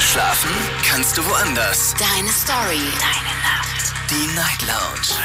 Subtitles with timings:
[0.00, 0.50] Schlafen
[0.88, 1.94] kannst du woanders.
[1.98, 2.80] Deine Story.
[3.00, 3.92] Deine Nacht.
[4.08, 5.18] Die Night Lounge.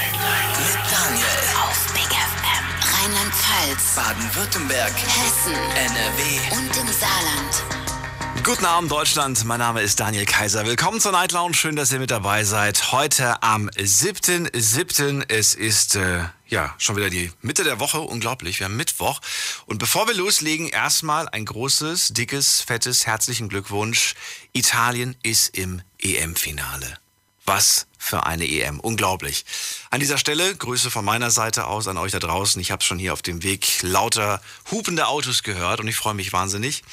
[0.57, 1.25] Mit Daniel.
[1.61, 2.65] Auf Big FM.
[2.91, 3.95] Rheinland-Pfalz.
[3.95, 4.91] Baden-Württemberg.
[4.91, 5.53] Hessen.
[5.75, 6.57] NRW.
[6.57, 8.43] Und im Saarland.
[8.43, 9.45] Guten Abend, Deutschland.
[9.45, 10.65] Mein Name ist Daniel Kaiser.
[10.65, 11.53] Willkommen zur Night Lounge.
[11.53, 12.91] Schön, dass ihr mit dabei seid.
[12.91, 15.25] Heute am 7.7.
[15.29, 17.99] Es ist äh, ja schon wieder die Mitte der Woche.
[17.99, 18.59] Unglaublich.
[18.59, 19.19] Wir haben Mittwoch.
[19.65, 24.13] Und bevor wir loslegen, erstmal ein großes, dickes, fettes, herzlichen Glückwunsch.
[24.53, 26.97] Italien ist im EM-Finale.
[27.45, 28.79] Was für eine EM.
[28.79, 29.43] Unglaublich.
[29.89, 32.61] An dieser Stelle Grüße von meiner Seite aus an euch da draußen.
[32.61, 34.41] Ich habe schon hier auf dem Weg lauter
[34.71, 36.83] hupende Autos gehört und ich freue mich wahnsinnig.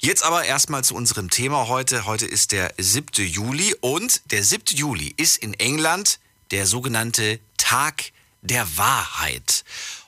[0.00, 2.06] Jetzt aber erstmal zu unserem Thema heute.
[2.06, 3.26] Heute ist der 7.
[3.26, 4.76] Juli und der 7.
[4.76, 6.20] Juli ist in England
[6.52, 9.64] der sogenannte Tag der Wahrheit.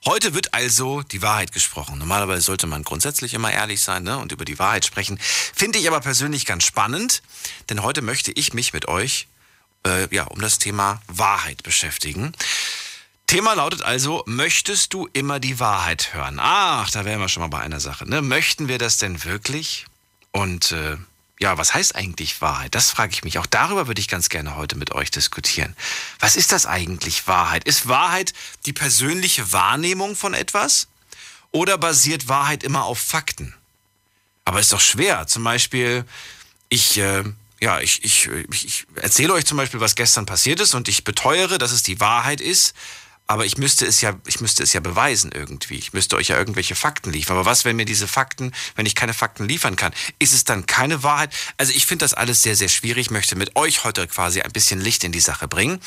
[0.07, 1.99] Heute wird also die Wahrheit gesprochen.
[1.99, 5.19] Normalerweise sollte man grundsätzlich immer ehrlich sein ne, und über die Wahrheit sprechen.
[5.21, 7.23] Finde ich aber persönlich ganz spannend,
[7.69, 9.29] denn heute möchte ich mich mit euch
[9.87, 12.33] äh, ja, um das Thema Wahrheit beschäftigen.
[13.27, 16.39] Thema lautet also, möchtest du immer die Wahrheit hören?
[16.41, 18.09] Ach, da wären wir schon mal bei einer Sache.
[18.09, 18.23] Ne?
[18.23, 19.87] Möchten wir das denn wirklich?
[20.33, 20.97] Und äh,
[21.41, 22.75] ja, was heißt eigentlich Wahrheit?
[22.75, 23.39] Das frage ich mich.
[23.39, 25.75] Auch darüber würde ich ganz gerne heute mit euch diskutieren.
[26.19, 27.65] Was ist das eigentlich Wahrheit?
[27.65, 28.35] Ist Wahrheit
[28.67, 30.89] die persönliche Wahrnehmung von etwas?
[31.51, 33.55] Oder basiert Wahrheit immer auf Fakten?
[34.45, 35.27] Aber ist doch schwer.
[35.27, 36.05] Zum Beispiel,
[36.69, 37.25] ich äh,
[37.61, 41.59] ja, ich, ich, ich erzähle euch zum Beispiel, was gestern passiert ist und ich beteuere,
[41.59, 42.75] dass es die Wahrheit ist,
[43.31, 45.77] aber ich müsste es ja, ich müsste es ja beweisen irgendwie.
[45.77, 47.37] Ich müsste euch ja irgendwelche Fakten liefern.
[47.37, 50.67] Aber was, wenn mir diese Fakten, wenn ich keine Fakten liefern kann, ist es dann
[50.67, 51.33] keine Wahrheit?
[51.57, 53.07] Also ich finde das alles sehr, sehr schwierig.
[53.07, 55.79] Ich möchte mit euch heute quasi ein bisschen Licht in die Sache bringen.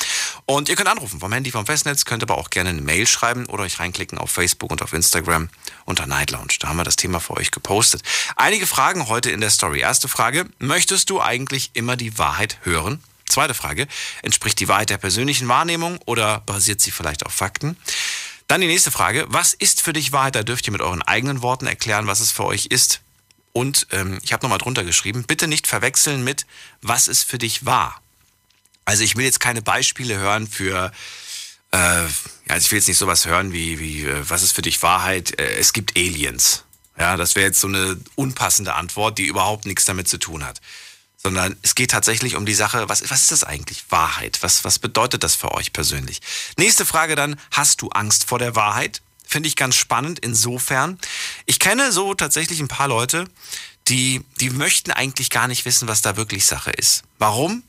[0.45, 3.45] Und ihr könnt anrufen vom Handy, vom Festnetz, könnt aber auch gerne eine Mail schreiben
[3.47, 5.50] oder euch reinklicken auf Facebook und auf Instagram
[5.83, 6.53] unter Night Lounge.
[6.61, 8.03] Da haben wir das Thema für euch gepostet.
[8.38, 9.81] Einige Fragen heute in der Story.
[9.81, 13.03] Erste Frage, möchtest du eigentlich immer die Wahrheit hören?
[13.34, 13.88] Zweite Frage,
[14.22, 17.78] entspricht die Wahrheit der persönlichen Wahrnehmung oder basiert sie vielleicht auf Fakten?
[18.45, 20.35] Dann die nächste Frage, was ist für dich Wahrheit?
[20.35, 23.02] Da dürft ihr mit euren eigenen Worten erklären, was es für euch ist.
[23.52, 26.46] Und ähm, ich habe nochmal drunter geschrieben, bitte nicht verwechseln mit,
[26.84, 28.00] was ist für dich wahr?
[28.85, 30.91] Also ich will jetzt keine Beispiele hören für,
[31.72, 32.13] äh, also
[32.50, 35.40] ich will jetzt nicht sowas hören wie, wie äh, was ist für dich Wahrheit?
[35.40, 36.66] Äh, es gibt Aliens.
[37.00, 40.62] Ja, das wäre jetzt so eine unpassende Antwort, die überhaupt nichts damit zu tun hat
[41.23, 43.85] sondern es geht tatsächlich um die Sache, was, was ist das eigentlich?
[43.89, 44.39] Wahrheit.
[44.41, 46.22] Was, was bedeutet das für euch persönlich?
[46.57, 49.01] Nächste Frage dann, hast du Angst vor der Wahrheit?
[49.25, 51.00] Finde ich ganz spannend insofern.
[51.45, 53.25] Ich kenne so tatsächlich ein paar Leute,
[53.88, 57.03] die, die möchten eigentlich gar nicht wissen, was da wirklich Sache ist.
[57.19, 57.63] Warum?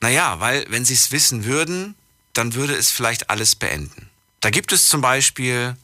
[0.00, 1.96] Naja, weil wenn sie es wissen würden,
[2.32, 4.08] dann würde es vielleicht alles beenden.
[4.40, 5.76] Da gibt es zum Beispiel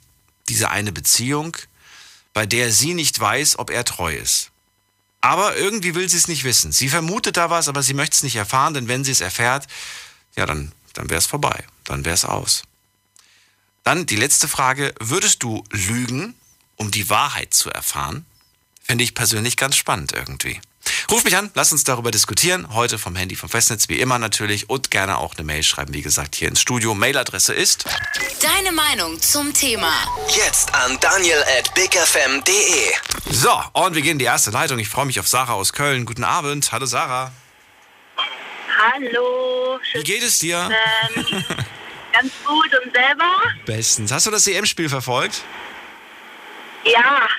[0.49, 1.57] diese eine Beziehung,
[2.33, 4.51] bei der sie nicht weiß, ob er treu ist.
[5.21, 6.73] Aber irgendwie will sie es nicht wissen.
[6.73, 9.67] Sie vermutet da was, aber sie möchte es nicht erfahren, denn wenn sie es erfährt,
[10.37, 11.65] ja, dann, dann wäre es vorbei.
[11.85, 12.63] Dann wäre es aus.
[13.85, 14.95] Dann die letzte Frage.
[15.01, 16.35] Würdest du lügen,
[16.77, 18.27] um die Wahrheit zu erfahren?
[18.83, 20.61] Finde ich persönlich ganz spannend irgendwie.
[21.11, 22.75] Ruf mich an, lass uns darüber diskutieren.
[22.75, 26.03] Heute vom Handy vom Festnetz wie immer natürlich und gerne auch eine Mail schreiben, wie
[26.03, 26.95] gesagt, hier ins Studio.
[26.95, 27.85] Mailadresse ist
[28.41, 29.93] Deine Meinung zum Thema.
[30.29, 32.93] Jetzt an daniel at bigfm.de.
[33.31, 34.79] So, und wir gehen in die erste Leitung.
[34.79, 36.07] Ich freue mich auf Sarah aus Köln.
[36.07, 36.71] Guten Abend.
[36.73, 37.33] Hallo Sarah.
[38.79, 39.79] Hallo.
[39.95, 40.69] Wie geht es dir?
[41.17, 41.25] Ähm,
[42.13, 43.33] ganz gut und selber?
[43.65, 44.13] Bestens.
[44.13, 45.37] Hast du das EM-Spiel verfolgt?
[45.37, 45.43] Ja,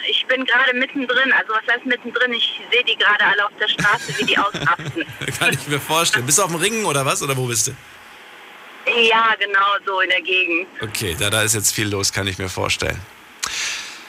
[0.09, 1.31] ich bin gerade mittendrin.
[1.33, 2.33] Also was heißt mittendrin?
[2.33, 5.05] Ich sehe die gerade alle auf der Straße, wie die ausrasten.
[5.39, 6.25] Kann ich mir vorstellen.
[6.25, 7.21] Bist du auf dem Ringen oder was?
[7.21, 7.71] Oder wo bist du?
[9.01, 10.67] ja, genau so in der Gegend.
[10.81, 12.99] Okay, da, da ist jetzt viel los, kann ich mir vorstellen.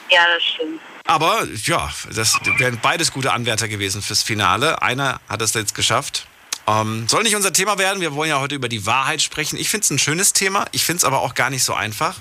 [0.09, 0.79] Ja, das stimmt.
[1.05, 4.81] Aber ja, das wären beides gute Anwärter gewesen fürs Finale.
[4.81, 6.27] Einer hat es jetzt geschafft.
[6.67, 7.99] Ähm, soll nicht unser Thema werden.
[7.99, 9.57] Wir wollen ja heute über die Wahrheit sprechen.
[9.57, 10.65] Ich finde es ein schönes Thema.
[10.71, 12.15] Ich finde es aber auch gar nicht so einfach.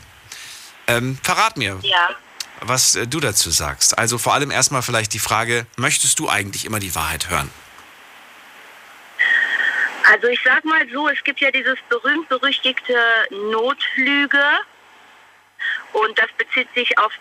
[0.87, 2.09] Ähm, verrat mir, Ja.
[2.63, 3.99] Was äh, du dazu sagst.
[3.99, 7.51] Also vor allem erstmal vielleicht die Frage, möchtest du eigentlich immer die Wahrheit hören?
[10.11, 12.97] Also ich sag mal so, es gibt ja dieses berühmt-berüchtigte
[13.51, 14.45] Notlüge
[15.93, 17.13] und das bezieht sich auf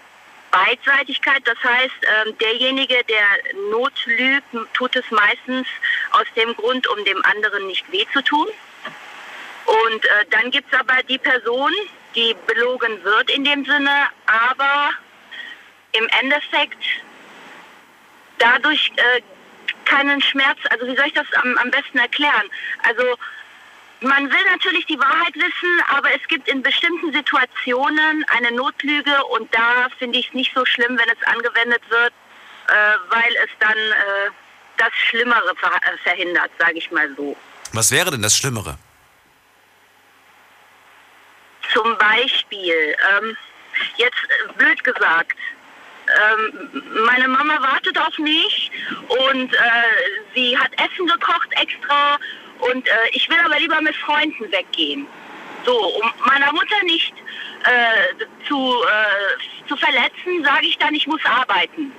[0.51, 1.42] Beidseitigkeit.
[1.45, 1.95] Das heißt,
[2.25, 5.68] ähm, derjenige, der notlügt, tut es meistens
[6.12, 8.48] aus dem Grund, um dem anderen nicht weh zu tun.
[9.66, 11.72] Und äh, dann gibt es aber die Person,
[12.16, 14.92] die belogen wird in dem Sinne, aber
[15.94, 16.84] im Endeffekt
[18.38, 19.22] dadurch äh,
[19.86, 22.50] keinen Schmerz, also wie soll ich das am, am besten erklären?
[22.84, 23.18] Also
[24.01, 29.54] man will natürlich die Wahrheit wissen, aber es gibt in bestimmten Situationen eine Notlüge und
[29.54, 32.13] da finde ich es nicht so schlimm, wenn es angewendet wird,
[32.68, 32.74] äh,
[33.10, 34.30] weil es dann äh,
[34.78, 37.36] das Schlimmere ver äh, verhindert, sage ich mal so.
[37.74, 38.78] Was wäre denn das Schlimmere?
[41.74, 43.36] Zum Beispiel, ähm,
[43.98, 45.38] jetzt äh, blöd gesagt,
[46.07, 48.71] ähm, meine Mama wartet auf mich
[49.07, 49.57] und äh,
[50.36, 52.18] sie hat Essen gekocht extra
[52.59, 55.07] und äh, ich will aber lieber mit Freunden weggehen.
[55.65, 57.13] So, um meiner Mutter nicht
[57.65, 61.92] äh, zu, äh, zu verletzen, sage ich dann, ich muss arbeiten.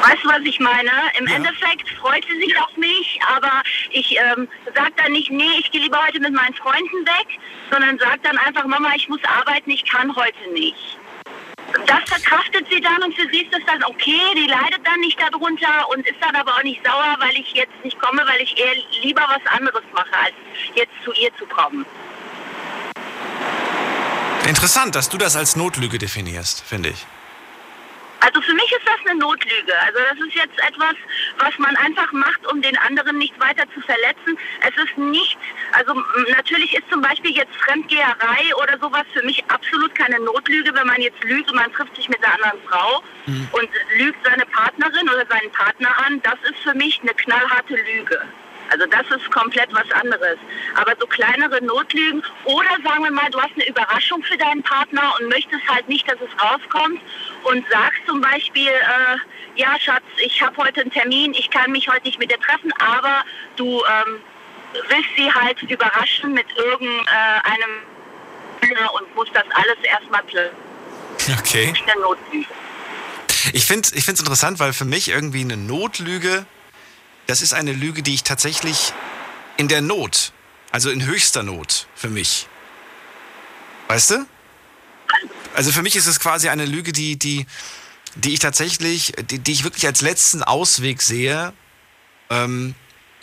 [0.00, 0.90] Weißt du, was ich meine?
[1.18, 1.36] Im Ja.
[1.36, 5.82] Endeffekt freut sie sich auf mich, aber ich ähm, sage dann nicht, nee, ich gehe
[5.82, 7.38] lieber heute mit meinen Freunden weg,
[7.70, 10.97] sondern sage dann einfach, Mama, ich muss arbeiten, ich kann heute nicht.
[11.86, 15.20] Das verkraftet sie dann und für sie ist das dann okay, die leidet dann nicht
[15.20, 18.58] darunter und ist dann aber auch nicht sauer, weil ich jetzt nicht komme, weil ich
[18.58, 20.34] eher lieber was anderes mache, als
[20.74, 21.84] jetzt zu ihr zu kommen.
[24.46, 27.06] Interessant, dass du das als Notlüge definierst, finde ich.
[28.20, 29.72] Also für mich ist das eine Notlüge.
[29.86, 30.94] Also das ist jetzt etwas,
[31.38, 34.38] was man einfach macht, um den anderen nicht weiter zu verletzen.
[34.60, 35.40] Es ist nichts,
[35.72, 35.94] also
[36.30, 41.00] natürlich ist zum Beispiel jetzt Fremdgeherei oder sowas für mich absolut keine Notlüge, wenn man
[41.00, 45.26] jetzt lügt und man trifft sich mit einer anderen Frau und lügt seine Partnerin oder
[45.26, 46.20] seinen Partner an.
[46.22, 48.20] Das ist für mich eine knallharte Lüge.
[48.70, 50.38] Also das ist komplett was anderes.
[50.74, 55.14] Aber so kleinere Notlügen oder sagen wir mal, du hast eine Überraschung für deinen Partner
[55.18, 57.00] und möchtest halt nicht, dass es rauskommt
[57.44, 59.16] und sagst zum Beispiel, äh,
[59.56, 62.72] ja Schatz, ich habe heute einen Termin, ich kann mich heute nicht mit dir treffen,
[62.78, 63.24] aber
[63.56, 64.20] du ähm,
[64.88, 67.82] willst sie halt überraschen mit irgendeinem
[68.98, 70.50] und musst das alles erstmal planen.
[71.38, 71.72] Okay.
[73.52, 76.46] Ich finde es interessant, weil für mich irgendwie eine Notlüge,
[77.28, 78.92] das ist eine Lüge, die ich tatsächlich
[79.58, 80.32] in der Not,
[80.72, 82.48] also in höchster Not für mich.
[83.86, 84.26] Weißt du?
[85.54, 87.46] Also für mich ist es quasi eine Lüge, die, die,
[88.14, 91.52] die ich tatsächlich, die, die ich wirklich als letzten Ausweg sehe,
[92.30, 92.74] ähm,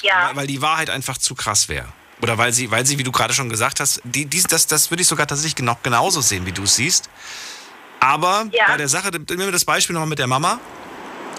[0.03, 0.27] Ja.
[0.29, 1.87] weil, weil die Wahrheit einfach zu krass wäre.
[2.21, 4.91] Oder weil sie, weil sie, wie du gerade schon gesagt hast, die, die, das, das
[4.91, 7.09] würde ich sogar tatsächlich genau, genauso sehen, wie du es siehst.
[7.99, 8.67] Aber Ja.
[8.67, 10.59] bei der Sache, nehmen wir das Beispiel nochmal mit der Mama.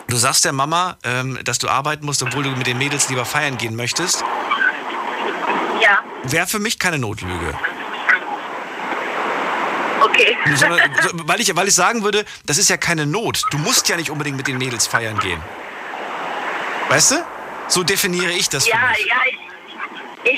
[0.08, 3.24] Du sagst der Mama, ähm, dass du arbeiten musst, obwohl du mit den Mädels lieber
[3.24, 4.22] feiern gehen möchtest.
[5.82, 7.54] Ja, Wäre für mich keine Notlüge.
[10.02, 10.36] okay.
[10.54, 13.42] Sondern, so- weil, ich, weil ich sagen würde, das ist ja keine Not.
[13.50, 15.40] Du musst ja nicht unbedingt mit den Mädels feiern gehen.
[16.88, 17.16] Weißt du?
[17.68, 19.06] So definiere ich das für Ja, mich.
[19.06, 19.38] ja, ich,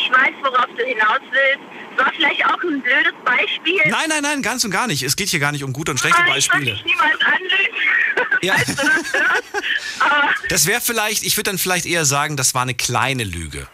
[0.09, 1.99] ich weiß, worauf du hinaus willst.
[1.99, 3.81] War vielleicht auch ein blödes Beispiel.
[3.87, 5.03] Nein, nein, nein, ganz und gar nicht.
[5.03, 6.73] Es geht hier gar nicht um gute und schlechte Aber wollte Beispiele.
[6.75, 7.49] dich niemals anlügen.
[8.41, 8.55] Ja.
[8.55, 9.13] Weißt du, das
[10.49, 13.67] Das wäre vielleicht, ich würde dann vielleicht eher sagen, das war eine kleine Lüge.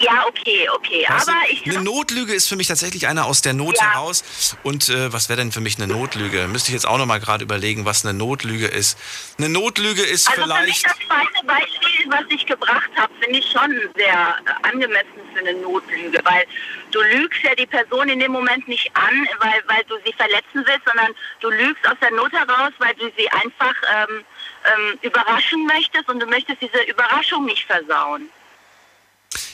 [0.00, 1.06] Ja, okay, okay.
[1.08, 1.32] Weißt du?
[1.32, 3.92] Aber ich eine Notlüge ist für mich tatsächlich eine aus der Not Ja.
[3.92, 4.56] heraus.
[4.62, 6.48] Und äh, was wäre denn für mich eine Notlüge?
[6.48, 8.98] Müsste ich jetzt auch noch mal gerade überlegen, was eine Notlüge ist.
[9.38, 10.86] Eine Notlüge ist also für mich vielleicht.
[10.86, 15.54] das zweite Beispiel, was ich gebracht habe, finde ich schon sehr äh, angemessen für eine
[15.54, 16.44] Notlüge, weil
[16.92, 20.64] du lügst ja die Person in dem Moment nicht an, weil, weil du sie verletzen
[20.66, 24.24] willst, sondern du lügst aus der Not heraus, weil du sie einfach ähm,
[24.64, 28.30] ähm, überraschen möchtest und du möchtest diese Überraschung nicht versauen.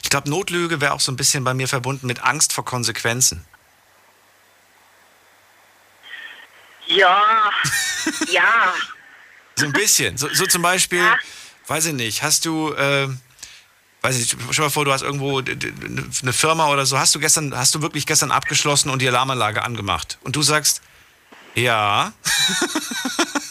[0.07, 3.45] Ich glaube, Notlüge wäre auch so ein bisschen bei mir verbunden mit Angst vor Konsequenzen.
[6.87, 7.51] Ja,
[8.31, 8.73] ja.
[9.57, 10.17] So ein bisschen.
[10.17, 11.17] So, so zum Beispiel, Ja.
[11.67, 13.09] weiß ich nicht, hast du, äh,
[14.03, 17.19] weiß ich nicht, stell mal vor, du hast irgendwo eine Firma oder so, hast du
[17.19, 20.19] gestern, hast du wirklich gestern abgeschlossen und die Alarmanlage angemacht?
[20.23, 20.83] Und du sagst,
[21.57, 22.13] ja.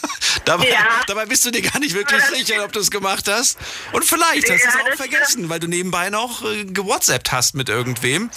[0.46, 1.02] dabei, Ja.
[1.06, 3.58] dabei bist du dir gar nicht wirklich sicher, ob du es gemacht hast.
[3.92, 7.68] Und vielleicht hast du es auch vergessen, weil du nebenbei noch äh, gewhatsappt hast mit
[7.68, 8.30] irgendwem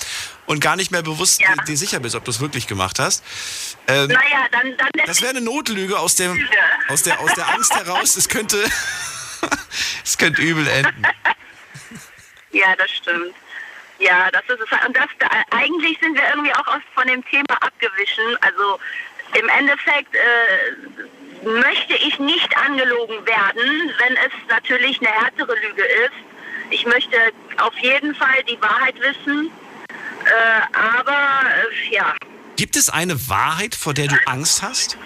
[0.46, 1.56] und gar nicht mehr bewusst Ja.
[1.63, 3.24] dir sicher bist, ob du es wirklich gemacht hast.
[3.88, 6.38] Ähm, Naja, dann, dann das wäre eine Notlüge aus, dem,
[6.89, 8.16] aus, der, aus der Angst heraus.
[8.18, 8.63] Es könnte,
[10.04, 11.04] es könnte übel enden.
[12.51, 13.34] Ja, das stimmt.
[14.00, 14.88] Ja, das ist es.
[14.88, 18.24] Und das, da, eigentlich sind wir irgendwie auch aus, von dem Thema abgewichen.
[18.42, 18.80] Also
[19.39, 20.20] im Endeffekt äh,
[21.43, 26.12] möchte ich nicht angelogen werden, wenn es natürlich eine härtere Lüge ist.
[26.72, 27.17] Ich möchte
[27.58, 29.50] auf jeden Fall die Wahrheit wissen.
[30.25, 32.13] Äh, aber äh, ja,
[32.58, 34.98] Gibt es eine Wahrheit, vor der du Angst hast?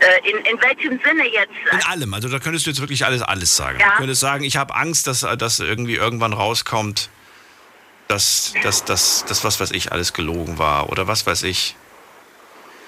[0.00, 1.52] äh, in, in welchem Sinne jetzt?
[1.72, 2.14] In allem.
[2.14, 3.78] Also da könntest du jetzt wirklich alles, alles sagen.
[3.80, 3.90] Ja.
[3.92, 7.10] Du könntest sagen, ich habe Angst, dass, dass irgendwie irgendwann rauskommt,
[8.08, 11.76] dass, dass, dass, dass was weiß ich alles gelogen war oder was weiß ich.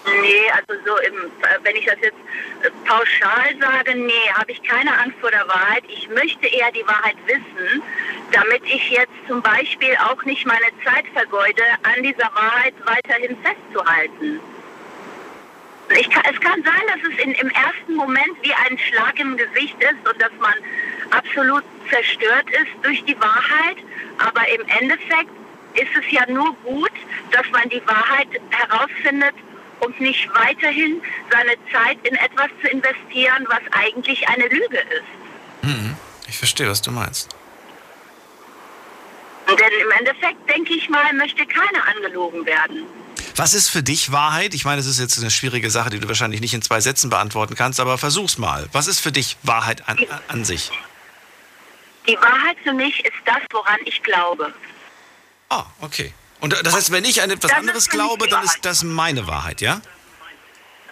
[0.06, 1.30] Nee, also so im,
[1.62, 2.16] wenn ich das jetzt
[2.62, 5.84] äh, pauschal sage, nee, habe ich keine Angst vor der Wahrheit.
[5.88, 7.82] Ich möchte eher die Wahrheit wissen,
[8.32, 14.40] damit ich jetzt zum Beispiel auch nicht meine Zeit vergeude, an dieser Wahrheit weiterhin festzuhalten.
[15.90, 19.76] Kann, es kann sein, dass es in, im ersten Moment wie ein Schlag im Gesicht
[19.80, 20.54] ist und dass man
[21.10, 23.76] absolut zerstört ist durch die Wahrheit.
[24.18, 25.30] Aber im Endeffekt
[25.74, 26.92] ist es ja nur gut,
[27.32, 29.34] dass man die Wahrheit herausfindet
[29.80, 31.00] und nicht weiterhin
[31.30, 35.62] seine Zeit in etwas zu investieren, was eigentlich eine Lüge ist.
[35.62, 35.96] Mhm.
[36.28, 37.34] Ich verstehe, was du meinst.
[39.48, 42.84] Denn im Endeffekt, denke ich mal, möchte keiner angelogen werden.
[43.34, 44.54] Was ist für dich Wahrheit?
[44.54, 47.10] Ich meine, das ist jetzt eine schwierige Sache, die du wahrscheinlich nicht in zwei Sätzen
[47.10, 48.68] beantworten kannst, aber versuch's mal.
[48.72, 49.98] Was ist für dich Wahrheit an,
[50.28, 50.70] an sich?
[52.06, 54.52] Die Wahrheit für mich ist das, woran ich glaube.
[55.48, 56.12] Ah, okay.
[56.40, 59.60] Und das heißt, wenn ich an etwas Das anderes glaube, dann ist das meine Wahrheit,
[59.60, 59.80] ja?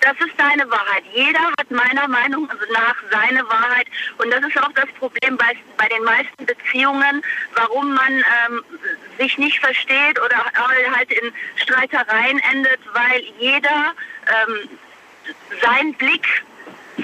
[0.01, 1.03] Das ist deine Wahrheit.
[1.13, 3.89] Jeder hat meiner Meinung nach seine Wahrheit.
[4.19, 7.23] Und das ist auch das Problem bei, bei den meisten Beziehungen,
[7.55, 8.65] warum man ähm,
[9.19, 10.45] sich nicht versteht oder
[10.97, 13.93] halt in Streitereien endet, weil jeder
[14.29, 14.69] ähm,
[15.63, 16.27] seinen Blick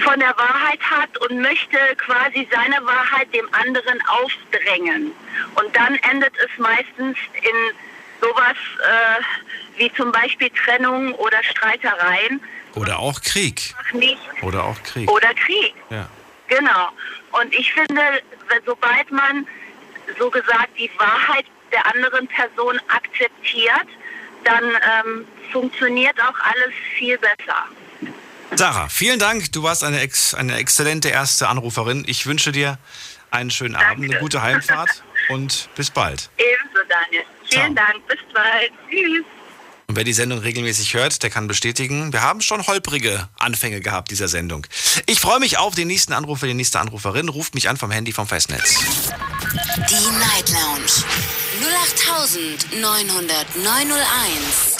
[0.01, 5.11] von der Wahrheit hat und möchte quasi seine Wahrheit dem anderen aufdrängen.
[5.55, 7.75] Und dann endet es meistens in
[8.21, 12.41] sowas äh, wie zum Beispiel Trennung oder Streitereien.
[12.75, 13.73] Oder auch Krieg.
[13.93, 15.09] Nicht Oder auch Krieg.
[15.09, 15.73] oder Krieg.
[15.89, 16.09] Ja.
[16.47, 16.89] Genau.
[17.31, 18.01] Und ich finde,
[18.65, 19.47] sobald man
[20.19, 23.87] so gesagt die Wahrheit der anderen Person akzeptiert,
[24.43, 27.65] dann ähm, funktioniert auch alles viel besser.
[28.55, 29.51] Sarah, vielen Dank.
[29.51, 32.03] Du warst eine, ex eine exzellente erste Anruferin.
[32.07, 32.77] Ich wünsche dir
[33.31, 34.19] einen schönen Abend, eine Danke.
[34.19, 36.29] gute Heimfahrt und bis bald.
[36.37, 37.23] Ebenso, Daniel.
[37.49, 37.87] Vielen Ciao.
[37.87, 38.07] Dank.
[38.07, 38.71] Bis bald.
[38.89, 39.25] Tschüss.
[39.87, 44.09] Und wer die Sendung regelmäßig hört, der kann bestätigen, wir haben schon holprige Anfänge gehabt
[44.09, 44.65] dieser Sendung.
[45.05, 47.29] Ich freue mich auf den nächsten Anrufer, die nächste Anruferin.
[47.29, 48.79] Ruft mich an vom Handy vom Festnetz.
[49.87, 51.03] Die Night Lounge
[52.71, 54.74] 0890901.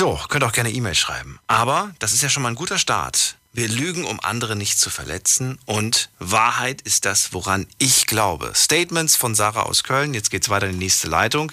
[0.00, 1.38] So, könnt auch gerne E-Mail schreiben.
[1.46, 3.36] Aber das ist ja schon mal ein guter Start.
[3.52, 5.58] Wir lügen, um andere nicht zu verletzen.
[5.66, 8.52] Und Wahrheit ist das, woran ich glaube.
[8.54, 10.14] Statements von Sarah aus Köln.
[10.14, 11.52] Jetzt geht's weiter in die nächste Leitung.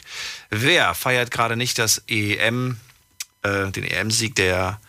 [0.50, 2.80] Wer feiert gerade nicht das EM,
[3.42, 4.80] äh, den EM-Sieg der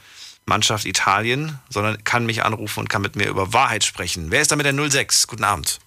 [0.47, 4.31] Mannschaft Italien, sondern kann mich anrufen und kann mit mir über Wahrheit sprechen?
[4.31, 5.27] Wer ist da mit der 06?
[5.27, 5.81] Guten Abend.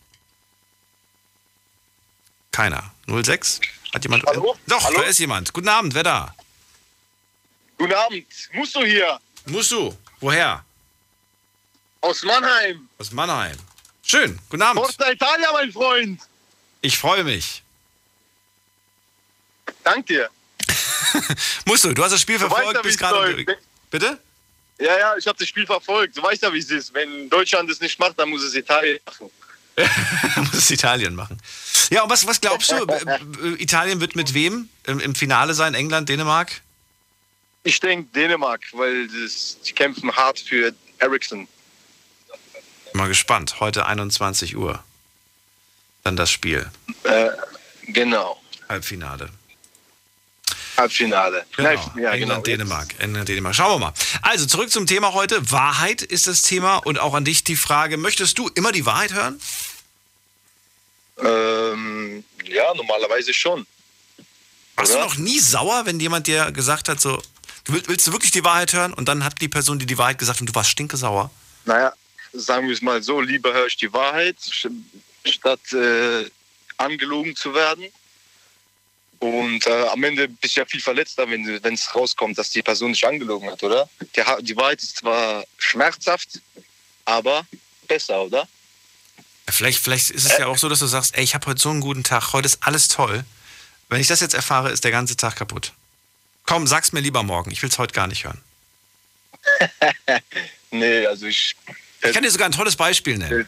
[2.51, 2.91] Keiner.
[3.07, 3.61] 06?
[3.93, 4.25] Hat jemand?
[4.25, 4.57] Hallo?
[4.67, 4.97] Doch, Hallo?
[4.99, 5.53] da ist jemand.
[5.53, 6.35] Guten Abend, wer da?
[7.81, 9.97] Guten Abend, Musso hier Musst du?
[10.19, 10.63] Woher?
[12.01, 12.87] aus Mannheim.
[12.99, 13.57] Aus Mannheim.
[14.03, 14.85] Schön, guten Abend.
[14.85, 16.21] Forza Italia, mein Freund.
[16.81, 17.63] Ich freue mich.
[19.83, 20.29] Dank dir.
[21.65, 23.31] Musst du, du hast das Spiel weißt verfolgt, bist gerade.
[23.31, 23.59] läuft.
[23.89, 24.19] Bitte?
[24.79, 26.15] Ja, ja, ich habe das Spiel verfolgt.
[26.15, 26.93] Du weißt ja, wie es ist.
[26.93, 29.31] Wenn Deutschland es nicht macht, dann muss es Italien machen.
[30.35, 31.41] Muss es Italien machen.
[31.89, 32.75] Ja, und was, was glaubst du?
[32.85, 35.73] äh, äh, Italien wird mit wem im, im Finale sein?
[35.73, 36.61] England, Dänemark?
[37.63, 41.47] Ich denke Dänemark, weil das, die kämpfen hart für Ericsson.
[42.93, 43.59] Mal gespannt.
[43.59, 44.83] Heute 21 Uhr.
[46.03, 46.69] Dann das Spiel.
[47.03, 47.29] Äh,
[47.83, 48.41] genau.
[48.67, 49.29] Halbfinale.
[50.77, 51.45] Halbfinale.
[51.55, 51.69] Genau.
[51.69, 52.41] Ja, England, genau.
[52.41, 52.95] Dänemark.
[52.99, 53.55] England, Dänemark.
[53.55, 53.93] Schauen wir mal.
[54.23, 55.51] Also zurück zum Thema heute.
[55.51, 59.13] Wahrheit ist das Thema und auch an dich die Frage: Möchtest du immer die Wahrheit
[59.13, 59.39] hören?
[61.19, 63.67] Ähm, ja, normalerweise schon.
[64.75, 65.05] Warst du Oder?
[65.05, 67.21] noch nie sauer, wenn jemand dir gesagt hat, so, du
[67.65, 68.93] will- willst du wirklich die Wahrheit hören?
[68.93, 71.29] Und dann hat die Person dir die Wahrheit gesagt und du warst stinkesauer.
[71.65, 71.93] Naja,
[72.33, 74.37] sagen wir es mal so, lieber höre ich die Wahrheit,
[75.25, 76.29] statt äh,
[76.77, 77.85] angelogen zu werden.
[79.19, 82.93] Und äh, am Ende bist du ja viel verletzter, wenn es rauskommt, dass die Person
[82.93, 83.87] dich angelogen hat, oder?
[83.99, 86.41] Die, die Wahrheit ist zwar schmerzhaft,
[87.05, 87.45] aber
[87.87, 88.47] besser, oder?
[89.47, 91.69] Vielleicht, vielleicht ist es ja auch so, dass du sagst, ey, ich habe heute so
[91.69, 93.23] einen guten Tag, heute ist alles toll.
[93.89, 95.73] Wenn ich das jetzt erfahre, ist der ganze Tag kaputt.
[96.45, 97.51] Komm, sag's mir lieber morgen.
[97.51, 98.41] Ich will's heute gar nicht hören.
[100.73, 101.57] Nee, also ich.
[102.01, 103.45] Ich kann dir sogar ein tolles Beispiel nennen.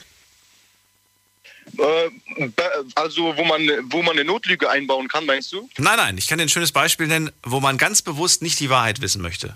[1.78, 2.10] Äh,
[2.50, 5.70] be- also, wo man, wo man eine Notlüge einbauen kann, meinst du?
[5.78, 8.70] Nein, nein, ich kann dir ein schönes Beispiel nennen, wo man ganz bewusst nicht die
[8.70, 9.56] Wahrheit wissen möchte.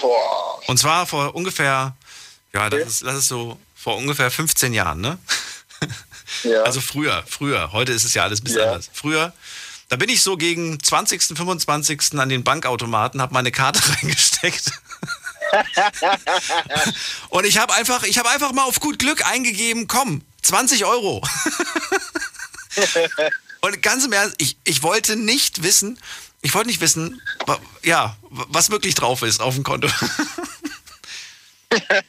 [0.00, 0.60] Boah.
[0.68, 1.94] Und zwar vor ungefähr,
[2.54, 5.18] ja, das ist, das ist so vor ungefähr 15 Jahren, ne?
[6.44, 6.62] Ja.
[6.64, 7.72] Also früher, früher.
[7.72, 8.68] Heute ist es ja alles ein bisschen Ja.
[8.68, 8.88] anders.
[8.92, 9.32] Früher,
[9.88, 12.18] da bin ich so gegen 20., 25.
[12.18, 14.70] an den Bankautomaten, habe meine Karte reingesteckt.
[17.30, 21.22] Und ich habe einfach, ich habe einfach mal auf gut Glück eingegeben, komm, 20 Euro.
[23.60, 25.98] Und ganz im Ernst, ich, ich wollte nicht wissen,
[26.42, 27.20] ich wollte nicht wissen,
[27.82, 29.88] ja, was wirklich drauf ist auf dem Konto.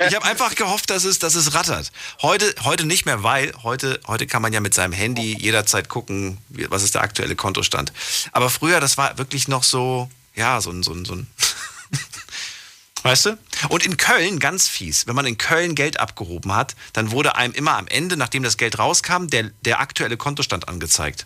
[0.07, 1.91] Ich habe einfach gehofft, dass es, dass es rattert.
[2.21, 6.37] Heute, heute nicht mehr, weil heute, heute kann man ja mit seinem Handy jederzeit gucken,
[6.69, 7.91] was ist der aktuelle Kontostand.
[8.31, 11.27] Aber früher, das war wirklich noch so, ja, so ein, so ein, so ein
[13.03, 13.37] Weißt du?
[13.69, 17.53] Und in Köln, ganz fies, wenn man in Köln Geld abgehoben hat, dann wurde einem
[17.53, 21.25] immer am Ende, nachdem das Geld rauskam, der, der aktuelle Kontostand angezeigt.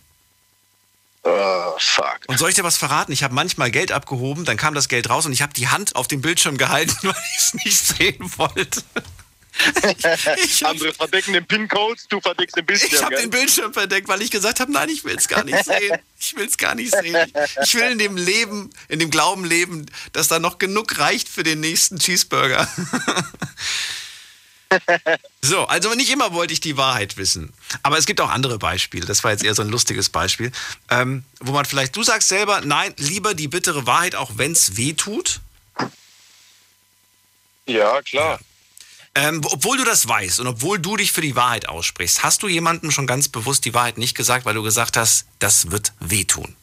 [1.23, 2.19] Oh, fuck.
[2.27, 3.13] Und soll ich dir was verraten?
[3.13, 5.95] Ich habe manchmal Geld abgehoben, dann kam das Geld raus und ich habe die Hand
[5.95, 8.83] auf dem Bildschirm gehalten, weil ich es nicht sehen wollte.
[10.43, 12.91] Ich Andere verdecken den PIN-Code, du verdeckst den Bildschirm.
[12.91, 15.63] Ich habe den Bildschirm verdeckt, weil ich gesagt habe, nein, ich will es gar nicht
[15.63, 15.99] sehen.
[16.19, 17.31] Ich will es gar nicht sehen.
[17.63, 21.43] Ich will in dem Leben, in dem Glauben leben, dass da noch genug reicht für
[21.43, 22.67] den nächsten Cheeseburger.
[25.45, 27.53] So, also nicht immer wollte ich die Wahrheit wissen.
[27.83, 29.05] Aber es gibt auch andere Beispiele.
[29.05, 30.53] Das war jetzt eher so ein lustiges Beispiel.
[30.89, 34.77] Ähm, wo man vielleicht, du sagst selber, nein, lieber die bittere Wahrheit, auch wenn es
[34.77, 35.41] weh tut.
[37.65, 38.39] Ja, klar.
[39.15, 42.47] Ähm, obwohl du das weißt und obwohl du dich für die Wahrheit aussprichst, hast du
[42.47, 46.55] jemandem schon ganz bewusst die Wahrheit nicht gesagt, weil du gesagt hast, das wird wehtun?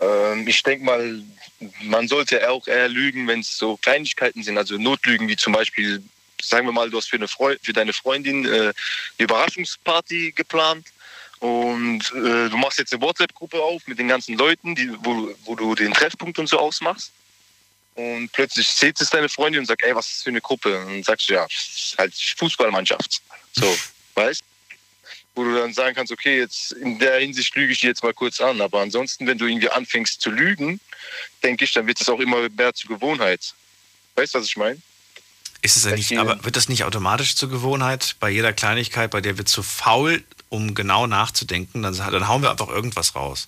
[0.00, 1.22] Ähm, ich denke mal,
[1.82, 6.02] man sollte auch eher lügen, wenn es so Kleinigkeiten sind, also Notlügen, wie zum Beispiel,
[6.42, 8.74] sagen wir mal, du hast für, eine Freu für deine Freundin äh, eine
[9.18, 10.86] Überraschungsparty geplant
[11.40, 15.54] und äh, du machst jetzt eine WhatsApp-Gruppe auf mit den ganzen Leuten, die, wo, wo
[15.54, 17.12] du den Treffpunkt und so ausmachst.
[17.94, 20.78] Und plötzlich sieht es deine Freundin und sagt, ey, was ist das für eine Gruppe?
[20.78, 21.46] Und dann sagst du, ja,
[21.98, 23.22] halt Fußballmannschaft.
[23.52, 23.76] So,
[24.14, 24.42] weißt
[25.34, 28.14] Wo du dann sagen kannst, okay, jetzt in der Hinsicht lüge ich die jetzt mal
[28.14, 28.60] kurz an.
[28.60, 30.78] Aber ansonsten, wenn du irgendwie anfängst zu lügen,
[31.42, 33.54] denke ich, dann wird es auch immer mehr zur Gewohnheit.
[34.14, 34.80] Weißt du, was ich meine?
[35.62, 39.20] Ist es ja nicht, aber wird das nicht automatisch zur Gewohnheit bei jeder Kleinigkeit, bei
[39.20, 43.46] der wir zu faul, um genau nachzudenken, dann, dann hauen wir einfach irgendwas raus.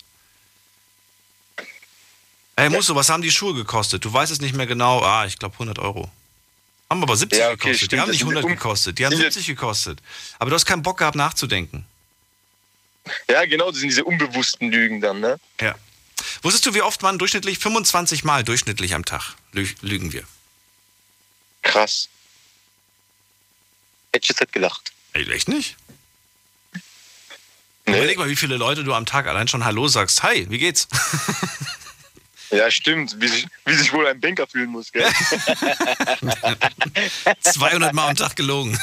[2.55, 4.05] Ey, Musso, was haben die Schuhe gekostet?
[4.05, 5.01] Du weißt es nicht mehr genau.
[5.01, 6.09] Ah, ich glaube 100 Euro.
[6.89, 7.81] Haben aber 70 Ja, okay, gekostet.
[7.81, 8.99] die stimmt, haben das nicht sind 100 um- gekostet.
[8.99, 9.99] Die haben sind 70 gekostet.
[10.37, 11.85] Aber du hast keinen Bock gehabt nachzudenken.
[13.27, 15.39] Ja, genau, das sind diese unbewussten Lügen dann, ne?
[15.59, 15.75] Ja.
[16.43, 20.23] Wusstest du, wie oft man durchschnittlich, 25 Mal durchschnittlich am Tag lü lügen wir?
[21.63, 22.07] Krass.
[24.13, 24.91] Hätte ich jetzt nicht gelacht.
[25.13, 25.75] Ey, echt nicht?
[27.85, 27.97] Nee.
[27.97, 30.23] Überleg mal, wie viele Leute du am Tag allein schon Hallo sagst.
[30.23, 30.87] Hi, wie geht's?
[32.53, 33.19] Ja, stimmt.
[33.19, 35.03] Wie sich, wie sich wohl ein Banker fühlen muss, gell?
[37.41, 38.77] 200 Mal am Tag gelogen.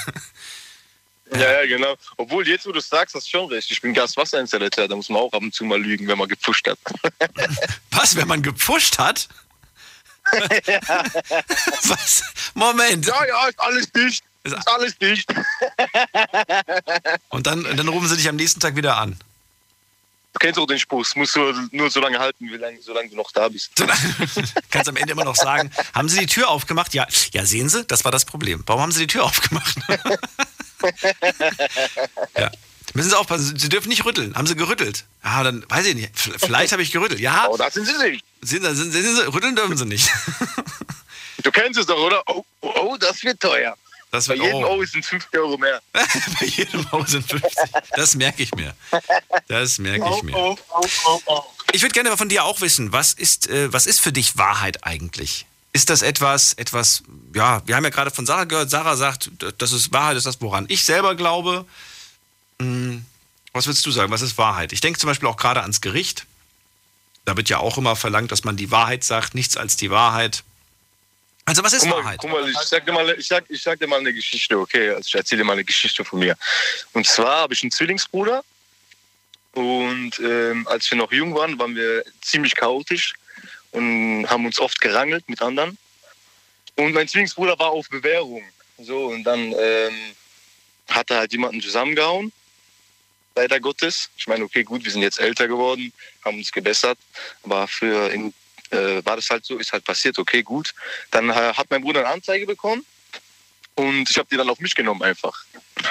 [1.32, 1.94] ja, ja, genau.
[2.16, 3.70] Obwohl, jetzt, wo du es sagst, hast du schon recht.
[3.70, 6.66] Ich bin Gaswasserinstallateur, da muss man auch ab und zu mal lügen, wenn man gepusht
[6.66, 6.78] hat.
[7.92, 9.28] Was, wenn man gepusht hat?
[11.88, 12.22] Was?
[12.54, 13.06] Moment.
[13.06, 14.24] ja, ja, ist alles dicht.
[14.42, 15.32] Ist- alles dicht.
[17.28, 19.18] Und dann, dann rufen sie dich am nächsten Tag wieder an.
[20.32, 23.08] Du kennst auch den Spruch, es musst du nur so lange halten, wie lange, solange
[23.08, 23.72] du noch da bist.
[23.76, 23.84] So,
[24.70, 26.94] Kannst am Ende immer noch sagen, haben sie die Tür aufgemacht?
[26.94, 28.62] Ja, ja, sehen Sie, das war das Problem.
[28.66, 29.74] Warum haben sie die Tür aufgemacht?
[32.38, 32.50] ja.
[32.94, 34.34] Müssen Sie aufpassen, Sie dürfen nicht rütteln.
[34.34, 35.04] Haben Sie gerüttelt?
[35.24, 36.10] Ja, dann weiß ich nicht.
[36.14, 37.20] Vielleicht habe ich gerüttelt.
[37.20, 38.24] Ja, Oh, da sind sie nicht.
[38.42, 40.10] sehen Sie, sehen Sie, rütteln dürfen Sie nicht.
[41.42, 42.22] Du kennst es doch, oder?
[42.26, 43.74] Oh, oh, oh das wird teuer.
[44.10, 45.80] Das Bei wird jedem oh, Euro sind 50 Euro mehr.
[45.92, 47.50] bei jedem Haus sind 50.
[47.96, 48.74] Das merke ich mir.
[49.48, 50.36] Das merke ich mir.
[50.36, 51.42] oh, oh, oh, oh.
[51.72, 54.84] Ich würde gerne von dir auch wissen, was ist, äh, was ist für dich Wahrheit
[54.84, 55.46] eigentlich?
[55.72, 59.72] Ist das etwas, etwas, ja, wir haben ja gerade von Sarah gehört, Sarah sagt, das
[59.72, 61.64] ist Wahrheit, ist das, woran ich selber glaube.
[62.60, 63.04] Hm,
[63.52, 64.72] was würdest du sagen, was ist Wahrheit?
[64.72, 66.26] Ich denke zum Beispiel auch gerade ans Gericht.
[67.24, 70.44] Da wird ja auch immer verlangt, dass man die Wahrheit sagt, nichts als die Wahrheit.
[71.46, 72.18] Also was ist Guck mal, Wahrheit?
[72.20, 74.90] guck mal, ich sag, dir mal, ich, sag, ich sag dir mal eine Geschichte, okay?
[74.90, 76.36] Also ich erzähle dir mal eine Geschichte von mir.
[76.92, 78.44] Und zwar habe ich einen Zwillingsbruder.
[79.52, 83.14] Und ähm, als wir noch jung waren, waren wir ziemlich chaotisch
[83.72, 85.76] und haben uns oft gerangelt mit anderen.
[86.76, 88.44] Und mein Zwillingsbruder war auf Bewährung.
[88.78, 89.94] So, und dann ähm,
[90.88, 92.32] hat er halt jemanden zusammengehauen.
[93.34, 94.10] Leider Gottes.
[94.16, 95.92] Ich meine, okay, gut, wir sind jetzt älter geworden,
[96.24, 96.98] haben uns gebessert.
[97.42, 98.34] Aber für in,
[98.70, 100.74] äh, war das halt so, ist halt passiert, okay, gut.
[101.10, 102.84] Dann äh, hat mein Bruder eine Anzeige bekommen
[103.76, 105.44] und ich habe die dann auf mich genommen einfach.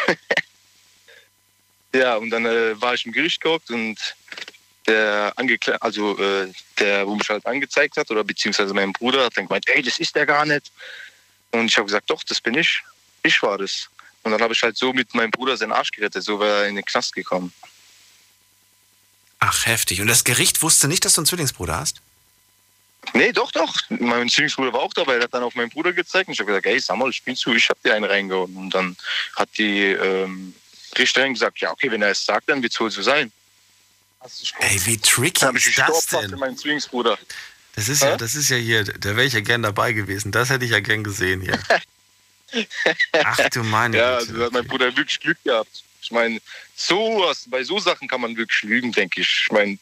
[1.94, 3.98] ja, und dann äh, war ich im Gericht gehockt und
[4.88, 9.38] der Angekle also äh, der, wo mich halt angezeigt hat, oder beziehungsweise mein Bruder hat
[9.38, 10.72] dann gemeint, ey, das ist der gar nicht.
[11.52, 12.82] Und ich habe gesagt, doch, das bin ich.
[13.24, 13.90] Ich war das.
[14.30, 16.68] Und dann habe ich halt so mit meinem Bruder seinen Arsch gerettet, so wäre er
[16.68, 17.52] in den Knast gekommen.
[19.40, 20.02] Ach, heftig.
[20.02, 22.02] Und das Gericht wusste nicht, dass du einen Zwillingsbruder hast?
[23.14, 23.74] Nee, doch, doch.
[23.90, 25.16] Mein Zwillingsbruder war auch dabei.
[25.16, 27.36] Er hat dann auf meinen Bruder gezeigt und ich habe gesagt, ey, sag mal, spiel
[27.36, 28.56] zu, ich habe dir einen reingehauen.
[28.56, 28.96] Und dann
[29.36, 30.54] hat die ähm,
[30.98, 33.32] Richterin gesagt, ja, okay, wenn er es sagt, dann wird es wohl so sein.
[34.60, 36.32] Ey, wie tricky Dann habe ich ist das denn?
[36.32, 37.18] meinen Zwillingsbruder.
[37.76, 40.34] Das ist ja, das ist ja hier, da wäre ich ja gern dabei gewesen.
[40.34, 41.58] Das hätte ich ja gern gesehen hier.
[43.14, 44.68] Ach du meine Ja, also hat mein.
[44.68, 45.84] Bruder wirklich Glück gehabt.
[46.02, 46.40] Ich meine,
[46.76, 49.44] sowas, bei so Sachen kann man wirklich lügen, denke ich.
[49.46, 49.78] Ich meine,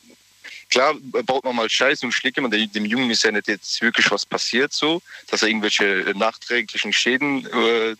[0.69, 2.51] klar baut man mal Scheiße und schlägt man.
[2.51, 7.45] Dem Jungen ist ja nicht jetzt wirklich was passiert, so, dass er irgendwelche nachträglichen Schäden
[7.45, 7.95] äh,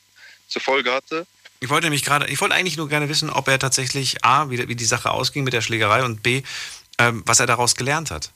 [0.48, 1.28] zur Folge hatte.
[1.60, 4.68] Ich wollte nämlich gerade, ich wollte eigentlich nur gerne wissen, ob er tatsächlich A, wie,
[4.68, 6.44] wie die Sache ausging mit der Schlägerei und B,
[7.00, 8.32] ähm, was er daraus gelernt hat.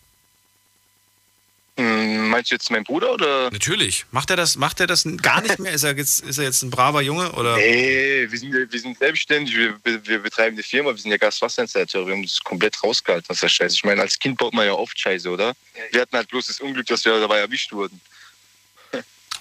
[1.78, 3.50] Hm, meinst du jetzt mein Bruder oder?
[3.50, 4.06] Natürlich.
[4.12, 5.72] Macht er das, macht er das gar nicht mehr?
[5.72, 7.56] Ist er jetzt, ist er jetzt ein braver Junge oder?
[7.56, 12.08] Nee, wir sind, wir sind selbstständig, wir, wir betreiben die Firma, wir sind ja Gaswasserinstallateure,
[12.08, 13.76] wir haben das komplett rausgehalten, das ist ja scheiße.
[13.76, 15.54] Ich meine, als Kind baut man ja oft Scheiße, oder?
[15.92, 18.02] Wir hatten halt bloß das Unglück, dass wir dabei erwischt wurden.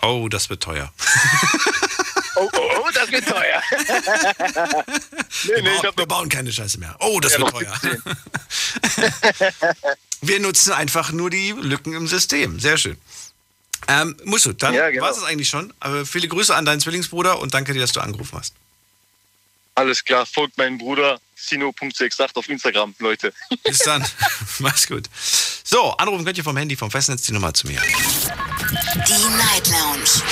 [0.02, 0.92] Oh, das wird teuer.
[2.36, 3.60] Oh, oh, oh, das wird teuer.
[5.44, 6.94] nee, nee, wir, wir bauen keine Scheiße mehr.
[7.00, 7.80] Oh, das ja, wird teuer.
[10.20, 12.60] wir nutzen einfach nur die Lücken im System.
[12.60, 12.96] Sehr schön.
[13.88, 15.04] Ähm, musst du, dann ja, genau.
[15.04, 15.72] war es eigentlich schon.
[15.80, 18.54] Aber viele Grüße an deinen Zwillingsbruder und danke dir, dass du angerufen hast.
[19.74, 23.32] Alles klar, folgt meinem Bruder Sino.68 auf Instagram, Leute.
[23.64, 24.04] Bis dann.
[24.58, 25.08] Mach's gut.
[25.64, 27.80] So, anrufen könnt ihr vom Handy, vom Festnetz die Nummer zu mir.
[27.80, 30.22] Die Night Lounge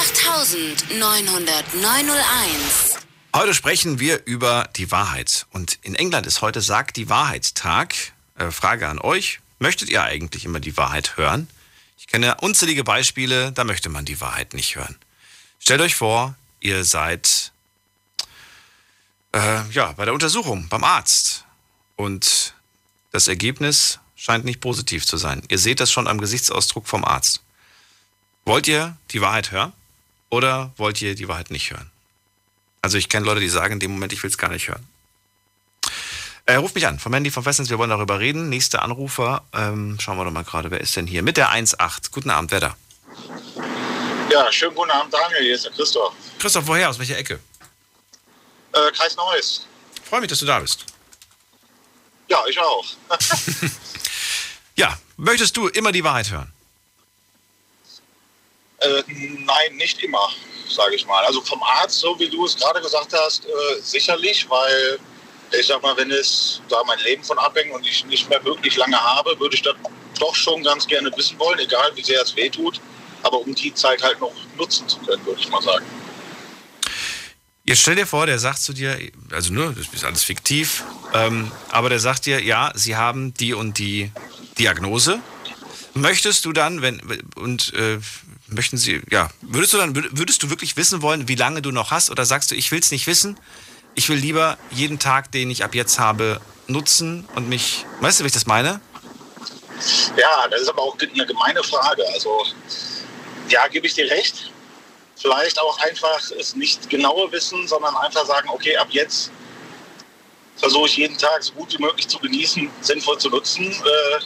[0.00, 2.96] 08901.
[3.36, 5.44] Heute sprechen wir über die Wahrheit.
[5.50, 7.94] Und in England ist heute Sagt die Wahrheit Tag.
[8.38, 9.40] Äh, Frage an euch.
[9.58, 11.50] Möchtet ihr eigentlich immer die Wahrheit hören?
[11.98, 14.96] Ich kenne unzählige Beispiele, da möchte man die Wahrheit nicht hören.
[15.58, 17.52] Stellt euch vor, ihr seid
[19.32, 21.44] äh, ja, bei der Untersuchung, beim Arzt.
[21.96, 22.54] Und
[23.10, 25.42] das Ergebnis scheint nicht positiv zu sein.
[25.48, 27.42] Ihr seht das schon am Gesichtsausdruck vom Arzt.
[28.46, 29.74] Wollt ihr die Wahrheit hören
[30.30, 31.90] oder wollt ihr die Wahrheit nicht hören?
[32.82, 34.86] Also ich kenne Leute, die sagen in dem Moment, ich will es gar nicht hören.
[36.46, 38.48] Äh, ruft mich an, vom Handy vom Festnetz, wir wollen darüber reden.
[38.48, 41.22] Nächster Anrufer, ähm, schauen wir doch mal gerade, wer ist denn hier?
[41.22, 42.10] Mit der 1.8.
[42.10, 42.76] Guten Abend, wer da?
[44.30, 46.14] Ja, schönen guten Abend, Daniel, hier ist der Christoph.
[46.38, 46.88] Christoph, woher?
[46.88, 47.40] Aus welcher Ecke?
[48.72, 49.66] Äh, Kreis Neues.
[50.04, 50.86] Freue mich, dass du da bist.
[52.28, 52.84] Ja, ich auch.
[54.76, 56.52] ja, möchtest du immer die Wahrheit hören?
[58.80, 60.30] Äh, nein, nicht immer,
[60.68, 61.24] sage ich mal.
[61.24, 64.98] Also vom Arzt, so wie du es gerade gesagt hast, äh, sicherlich, weil
[65.58, 68.76] ich sag mal, wenn es da mein Leben von abhängt und ich nicht mehr wirklich
[68.76, 69.74] lange habe, würde ich das
[70.18, 72.80] doch schon ganz gerne wissen wollen, egal wie sehr es weh tut.
[73.22, 75.84] Aber um die Zeit halt noch nutzen zu können, würde ich mal sagen.
[77.64, 78.98] Jetzt stell dir vor, der sagt zu dir,
[79.30, 83.52] also nur, das ist alles fiktiv, ähm, aber der sagt dir, ja, sie haben die
[83.52, 84.10] und die
[84.58, 85.20] Diagnose.
[85.94, 87.00] Möchtest du dann, wenn,
[87.34, 87.98] und äh,
[88.46, 91.90] möchten sie, ja, würdest du dann, würdest du wirklich wissen wollen, wie lange du noch
[91.90, 92.10] hast?
[92.10, 93.38] Oder sagst du, ich will es nicht wissen,
[93.94, 98.24] ich will lieber jeden Tag, den ich ab jetzt habe, nutzen und mich, weißt du,
[98.24, 98.80] wie ich das meine?
[100.16, 102.04] Ja, das ist aber auch eine gemeine Frage.
[102.12, 102.44] Also,
[103.48, 104.50] ja, gebe ich dir recht.
[105.16, 109.30] Vielleicht auch einfach es nicht genauer wissen, sondern einfach sagen, okay, ab jetzt
[110.56, 113.70] versuche ich jeden Tag so gut wie möglich zu genießen, sinnvoll zu nutzen.
[113.70, 114.20] Äh,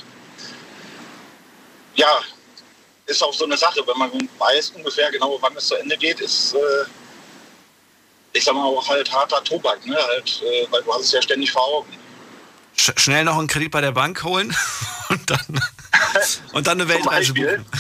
[1.97, 2.21] ja,
[3.07, 6.21] ist auch so eine Sache, wenn man weiß ungefähr genau, wann es zu Ende geht,
[6.21, 6.59] ist, äh,
[8.33, 9.97] ich sag mal, auch halt harter Tobak, ne?
[9.97, 11.99] Halt, äh, weil du hast es ja ständig vor Augen.
[12.77, 14.55] Sch schnell noch einen Kredit bei der Bank holen
[15.09, 15.61] und dann,
[16.53, 17.65] und dann eine Weltreise buchen.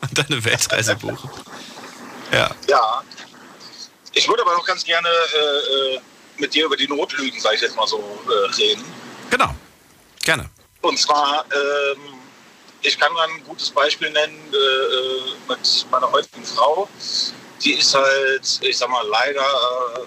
[0.00, 1.28] Und dann eine Weltreise buchen.
[2.32, 2.48] Ja.
[2.68, 3.02] Ja.
[4.12, 6.00] Ich würde aber noch ganz gerne äh, äh,
[6.36, 7.98] mit dir über die Notlügen, sage ich jetzt mal so,
[8.28, 8.84] äh, reden.
[9.28, 9.52] Genau.
[10.22, 10.48] Gerne.
[10.82, 12.17] Und zwar, ähm,
[12.88, 16.88] ich kann mal ein gutes Beispiel nennen äh, äh, mit meiner heutigen Frau.
[17.62, 20.06] Die ist halt, ich sag mal, leider äh,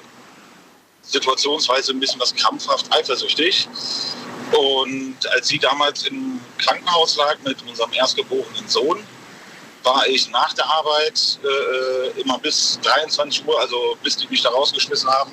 [1.04, 3.68] situationsweise ein bisschen was krampfhaft eifersüchtig.
[4.52, 9.06] Und als sie damals im Krankenhaus lag mit unserem erstgeborenen Sohn,
[9.84, 14.50] war ich nach der Arbeit äh, immer bis 23 Uhr, also bis die mich da
[14.50, 15.32] rausgeschmissen haben,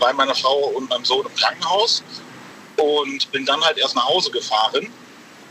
[0.00, 2.02] bei meiner Frau und meinem Sohn im Krankenhaus
[2.76, 4.92] und bin dann halt erst nach Hause gefahren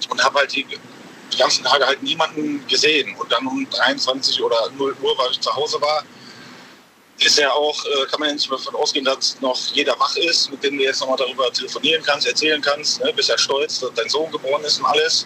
[0.09, 0.65] und habe halt die,
[1.31, 3.15] die, ganzen Tage halt niemanden gesehen.
[3.17, 6.03] Und dann um 23 oder 0 Uhr, weil ich zu Hause war,
[7.19, 10.51] ist ja auch, äh, kann man ja nicht davon ausgehen, dass noch jeder wach ist,
[10.51, 13.01] mit dem du jetzt nochmal darüber telefonieren kannst, erzählen kannst.
[13.01, 13.11] Ne?
[13.15, 15.25] Bist ja stolz, dass dein Sohn geboren ist und alles.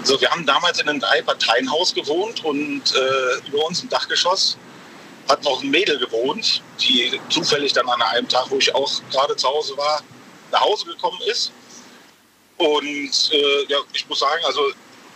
[0.00, 4.56] Also wir haben damals in einem Drei-Parteien-Haus gewohnt und äh, über uns im Dachgeschoss
[5.28, 9.36] hat noch ein Mädel gewohnt, die zufällig dann an einem Tag, wo ich auch gerade
[9.36, 10.02] zu Hause war,
[10.50, 11.52] nach Hause gekommen ist.
[12.56, 14.60] Und äh, ja, ich muss sagen, also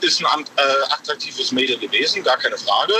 [0.02, 2.94] ist ein äh, attraktives Mädel gewesen, gar keine Frage.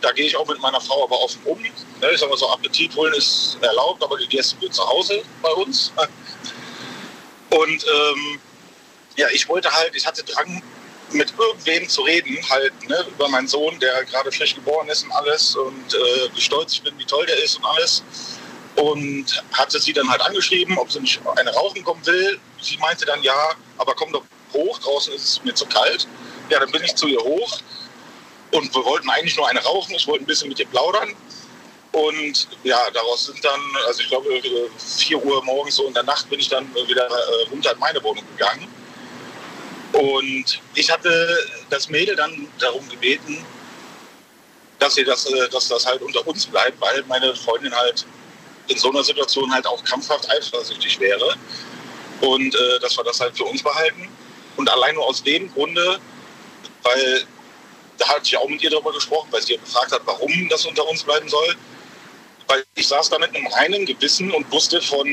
[0.00, 1.60] Da gehe ich auch mit meiner Frau aber offen um.
[1.60, 5.50] Ne, ich sag mal so, Appetit holen ist erlaubt, aber gegessen wird zu Hause bei
[5.50, 5.92] uns.
[7.50, 8.40] Und ähm,
[9.16, 10.62] ja, ich wollte halt, ich hatte Drang,
[11.14, 15.12] mit irgendwem zu reden, halt ne, über meinen Sohn, der gerade frisch geboren ist und
[15.12, 18.02] alles und äh, wie stolz ich bin, wie toll der ist und alles.
[18.76, 22.40] Und hatte sie dann halt angeschrieben, ob sie nicht eine rauchen kommen will.
[22.60, 26.08] Sie meinte dann ja, aber komm doch hoch, draußen ist es mir zu kalt.
[26.50, 27.58] Ja, dann bin ich zu ihr hoch
[28.52, 29.94] und wir wollten eigentlich nur eine rauchen.
[29.94, 31.14] Ich wollte ein bisschen mit ihr plaudern.
[31.92, 34.28] Und ja, daraus sind dann, also ich glaube,
[34.78, 38.02] 4 Uhr morgens so in der Nacht bin ich dann wieder äh, runter in meine
[38.02, 38.68] Wohnung gegangen.
[39.92, 41.38] Und ich hatte
[41.70, 43.44] das Mädel dann darum gebeten,
[44.80, 48.04] dass, sie das, äh, dass das halt unter uns bleibt, weil meine Freundin halt
[48.66, 51.36] in so einer Situation halt auch krampfhaft eifersüchtig wäre.
[52.20, 54.08] Und äh, dass wir das halt für uns behalten.
[54.56, 56.00] Und allein nur aus dem Grunde,
[56.84, 57.26] weil
[57.98, 60.86] da hatte ich auch mit ihr darüber gesprochen, weil sie gefragt hat, warum das unter
[60.88, 61.56] uns bleiben soll.
[62.46, 65.06] Weil ich saß da mit einem reinen Gewissen und wusste von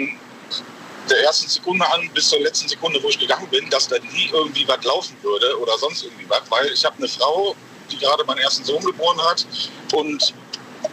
[1.10, 4.29] der ersten Sekunde an bis zur letzten Sekunde, wo ich gegangen bin, dass da nie
[4.31, 6.41] irgendwie was laufen würde oder sonst irgendwie was.
[6.49, 7.55] Weil ich habe eine Frau,
[7.89, 9.45] die gerade meinen ersten Sohn geboren hat
[9.93, 10.34] und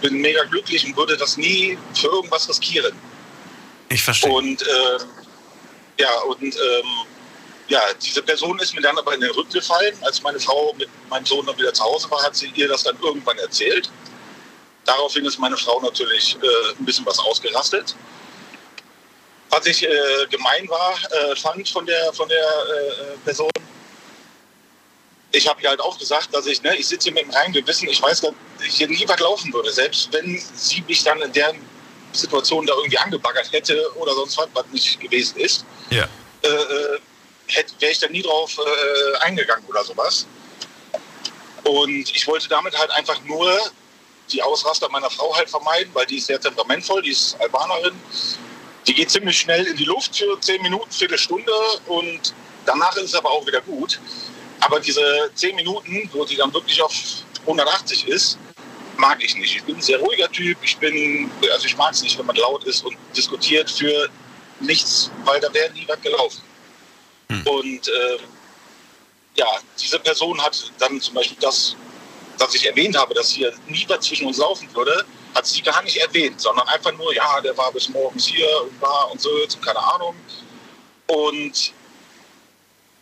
[0.00, 2.92] bin mega glücklich und würde das nie für irgendwas riskieren.
[3.88, 4.32] Ich verstehe.
[4.32, 4.98] Und äh,
[6.00, 7.06] ja, und ähm,
[7.68, 9.96] ja, diese Person ist mir dann aber in den Rücken gefallen.
[10.02, 12.82] Als meine Frau mit meinem Sohn dann wieder zu Hause war, hat sie ihr das
[12.82, 13.90] dann irgendwann erzählt.
[14.84, 17.94] Daraufhin ist meine Frau natürlich äh, ein bisschen was ausgerastet.
[19.50, 19.88] Was ich äh,
[20.30, 23.50] gemein war, äh, fand von der, von der äh, Person,
[25.32, 27.52] ich habe ihr halt auch gesagt, dass ich, ne, ich sitze hier mit dem reinen
[27.52, 28.32] Gewissen, ich weiß, dass
[28.66, 29.70] ich hier nie was laufen würde.
[29.70, 31.52] Selbst wenn sie mich dann in der
[32.12, 36.08] Situation da irgendwie angebaggert hätte oder sonst was, was nicht gewesen ist, ja.
[36.42, 36.98] äh, äh
[37.54, 40.26] wäre ich da nie drauf äh, eingegangen oder sowas.
[41.64, 43.58] Und ich wollte damit halt einfach nur
[44.32, 47.94] die Ausraster meiner Frau halt vermeiden, weil die ist sehr temperamentvoll, die ist Albanerin.
[48.86, 51.52] Die geht ziemlich schnell in die Luft für zehn Minuten, Viertelstunde
[51.86, 52.34] und
[52.64, 53.98] danach ist es aber auch wieder gut.
[54.60, 56.92] Aber diese zehn Minuten, wo sie dann wirklich auf
[57.42, 58.38] 180 ist,
[58.96, 59.56] mag ich nicht.
[59.56, 60.58] Ich bin ein sehr ruhiger Typ.
[60.62, 60.76] Ich
[61.52, 64.08] also ich mag es nicht, wenn man laut ist und diskutiert für
[64.60, 66.42] nichts, weil da wäre nie was gelaufen.
[67.30, 67.46] Hm.
[67.46, 68.18] Und äh,
[69.36, 69.46] ja,
[69.80, 71.76] diese Person hat dann zum Beispiel das,
[72.38, 75.82] was ich erwähnt habe, dass hier nie was zwischen uns laufen würde, hat sie gar
[75.82, 79.30] nicht erwähnt, sondern einfach nur, ja, der war bis morgens hier und war und so,
[79.30, 80.14] und keine Ahnung.
[81.06, 81.72] Und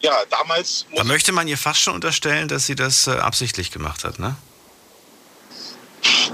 [0.01, 0.87] ja, damals.
[0.95, 4.37] Da möchte man ihr fast schon unterstellen, dass sie das äh, absichtlich gemacht hat, ne?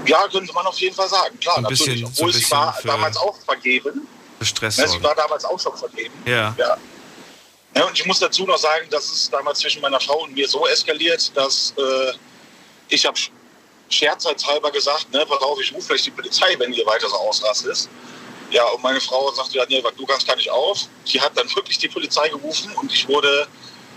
[0.05, 1.39] Ja, könnte man auf jeden Fall sagen.
[1.39, 2.05] Klar, ein bisschen, natürlich.
[2.05, 4.07] Obwohl so sie war damals auch vergeben.
[4.41, 4.77] Stress.
[4.77, 6.13] Ne, sie war damals auch schon vergeben.
[6.25, 6.53] Ja.
[6.57, 6.77] ja.
[7.75, 7.85] Ja.
[7.85, 10.67] Und ich muss dazu noch sagen, dass es damals zwischen meiner Frau und mir so
[10.67, 12.13] eskaliert, dass äh,
[12.89, 13.17] ich habe
[13.89, 17.89] scherzhalber gesagt, ne, pass auf, ich rufe vielleicht die Polizei, wenn ihr weiter so ausrastet.
[18.51, 20.87] Ja, und meine Frau sagte, ja, nee, du kannst gar nicht auf.
[21.05, 23.47] Sie hat dann wirklich die Polizei gerufen und ich wurde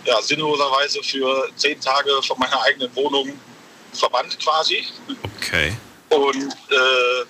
[0.04, 3.38] ja, sinnloserweise für zehn Tage von meiner eigenen Wohnung
[3.92, 4.86] verbannt quasi.
[5.36, 5.76] Okay.
[6.08, 7.26] Und äh,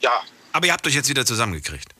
[0.00, 0.22] ja.
[0.52, 1.95] Aber ihr habt euch jetzt wieder zusammengekriegt.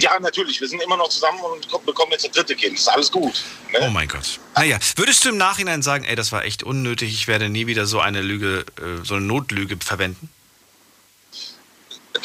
[0.00, 0.60] Ja, natürlich.
[0.60, 2.78] Wir sind immer noch zusammen und bekommen jetzt das dritte Kind.
[2.78, 3.44] Ist alles gut.
[3.72, 3.80] Ne?
[3.82, 4.40] Oh mein Gott.
[4.56, 7.86] Naja, würdest du im Nachhinein sagen, ey, das war echt unnötig, ich werde nie wieder
[7.86, 10.28] so eine Lüge, äh, so eine Notlüge verwenden?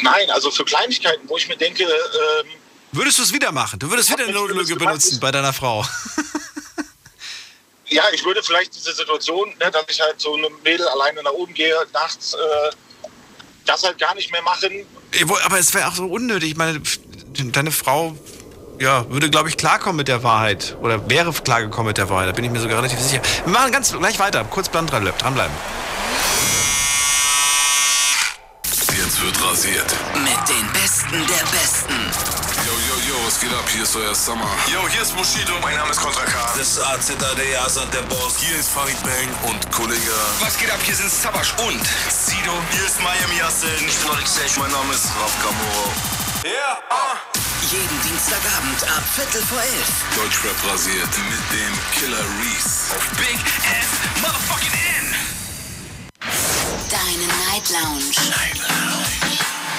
[0.01, 1.83] Nein, also für Kleinigkeiten, wo ich mir denke.
[1.83, 2.47] Ähm,
[2.91, 3.79] würdest du es wieder machen?
[3.79, 5.85] Du würdest wieder eine Notlüge benutzen bei deiner Frau.
[7.87, 11.31] ja, ich würde vielleicht diese Situation, ne, dass ich halt so einem Mädel alleine nach
[11.31, 12.37] oben gehe, nachts, äh,
[13.65, 14.85] das halt gar nicht mehr machen.
[15.43, 16.51] Aber es wäre auch so unnötig.
[16.51, 16.81] Ich meine,
[17.45, 18.15] deine Frau
[18.79, 20.77] ja, würde, glaube ich, klarkommen mit der Wahrheit.
[20.81, 22.29] Oder wäre klargekommen mit der Wahrheit.
[22.29, 23.21] Da bin ich mir sogar relativ sicher.
[23.43, 24.45] Wir machen ganz gleich weiter.
[24.45, 25.11] Kurz dranbleiben.
[28.63, 29.95] Jetzt wird rasiert.
[30.15, 31.99] Mit den Besten der Besten.
[32.65, 33.63] Yo, yo, yo, was geht ab?
[33.71, 34.49] Hier ist euer Summer.
[34.71, 35.53] Yo, hier ist Bushido.
[35.61, 36.53] Mein Name ist Kontra K.
[36.57, 38.37] Das ist AZAD, Asad, der Boss.
[38.39, 39.99] Hier ist Farid Bang und Kollege.
[40.41, 40.79] Was geht ab?
[40.83, 42.53] Hier sind Sabash und Sido.
[42.71, 43.87] Hier ist Miami Yassin.
[43.87, 46.18] Ich bin Oryx Mein Name ist Raf Kamoro.
[46.43, 46.77] Ja, yeah.
[46.89, 47.17] uh.
[47.69, 49.91] Jeden Dienstagabend ab Viertel vor elf.
[50.15, 52.95] Deutschrap rasiert mit dem Killer Reese.
[52.95, 55.15] Auf Big F Motherfucking N.
[56.89, 58.15] Deine Night Lounge.
[58.31, 59.19] Night Lounge.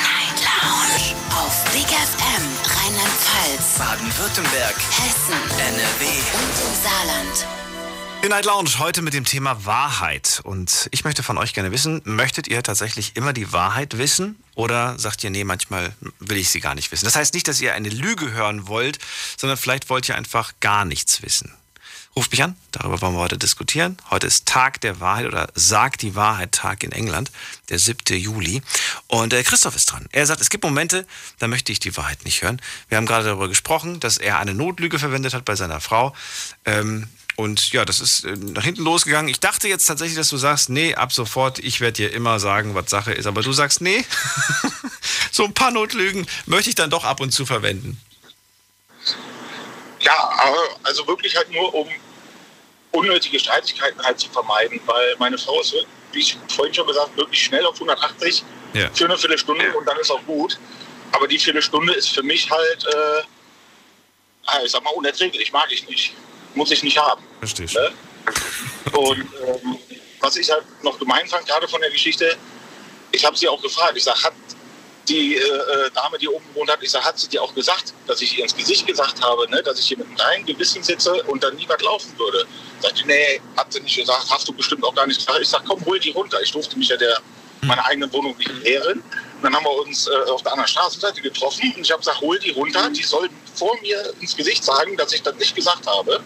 [0.05, 1.17] Night Lounge.
[1.41, 2.45] Auf Big FM
[2.77, 6.05] Rheinland-Pfalz, Baden-Württemberg, Hessen, NRW
[6.37, 7.70] und im Saarland.
[8.23, 10.43] Die Night Lounge heute mit dem Thema Wahrheit.
[10.45, 14.37] Und ich möchte von euch gerne wissen, möchtet ihr tatsächlich immer die Wahrheit wissen?
[14.55, 17.07] Oder sagt ihr, nee, manchmal will ich sie gar nicht wissen?
[17.07, 18.99] Das heißt nicht, dass ihr eine Lüge hören wollt,
[19.39, 21.55] sondern vielleicht wollt ihr einfach gar nichts wissen.
[22.15, 23.97] Ruft mich an, darüber wollen wir heute diskutieren.
[24.11, 27.31] Heute ist Tag der Wahrheit oder Sagt die Wahrheit Tag in England,
[27.71, 28.19] der 7.
[28.19, 28.61] Juli.
[29.07, 30.07] Und äh, Christoph ist dran.
[30.13, 31.07] Er sagt, es gibt Momente,
[31.39, 32.61] da möchte ich die Wahrheit nicht hören.
[32.89, 36.15] Wir haben gerade darüber gesprochen, dass er eine Notlüge verwendet hat bei seiner Frau.
[36.67, 37.09] Ähm,
[37.41, 39.29] und ja, das ist äh, nach hinten losgegangen.
[39.29, 42.75] Ich dachte jetzt tatsächlich, dass du sagst, nee, ab sofort, ich werde dir immer sagen,
[42.75, 43.27] was Sache ist.
[43.27, 44.05] Aber du sagst, nee,
[45.33, 48.01] so ein paar Notlügen möchte ich dann doch ab und zu verwenden.
[50.01, 51.89] Ja, Ja, also wirklich halt nur, um
[52.93, 55.75] unnötige Streitigkeiten halt zu vermeiden, weil meine Frau ist,
[56.13, 58.43] wie ich vorhin schon gesagt, wirklich schnell auf 180
[58.75, 58.91] Ja.
[58.93, 60.59] für eine Viertelstunde und dann ist auch gut.
[61.13, 63.23] Aber die Viertelstunde ist für mich halt, äh,
[64.47, 66.15] ja, ich sag mal, unerträglich, mag ich nicht.
[66.55, 67.23] Muss ich nicht haben.
[67.39, 67.75] Verstehe ich.
[67.75, 67.91] Ne?
[68.93, 69.79] Und ähm,
[70.21, 72.37] was ich halt noch gemein fand, gerade von der Geschichte,
[73.13, 73.97] ich habe sie auch gefragt.
[73.97, 74.33] Ich sage, hat
[75.09, 77.95] die äh, äh, Dame, die oben gewohnt hat, ich sage, hat sie dir auch gesagt,
[78.07, 80.83] dass ich ihr ins Gesicht gesagt habe, ne, dass ich hier mit einem reinen Gewissen
[80.83, 82.47] sitze und dann nie was laufen würde?
[82.81, 85.41] Sagt die, nee, hat sie nicht gesagt, hast du bestimmt auch gar nicht gesagt.
[85.41, 86.41] Ich sage, komm, hol die runter.
[86.43, 87.21] Ich durfte mich ja der
[87.63, 89.03] meine eigene Wohnung nicht leeren.
[89.41, 92.21] Und dann haben wir uns äh, auf der anderen Straßenseite getroffen und ich habe gesagt,
[92.21, 92.91] hol die runter.
[92.91, 96.21] Die sollen vor mir ins Gesicht sagen, dass ich das nicht gesagt habe.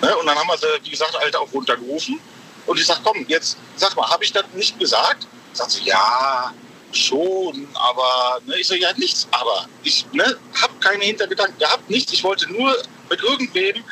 [0.00, 0.16] Ne?
[0.16, 2.18] Und dann haben wir sie, wie gesagt, halt auch runtergerufen.
[2.64, 5.26] Und ich sage, komm, jetzt sag mal, habe ich das nicht gesagt?
[5.52, 6.54] Sagt sie, ja,
[6.92, 8.58] schon, aber ne?
[8.58, 12.10] ich sage, ja, nichts, aber ich ne, habe keine Hintergedanken gehabt, nichts.
[12.12, 12.74] Ich wollte nur
[13.10, 13.84] mit irgendwem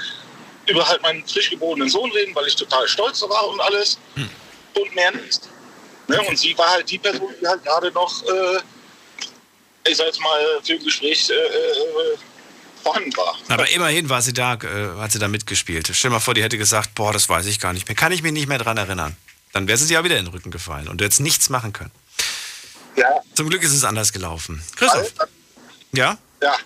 [0.67, 3.99] über halt meinen frisch geborenen Sohn reden, weil ich total stolz war und alles
[4.75, 5.43] und mehr nicht.
[6.09, 6.23] Ne?
[6.23, 10.41] Und sie war halt die Person, die halt gerade noch, äh, ich sag jetzt mal,
[10.65, 12.17] für ein Gespräch äh, äh,
[12.83, 13.37] vorhanden war.
[13.49, 15.91] Aber immerhin war sie da, äh, hat sie da mitgespielt.
[15.93, 17.95] Stell dir mal vor, die hätte gesagt, boah, das weiß ich gar nicht mehr.
[17.95, 19.17] Kann ich mich nicht mehr dran erinnern.
[19.53, 21.91] Dann wäre sie ja wieder in den Rücken gefallen und du hättest nichts machen können.
[22.97, 24.63] Ja, Zum Glück ist es anders gelaufen.
[24.77, 25.13] Christoph,
[25.93, 26.19] ja?
[26.43, 26.57] ja,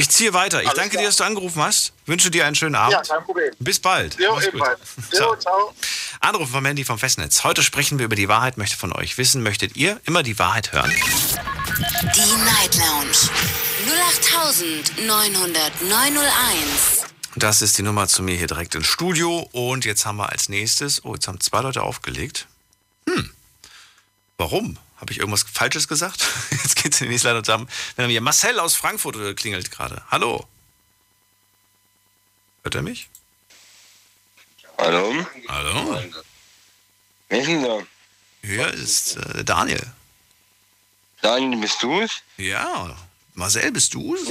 [0.00, 0.62] Ich ziehe weiter.
[0.62, 1.02] Ich Alles danke klar.
[1.02, 1.92] dir, dass du angerufen hast.
[2.06, 2.92] Wünsche dir einen schönen Abend.
[2.94, 3.52] ja, kein Problem.
[3.58, 4.18] Bis bald.
[4.18, 4.54] Jo, Mach's gut.
[4.54, 4.80] ebenfalls.
[5.12, 5.30] Ciao.
[5.34, 5.74] Jo, ciao.
[6.20, 7.44] Anruf vom Handy vom Festnetz.
[7.44, 9.42] Heute sprechen wir über die Wahrheit, möchte von euch wissen.
[9.42, 10.90] Möchtet ihr immer die Wahrheit hören?
[10.90, 13.12] Die Night Lounge
[15.06, 17.04] 0890901.
[17.36, 19.48] Das ist die Nummer zu mir hier direkt ins Studio.
[19.52, 22.46] Und jetzt haben wir als nächstes, oh, jetzt haben zwei Leute aufgelegt.
[23.06, 23.30] Hm,
[24.38, 24.78] warum?
[25.00, 26.26] Habe ich irgendwas Falsches gesagt?
[26.50, 27.68] Jetzt geht's in die nächste Leitung zusammen.
[27.96, 30.02] Wir haben hier Marcel aus Frankfurt äh, klingelt gerade.
[30.10, 30.46] Hallo.
[32.62, 33.08] Hört er mich?
[34.76, 35.26] Hallo?
[35.48, 36.02] Hallo.
[37.28, 37.78] Wer ist denn da?
[38.42, 39.82] Hier ist äh, Daniel.
[41.22, 42.22] Daniel, bist du es?
[42.36, 42.96] Ja.
[43.34, 44.28] Marcel, bist du es?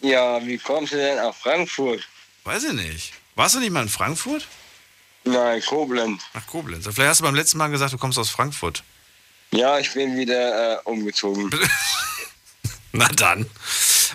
[0.00, 2.06] Ja, wie kommst du denn nach Frankfurt?
[2.44, 3.12] Weiß ich nicht.
[3.34, 4.46] Warst du nicht mal in Frankfurt?
[5.24, 6.22] Nein, Koblenz.
[6.34, 6.84] Nach Koblenz.
[6.84, 8.82] Vielleicht hast du beim letzten Mal gesagt, du kommst aus Frankfurt.
[9.52, 11.50] Ja, ich bin wieder äh, umgezogen.
[12.92, 13.46] Na dann.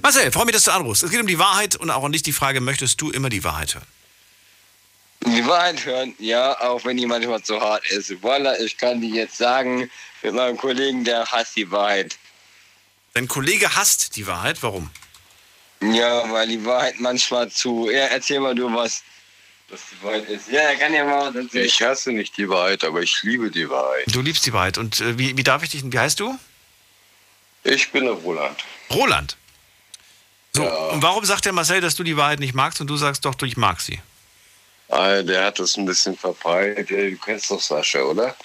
[0.02, 1.04] Marcel, freue mich, dass du anrufst.
[1.04, 3.76] Es geht um die Wahrheit und auch nicht die Frage, möchtest du immer die Wahrheit
[3.76, 3.88] hören?
[5.26, 8.22] Die Wahrheit hören, ja, auch wenn die manchmal zu hart ist.
[8.22, 9.90] Voila, ich kann die jetzt sagen,
[10.22, 12.18] mit meinem Kollegen, der hasst die Wahrheit.
[13.14, 14.62] Dein Kollege hasst die Wahrheit.
[14.62, 14.90] Warum?
[15.82, 17.90] Ja, weil die Wahrheit manchmal zu.
[17.90, 19.04] Ja, erzähl mal du was,
[19.70, 20.48] was die Wahrheit ist.
[20.50, 21.34] Ja, er kann ja mal.
[21.54, 24.06] Ich hasse nicht die Wahrheit, aber ich liebe die Wahrheit.
[24.08, 24.78] Du liebst die Wahrheit.
[24.78, 26.38] Und äh, wie, wie darf ich dich, wie heißt du?
[27.64, 28.64] Ich bin der Roland.
[28.92, 29.36] Roland.
[30.54, 30.74] So, Ja.
[30.88, 33.36] und warum sagt der Marcel, dass du die Wahrheit nicht magst und du sagst doch,
[33.36, 34.00] du, ich mag sie?
[34.90, 36.90] Ah, der hat das ein bisschen verbreitet.
[36.90, 38.36] Du kennst doch Sascha, oder?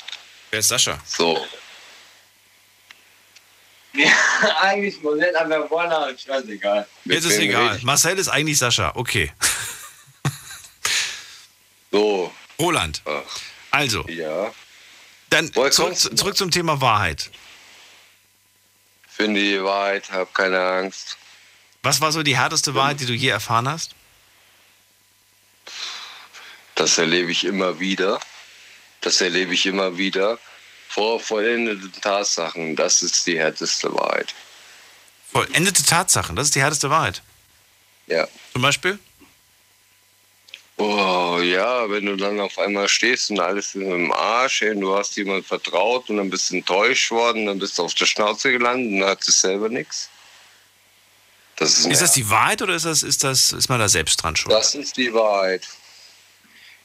[0.50, 0.98] Wer ist Sascha?
[1.06, 1.46] So.
[3.94, 4.08] Ja,
[4.62, 6.86] eigentlich muss nicht, aber voila, scheißegal.
[7.04, 7.78] Jetzt ist egal.
[7.82, 8.90] Marcel ist eigentlich Sascha.
[8.94, 9.30] Okay.
[11.90, 12.32] So.
[12.62, 13.02] Roland.
[13.04, 13.22] Ach,
[13.72, 14.52] Also, ja.
[15.30, 17.30] dann zurück, zurück zum Thema Wahrheit.
[19.08, 21.18] Finde die Wahrheit, hab keine Angst.
[21.82, 23.94] Was war so die härteste Wahrheit, die du je erfahren hast?
[26.76, 28.20] Das erlebe ich immer wieder.
[29.00, 30.38] Das erlebe ich immer wieder.
[30.88, 32.76] Vor vollendeten Tatsachen.
[32.76, 34.34] Das ist die härteste Wahrheit.
[35.32, 37.22] Vollendete Tatsachen, das ist die härteste Wahrheit.
[38.06, 38.28] Ja.
[38.52, 38.98] Zum Beispiel?
[40.84, 44.80] Oh ja, wenn du dann auf einmal stehst und alles ist im Arsch, ey, und
[44.80, 48.06] du hast jemand vertraut und dann bist du enttäuscht worden, dann bist du auf der
[48.06, 50.08] Schnauze gelandet und hattest selber nichts.
[51.54, 54.16] Das ist, Ist das die Wahrheit oder ist, das, ist, das, ist man da selbst
[54.16, 54.52] dran schuld?
[54.52, 55.68] das ist die Wahrheit.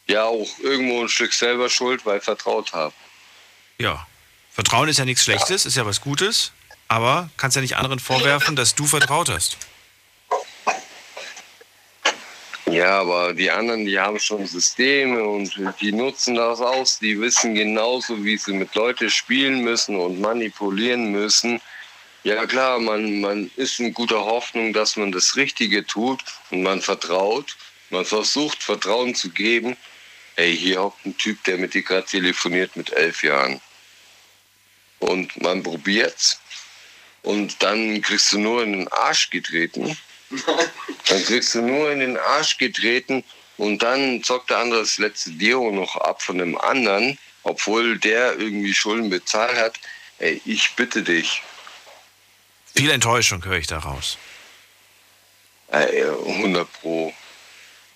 [0.05, 2.93] Ja, auch irgendwo ein Stück selber schuld, weil vertraut habe.
[3.79, 4.05] Ja.
[4.53, 6.51] Vertrauen ist ja nichts Schlechtes, ist ja was Gutes,
[6.88, 9.57] aber kannst ja nicht anderen vorwerfen, dass du vertraut hast.
[12.78, 15.51] Ja, aber die anderen, die haben schon Systeme und
[15.82, 16.99] die nutzen das aus.
[16.99, 21.59] Die wissen genauso, wie sie mit Leuten spielen müssen und manipulieren müssen.
[22.23, 26.80] Ja klar, man, man ist in guter Hoffnung, dass man das Richtige tut und man
[26.80, 27.57] vertraut.
[27.89, 29.75] Man versucht Vertrauen zu geben.
[30.36, 33.59] Ey, hier hockt ein Typ, der mit dir gerade telefoniert mit elf Jahren.
[34.99, 36.39] Und man probiert's.
[37.23, 39.97] Und dann kriegst du nur in den Arsch getreten.
[40.30, 43.23] Dann kriegst du nur in den Arsch getreten
[43.57, 48.38] und dann zockt der andere das letzte Deo noch ab von dem anderen, obwohl der
[48.38, 49.80] irgendwie Schulden bezahlt hat.
[50.19, 51.41] Ey, ich bitte dich.
[52.75, 54.17] Viel Enttäuschung höre ich daraus.
[55.71, 57.13] Äh, 100 Pro.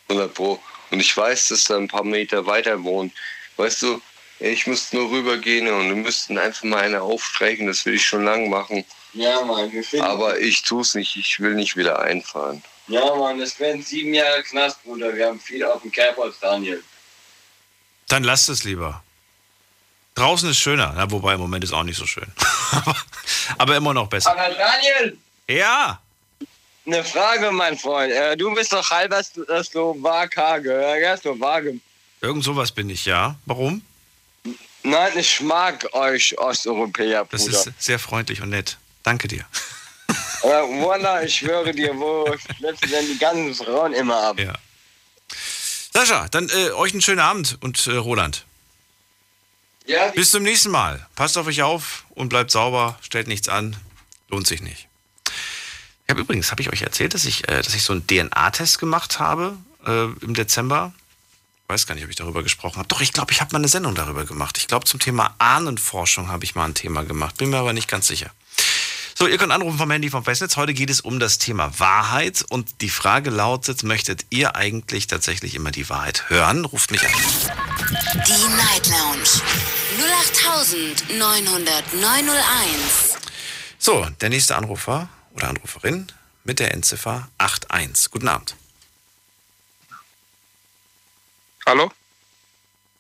[0.10, 0.60] 100 Pro.
[0.90, 3.14] Und ich weiß, dass er ein paar Meter weiter wohnt.
[3.58, 4.02] Weißt du,
[4.40, 7.68] ich müsste nur rübergehen und wir müssten einfach mal eine aufstreichen.
[7.68, 8.84] Das will ich schon lange machen.
[9.14, 10.06] Ja, Mann, wir finden.
[10.06, 11.16] Aber ich tue es nicht.
[11.16, 12.64] Ich will nicht wieder einfahren.
[12.88, 15.16] Ja, Mann, das werden sieben Jahre Knast, Bruder.
[15.16, 16.84] Wir haben viel auf dem Kerbholz, Daniel.
[18.08, 19.04] Dann lasst es lieber.
[20.16, 22.28] Draußen ist schöner, na, wobei im Moment ist auch nicht so schön.
[23.58, 24.32] aber, immer noch besser.
[24.32, 26.02] Aber Daniel, Ja,
[26.86, 28.12] eine Frage, mein Freund.
[28.12, 31.18] Äh, du bist doch halber äh, Slowake, gell?
[31.18, 31.80] Slowake.
[32.22, 33.36] irgend sowas bin ich, ja.
[33.46, 33.84] Warum?
[34.84, 37.58] Nein, ich mag euch Osteuropäer, Das Bruder.
[37.60, 38.78] ist sehr freundlich und nett.
[39.04, 39.46] Danke dir.
[40.44, 42.26] Äh, Wallah, ich schwöre dir, wo
[42.58, 44.40] schleppst denn die ganzen Frauen immer ab?
[44.40, 44.54] Ja.
[45.94, 48.46] Sascha, dann äh, euch einen schönen Abend und äh, Roland.
[49.86, 51.06] Ja, Bis zum nächsten Mal.
[51.16, 53.76] Passt auf euch auf und bleibt sauber, stellt nichts an,
[54.30, 54.88] lohnt sich nicht.
[55.26, 58.80] Ich habe übrigens, habe ich euch erzählt, dass ich, äh, dass ich so einen DNA-Test
[58.80, 60.94] gemacht habe äh, im Dezember.
[61.64, 62.88] Ich weiß gar nicht, ob ich darüber gesprochen habe.
[62.88, 64.58] Doch, ich glaube, ich habe mal eine Sendung darüber gemacht.
[64.58, 67.38] Ich glaube, zum Thema Ahnenforschung habe ich mal ein Thema gemacht.
[67.38, 68.32] Bin mir aber nicht ganz sicher.
[69.14, 70.56] So, ihr könnt anrufen vom Handy vom Festnetz.
[70.56, 75.56] Heute geht es um das Thema Wahrheit und die Frage lautet, möchtet ihr eigentlich tatsächlich
[75.56, 76.66] immer die Wahrheit hören?
[76.66, 77.12] Ruft mich an.
[78.26, 79.42] Die Night Lounge
[81.20, 83.18] 0890901.
[83.78, 86.12] So, der nächste Anrufer oder Anruferin
[86.44, 88.12] mit der Endziffer 81.
[88.12, 88.56] Guten Abend.
[91.66, 91.92] Hallo?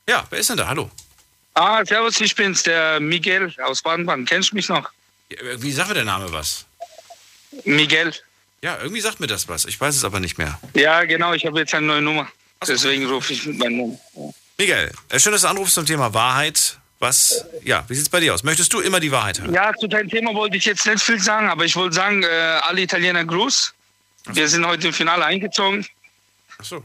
[0.07, 0.67] Ja, wer ist denn da?
[0.67, 0.91] Hallo.
[1.53, 4.25] Ah, servus, ich bin's, der Miguel aus Baden-Baden.
[4.25, 4.89] Kennst du mich noch?
[5.39, 6.65] Irgendwie sagt mir der Name was.
[7.65, 8.13] Miguel.
[8.63, 9.65] Ja, irgendwie sagt mir das was.
[9.65, 10.59] Ich weiß es aber nicht mehr.
[10.73, 12.27] Ja, genau, ich habe jetzt eine neue Nummer.
[12.67, 13.99] Deswegen rufe ich mit meiner Nummer.
[14.57, 16.77] Miguel, äh, schön, dass du anrufst zum Thema Wahrheit.
[16.99, 18.43] Was, ja, wie sieht's bei dir aus?
[18.43, 19.51] Möchtest du immer die Wahrheit hören?
[19.51, 22.27] Ja, zu deinem Thema wollte ich jetzt nicht viel sagen, aber ich wollte sagen, äh,
[22.27, 23.73] alle Italiener Gruß.
[24.27, 25.83] Wir sind heute im Finale eingezogen.
[26.59, 26.83] Ach so.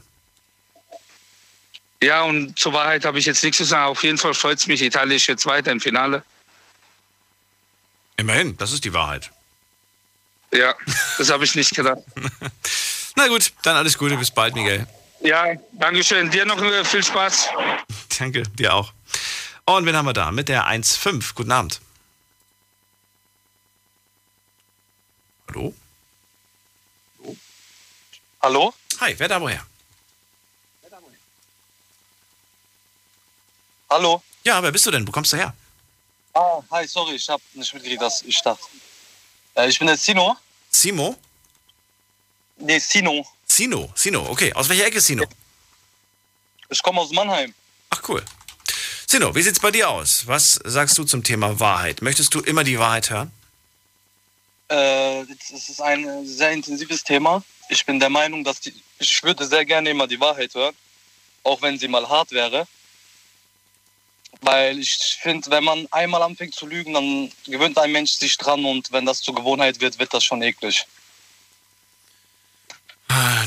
[2.02, 3.90] Ja, und zur Wahrheit habe ich jetzt nichts zu sagen.
[3.90, 6.22] Auf jeden Fall freut es mich, Italien ist jetzt weiter im Finale.
[8.16, 9.30] Immerhin, das ist die Wahrheit.
[10.52, 10.74] Ja,
[11.18, 12.02] das habe ich nicht gedacht.
[13.16, 14.86] Na gut, dann alles Gute, bis bald, Miguel.
[15.20, 16.30] Ja, Dankeschön.
[16.30, 17.48] Dir noch äh, viel Spaß.
[18.18, 18.92] Danke, dir auch.
[19.64, 20.30] Und wen haben wir da?
[20.30, 21.34] Mit der 1.5.
[21.34, 21.80] Guten Abend.
[25.48, 25.74] Hallo?
[28.42, 28.74] Hallo?
[29.00, 29.66] Hi, wer da woher?
[33.90, 34.22] Hallo?
[34.44, 35.06] Ja, wer bist du denn?
[35.06, 35.54] Wo kommst du her?
[36.36, 38.62] Ah, hi, sorry, ich habe nicht mitgekriegt, dass ich dachte.
[39.54, 40.36] Äh, ich bin der Sino.
[40.68, 41.16] Simo?
[42.58, 43.26] Nee, Sino.
[43.46, 44.52] Sino, Sino, okay.
[44.52, 45.24] Aus welcher Ecke ist Sino?
[46.68, 47.54] Ich komme aus Mannheim.
[47.88, 48.22] Ach cool.
[49.06, 50.26] Sino, wie sieht's bei dir aus?
[50.26, 52.02] Was sagst du zum Thema Wahrheit?
[52.02, 53.32] Möchtest du immer die Wahrheit hören?
[54.68, 57.42] Äh, das ist ein sehr intensives Thema.
[57.70, 60.74] Ich bin der Meinung, dass die, ich würde sehr gerne immer die Wahrheit hören,
[61.44, 62.68] auch wenn sie mal hart wäre.
[64.42, 68.64] Weil ich finde, wenn man einmal anfängt zu lügen, dann gewöhnt ein Mensch sich dran
[68.64, 70.86] und wenn das zur Gewohnheit wird, wird das schon eklig.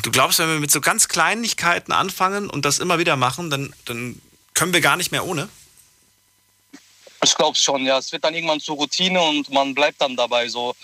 [0.02, 3.74] Du glaubst, wenn wir mit so ganz Kleinigkeiten anfangen und das immer wieder machen, dann,
[3.86, 4.22] dann
[4.54, 5.50] können wir gar nicht mehr ohne?
[7.24, 7.98] Ich glaube schon, ja.
[7.98, 10.76] Es wird dann irgendwann zur Routine und man bleibt dann dabei so.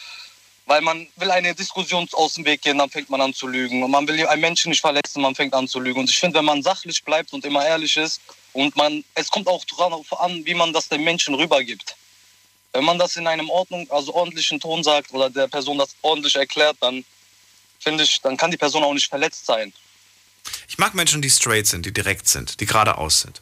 [0.67, 3.83] Weil man will eine Diskussion aus dem Weg gehen, dann fängt man an zu lügen.
[3.83, 5.99] Und man will einen Menschen nicht verletzen, man fängt an zu lügen.
[5.99, 8.19] Und ich finde, wenn man sachlich bleibt und immer ehrlich ist
[8.53, 11.95] und man, es kommt auch darauf an, wie man das den Menschen rübergibt.
[12.73, 16.35] Wenn man das in einem Ordnung, also ordentlichen Ton sagt oder der Person das ordentlich
[16.35, 17.05] erklärt, dann
[17.79, 19.71] finde ich, dann kann die Person auch nicht verletzt sein.
[20.67, 23.41] Ich mag Menschen, die straight sind, die direkt sind, die geradeaus sind.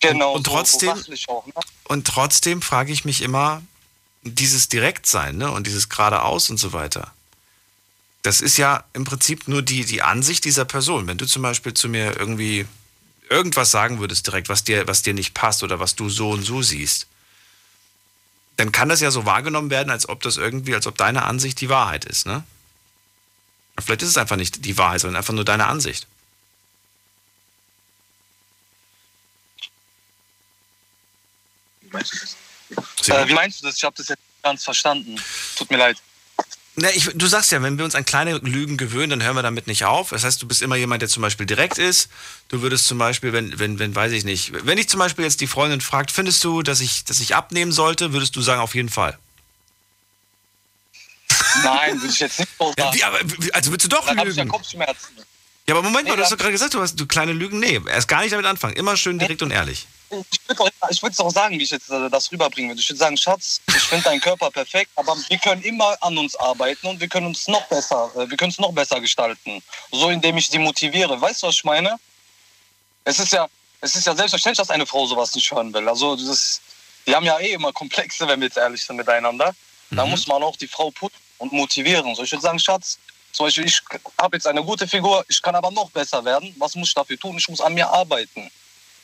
[0.00, 0.32] Genau.
[0.34, 1.52] Und so- trotzdem- so sachlich auch, ne?
[1.84, 3.62] Und trotzdem frage ich mich immer,
[4.34, 7.12] dieses Direktsein ne, und dieses geradeaus und so weiter.
[8.22, 11.06] Das ist ja im Prinzip nur die, die Ansicht dieser Person.
[11.06, 12.66] Wenn du zum Beispiel zu mir irgendwie
[13.30, 16.42] irgendwas sagen würdest direkt, was dir, was dir nicht passt oder was du so und
[16.42, 17.06] so siehst,
[18.56, 21.60] dann kann das ja so wahrgenommen werden, als ob das irgendwie, als ob deine Ansicht
[21.60, 22.42] die Wahrheit ist, ne?
[23.78, 26.06] Vielleicht ist es einfach nicht die Wahrheit, sondern einfach nur deine Ansicht.
[32.70, 33.76] Äh, wie meinst du das?
[33.76, 35.16] Ich habe das jetzt nicht ganz verstanden.
[35.56, 35.96] Tut mir leid.
[36.78, 39.42] Na, ich, du sagst ja, wenn wir uns an kleine Lügen gewöhnen, dann hören wir
[39.42, 40.10] damit nicht auf.
[40.10, 42.10] Das heißt, du bist immer jemand, der zum Beispiel direkt ist.
[42.48, 45.40] Du würdest zum Beispiel, wenn, wenn, wenn, weiß ich nicht, wenn ich zum Beispiel jetzt
[45.40, 48.74] die Freundin fragt, findest du, dass ich, dass ich abnehmen sollte, würdest du sagen, auf
[48.74, 49.18] jeden Fall.
[51.62, 52.96] Nein, würde ich jetzt nicht so Ja, sagen.
[52.98, 53.18] wie, aber,
[53.54, 54.52] also willst du doch Dann habe ich ja lügen?
[54.52, 55.16] Kopfschmerzen.
[55.66, 57.58] Ja, aber Moment mal, Nee, du hast doch gerade gesagt, du hast du kleine Lügen.
[57.58, 58.74] Nee, erst gar nicht damit anfangen.
[58.76, 59.86] Immer schön direkt und ehrlich.
[60.10, 62.80] Ich würde würd's auch sagen, wie ich jetzt äh, das rüberbringen würde.
[62.80, 66.36] Ich würde sagen, Schatz, ich finde deinen Körper perfekt, aber wir können immer an uns
[66.36, 69.62] arbeiten und wir können uns noch besser, äh, wir können es noch besser gestalten.
[69.90, 71.20] So, indem ich sie motiviere.
[71.20, 71.98] Weißt du, was ich meine?
[73.04, 73.48] Es ist ja,
[73.80, 75.88] es ist ja selbstverständlich, dass eine Frau sowas nicht hören will.
[75.88, 76.60] Also, das,
[77.06, 79.54] die haben ja eh immer Komplexe, wenn wir jetzt ehrlich sind miteinander.
[79.90, 82.14] Da muss man auch die Frau putzen und motivieren.
[82.16, 82.98] So, ich würde sagen, Schatz,
[83.32, 83.80] zum Beispiel, ich
[84.18, 86.54] habe jetzt eine gute Figur, ich kann aber noch besser werden.
[86.58, 87.36] Was muss ich dafür tun?
[87.38, 88.50] Ich muss an mir arbeiten.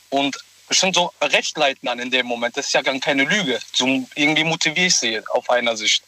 [0.09, 0.37] Und
[0.67, 2.57] bestimmt so recht leiten dann in dem Moment.
[2.57, 3.59] Das ist ja gar keine Lüge.
[3.73, 3.85] So,
[4.15, 6.03] irgendwie motiviere ich sie auf einer Sicht.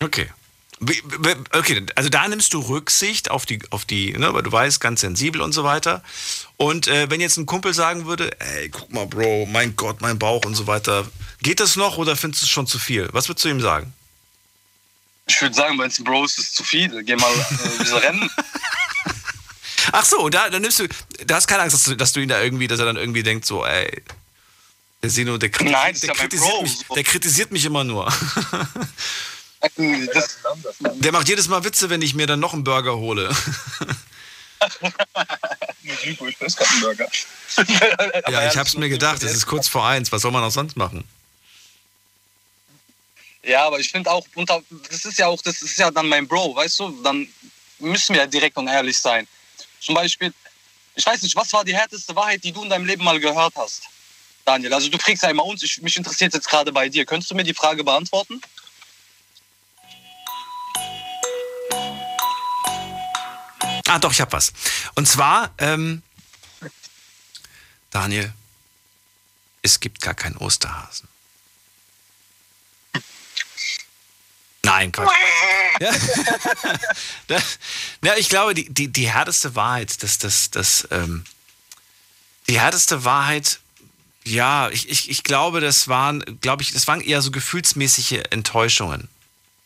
[0.00, 0.28] Okay.
[1.52, 5.02] Okay, also da nimmst du Rücksicht auf die, auf die, ne, weil du weißt, ganz
[5.02, 6.02] sensibel und so weiter.
[6.56, 10.18] Und äh, wenn jetzt ein Kumpel sagen würde, ey, guck mal, Bro, mein Gott, mein
[10.18, 11.06] Bauch und so weiter,
[11.40, 13.08] geht das noch oder findest du es schon zu viel?
[13.12, 13.92] Was würdest du ihm sagen?
[15.28, 17.04] Ich würde sagen, wenn es ein Bro ist, ist es zu viel.
[17.04, 18.28] Geh mal äh, Rennen.
[19.90, 20.88] Ach so, da, da nimmst du,
[21.26, 23.22] da hast keine Angst, dass du, dass du ihn da irgendwie, dass er dann irgendwie
[23.22, 24.02] denkt, so, ey,
[25.02, 28.12] der Sino, der, kritisiert, Nein, der, ja kritisiert mich, der kritisiert mich immer nur.
[30.12, 30.38] Das,
[30.80, 33.30] Der macht jedes Mal Witze, wenn ich mir dann noch einen Burger hole.
[35.84, 37.08] ich weiß keinen Burger.
[38.28, 40.76] Ja, ich hab's mir gedacht, es ist kurz vor eins, was soll man auch sonst
[40.76, 41.04] machen?
[43.44, 46.26] Ja, aber ich finde auch, unter, das ist ja auch, das ist ja dann mein
[46.26, 47.02] Bro, weißt du?
[47.02, 47.28] Dann
[47.78, 49.26] müssen wir ja direkt und ehrlich sein.
[49.82, 50.32] Zum Beispiel,
[50.94, 53.54] ich weiß nicht, was war die härteste Wahrheit, die du in deinem Leben mal gehört
[53.56, 53.82] hast?
[54.44, 57.04] Daniel, also du kriegst immer uns, ich, mich interessiert jetzt gerade bei dir.
[57.04, 58.40] Könntest du mir die Frage beantworten?
[63.88, 64.52] Ah, doch, ich hab was.
[64.94, 66.02] Und zwar, ähm,
[67.90, 68.32] Daniel,
[69.62, 71.08] es gibt gar keinen Osterhasen.
[74.72, 75.10] Nein, Quatsch.
[75.80, 75.90] Ja.
[77.26, 77.58] Das-
[78.04, 81.24] ja, ich glaube, die, die, die härteste Wahrheit, das, das, das, ähm,
[82.48, 83.58] die härteste Wahrheit,
[84.24, 89.08] ja, ich, ich, ich glaube, das waren, glaube ich, das waren eher so gefühlsmäßige Enttäuschungen.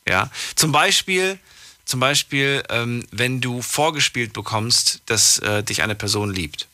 [0.09, 1.39] Ja, zum Beispiel,
[1.85, 6.67] zum Beispiel, ähm, wenn du vorgespielt bekommst, dass äh, dich eine Person liebt.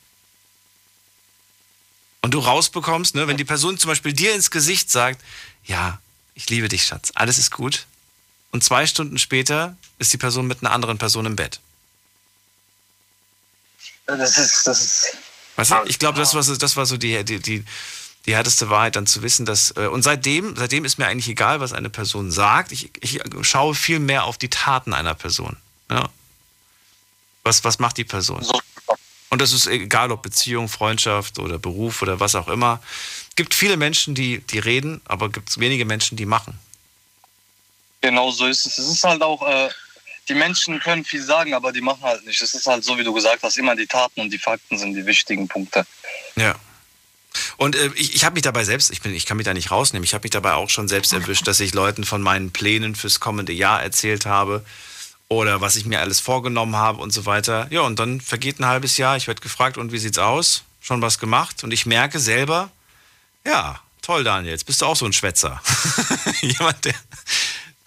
[2.20, 5.20] Und du rausbekommst, ne, wenn die Person zum Beispiel dir ins Gesicht sagt,
[5.64, 6.00] ja,
[6.34, 7.86] ich liebe dich, Schatz, alles ist gut.
[8.52, 11.60] Und zwei Stunden später ist die Person mit einer anderen Person im Bett.
[14.06, 15.16] Das ist, das ist.
[15.56, 17.64] Weißt du, ich glaube, das war so, das war so die, die, die,
[18.26, 19.74] die härteste Wahrheit, dann zu wissen, dass.
[19.76, 22.72] äh, Und seitdem, seitdem ist mir eigentlich egal, was eine Person sagt.
[22.72, 25.56] Ich, ich schaue viel mehr auf die Taten einer Person.
[25.90, 26.08] Ja.
[27.42, 28.46] Was, was macht die Person?
[29.30, 32.82] Und das ist egal, ob Beziehung, Freundschaft oder Beruf oder was auch immer.
[33.30, 36.58] Es gibt viele Menschen, die, die reden, aber gibt es wenige Menschen, die machen.
[38.02, 38.78] Genau so ist es.
[38.78, 39.70] Es ist halt auch, äh,
[40.28, 42.40] die Menschen können viel sagen, aber die machen halt nicht.
[42.42, 44.94] Es ist halt so, wie du gesagt hast, immer die Taten und die Fakten sind
[44.94, 45.86] die wichtigen Punkte.
[46.36, 46.54] Ja.
[47.56, 49.70] Und äh, ich, ich habe mich dabei selbst, ich, bin, ich kann mich da nicht
[49.70, 52.94] rausnehmen, ich habe mich dabei auch schon selbst erwischt, dass ich Leuten von meinen Plänen
[52.94, 54.64] fürs kommende Jahr erzählt habe
[55.28, 57.66] oder was ich mir alles vorgenommen habe und so weiter.
[57.70, 60.64] Ja, und dann vergeht ein halbes Jahr, ich werde gefragt, und wie sieht's aus?
[60.80, 61.64] Schon was gemacht?
[61.64, 62.70] Und ich merke selber,
[63.46, 65.62] ja, toll, Daniel, jetzt bist du auch so ein Schwätzer.
[66.40, 66.94] Jemand, der,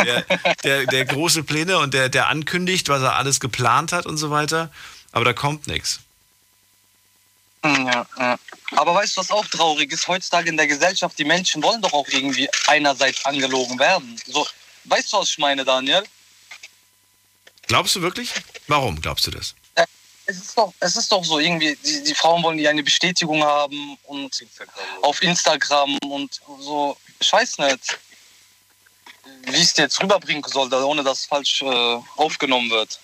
[0.03, 0.25] der,
[0.63, 4.31] der, der große Pläne und der, der ankündigt, was er alles geplant hat und so
[4.31, 4.71] weiter,
[5.11, 5.99] aber da kommt nichts.
[7.63, 8.37] Hm, Ja, ja.
[8.71, 10.07] Aber weißt du, was auch traurig ist?
[10.07, 14.19] Heutzutage in der Gesellschaft, die Menschen wollen doch auch irgendwie einerseits angelogen werden.
[14.27, 14.45] So,
[14.85, 16.03] weißt du, was ich meine, Daniel?
[17.67, 18.31] Glaubst du wirklich?
[18.67, 19.55] Warum glaubst du das?
[20.27, 23.43] Es ist doch, es ist doch so, irgendwie, die, die Frauen wollen ja eine Bestätigung
[23.43, 24.43] haben und
[25.03, 27.99] auf Instagram und so, ich weiß nicht,
[29.43, 32.99] wie ich es dir jetzt rüberbringen soll, ohne dass es falsch äh, aufgenommen wird.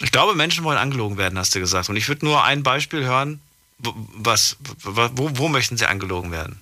[0.00, 1.88] Ich glaube, Menschen wollen angelogen werden, hast du gesagt.
[1.88, 3.40] Und ich würde nur ein Beispiel hören.
[3.78, 6.60] Wo- Was, wo, wo, möchten sie angelogen werden?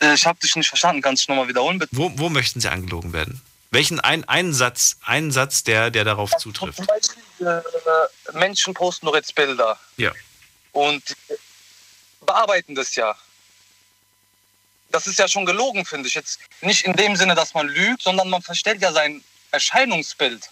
[0.00, 1.96] Äh, ich habe dich nicht verstanden, kannst du nochmal wiederholen, bitte?
[1.96, 3.40] Wo, wo möchten sie angelogen werden?
[3.70, 6.76] Welchen ein, einen Satz, einen Satz, der, der darauf zutrifft?
[6.78, 10.12] Zum Beispiel, äh, Menschen posten doch jetzt Bilder Ja.
[10.72, 11.02] und
[12.24, 13.16] bearbeiten das ja.
[14.96, 16.14] Das ist ja schon gelogen, finde ich.
[16.14, 20.48] Jetzt nicht in dem Sinne, dass man lügt, sondern man verstellt ja sein Erscheinungsbild.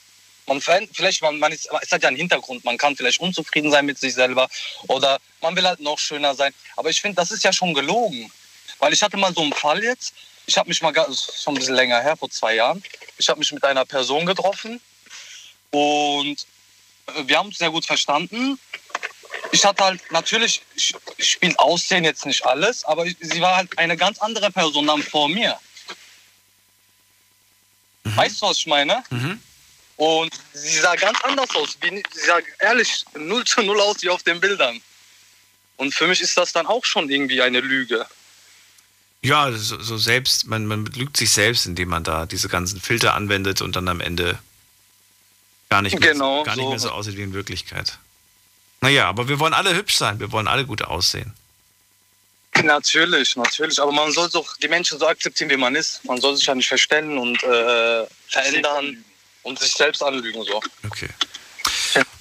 [0.47, 2.63] Man vielleicht man, man ist, es hat ja einen Hintergrund.
[2.63, 4.47] Man kann vielleicht unzufrieden sein mit sich selber
[4.87, 6.53] oder man will halt noch schöner sein.
[6.77, 8.31] Aber ich finde, das ist ja schon gelogen,
[8.81, 10.13] weil ich hatte mal so einen Fall jetzt.
[10.45, 12.83] Ich habe mich mal schon ein bisschen länger her, vor zwei Jahren.
[13.17, 14.79] Ich habe mich mit einer Person getroffen
[15.71, 16.37] und
[17.25, 18.61] wir haben uns sehr gut verstanden.
[19.55, 23.55] Ich hatte halt natürlich, ich, ich spiele Aussehen jetzt nicht alles, aber ich, sie war
[23.55, 25.57] halt eine ganz andere Person dann vor mir.
[28.03, 29.05] Weißt du, was ich meine?
[29.11, 29.41] Mhm.
[29.97, 31.79] Und sie sah ganz anders aus.
[31.81, 34.81] Wie, sie sah ehrlich 0 zu 0 aus wie auf den Bildern.
[35.77, 38.05] Und für mich ist das dann auch schon irgendwie eine Lüge.
[39.23, 43.15] Ja, so, so selbst, man, man belügt sich selbst, indem man da diese ganzen Filter
[43.15, 44.37] anwendet und dann am Ende
[45.71, 46.71] gar nicht mehr, Genau, gar nicht so.
[46.71, 47.99] mehr so aussieht wie in Wirklichkeit.
[48.85, 51.32] Naja, aber wir wollen alle hübsch sein, wir wollen alle gut aussehen.
[52.62, 53.80] Natürlich, natürlich.
[53.80, 56.05] Aber man soll doch die Menschen so akzeptieren, wie man ist.
[56.05, 59.03] Man soll sich ja nicht verstellen und äh, verändern
[59.43, 60.45] und sich selbst anlügen.
[60.45, 60.62] So.
[60.85, 61.09] Okay.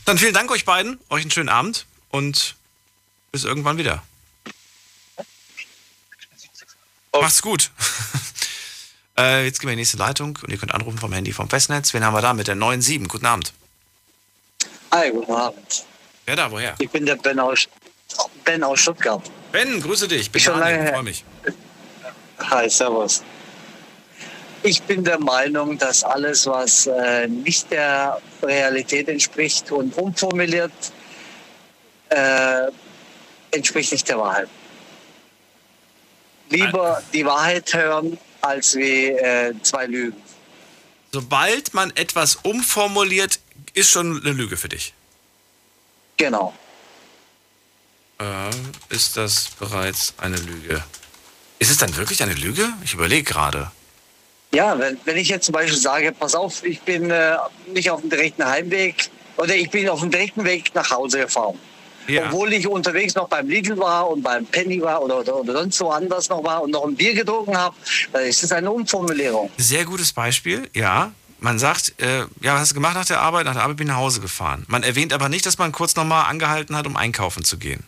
[0.06, 2.56] Dann vielen Dank euch beiden, euch einen schönen Abend und
[3.34, 4.02] bis irgendwann wieder.
[7.12, 7.72] Macht's gut.
[9.18, 11.50] äh, jetzt gehen wir in die nächste Leitung und ihr könnt anrufen vom Handy vom
[11.50, 11.94] Festnetz.
[11.94, 13.10] Wen haben wir da mit der 97?
[13.10, 13.52] Guten Abend.
[14.94, 15.86] Hi, guten Abend.
[16.26, 16.76] Wer da, woher?
[16.80, 17.68] Ich bin der Ben aus,
[18.46, 19.22] ben aus Stuttgart.
[19.52, 20.32] Ben, grüße dich.
[20.32, 20.94] Bin Schon Daniel, lange her.
[20.94, 21.24] freue mich.
[22.40, 23.24] Hi, servus.
[24.64, 30.72] Ich bin der Meinung, dass alles, was äh, nicht der Realität entspricht und umformuliert,
[32.10, 32.68] äh,
[33.52, 34.48] entspricht nicht der Wahrheit.
[36.50, 40.16] Lieber die Wahrheit hören, als wie äh, zwei Lügen.
[41.12, 43.40] Sobald man etwas umformuliert,
[43.74, 44.94] ist schon eine Lüge für dich.
[46.18, 46.54] Genau.
[48.20, 50.84] Äh, ist das bereits eine Lüge?
[51.60, 52.68] Ist es dann wirklich eine Lüge?
[52.84, 53.72] Ich überlege gerade.
[54.54, 57.38] Ja, wenn, wenn ich jetzt zum Beispiel sage, pass auf, ich bin äh,
[57.74, 61.58] nicht auf dem direkten Heimweg oder ich bin auf dem direkten Weg nach Hause gefahren.
[62.08, 62.26] Ja.
[62.26, 65.80] Obwohl ich unterwegs noch beim Lidl war und beim Penny war oder, oder, oder sonst
[65.80, 67.76] woanders noch war und noch ein Bier getrunken habe,
[68.12, 69.50] dann ist es eine Umformulierung.
[69.58, 71.12] Sehr gutes Beispiel, ja.
[71.44, 73.46] Man sagt, äh, ja, was hast du gemacht nach der Arbeit?
[73.46, 74.64] Nach der Arbeit bin ich nach Hause gefahren.
[74.70, 77.84] Man erwähnt aber nicht, dass man kurz nochmal angehalten hat, um einkaufen zu gehen.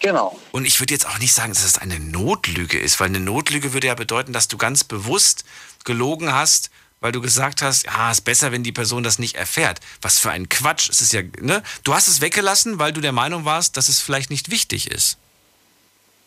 [0.00, 0.38] Genau.
[0.52, 3.72] Und ich würde jetzt auch nicht sagen, dass das eine Notlüge ist, weil eine Notlüge
[3.72, 5.46] würde ja bedeuten, dass du ganz bewusst
[5.84, 6.68] gelogen hast,
[7.00, 9.80] weil du gesagt hast, ja, ist besser, wenn die Person das nicht erfährt.
[10.02, 10.90] Was für ein Quatsch.
[10.90, 11.62] Es ist ja, ne?
[11.82, 15.16] Du hast es weggelassen, weil du der Meinung warst, dass es vielleicht nicht wichtig ist.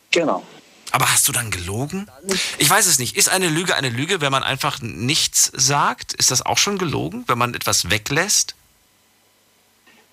[0.09, 0.43] Genau.
[0.91, 2.07] Aber hast du dann gelogen?
[2.57, 3.17] Ich weiß es nicht.
[3.17, 6.13] Ist eine Lüge eine Lüge, wenn man einfach nichts sagt?
[6.13, 8.55] Ist das auch schon gelogen, wenn man etwas weglässt?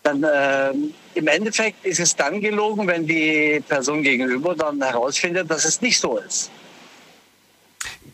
[0.02, 5.64] Dann ähm, im Endeffekt ist es dann gelogen, wenn die Person gegenüber dann herausfindet, dass
[5.64, 6.50] es nicht so ist.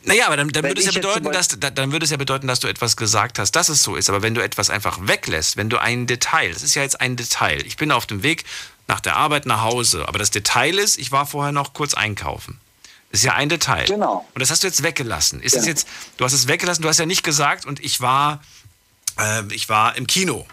[0.05, 2.47] Naja, aber dann, dann, würde es ja bedeuten, dass, da- dann würde es ja bedeuten,
[2.47, 4.09] dass du etwas gesagt hast, dass es so ist.
[4.09, 7.17] Aber wenn du etwas einfach weglässt, wenn du ein Detail, das ist ja jetzt ein
[7.17, 7.65] Detail.
[7.67, 8.45] Ich bin auf dem Weg
[8.91, 12.61] nach der Arbeit nach Hause, aber das Detail ist, ich war vorher noch kurz einkaufen.
[13.13, 13.85] Das ist ja ein Detail.
[13.87, 14.27] Genau.
[14.35, 15.41] Und das hast du jetzt weggelassen.
[15.41, 15.71] Ist es Ja.
[15.71, 15.87] jetzt,
[16.17, 18.43] du hast es weggelassen, du hast ja nicht gesagt und ich war,
[19.19, 20.45] äh, ich war im Kino.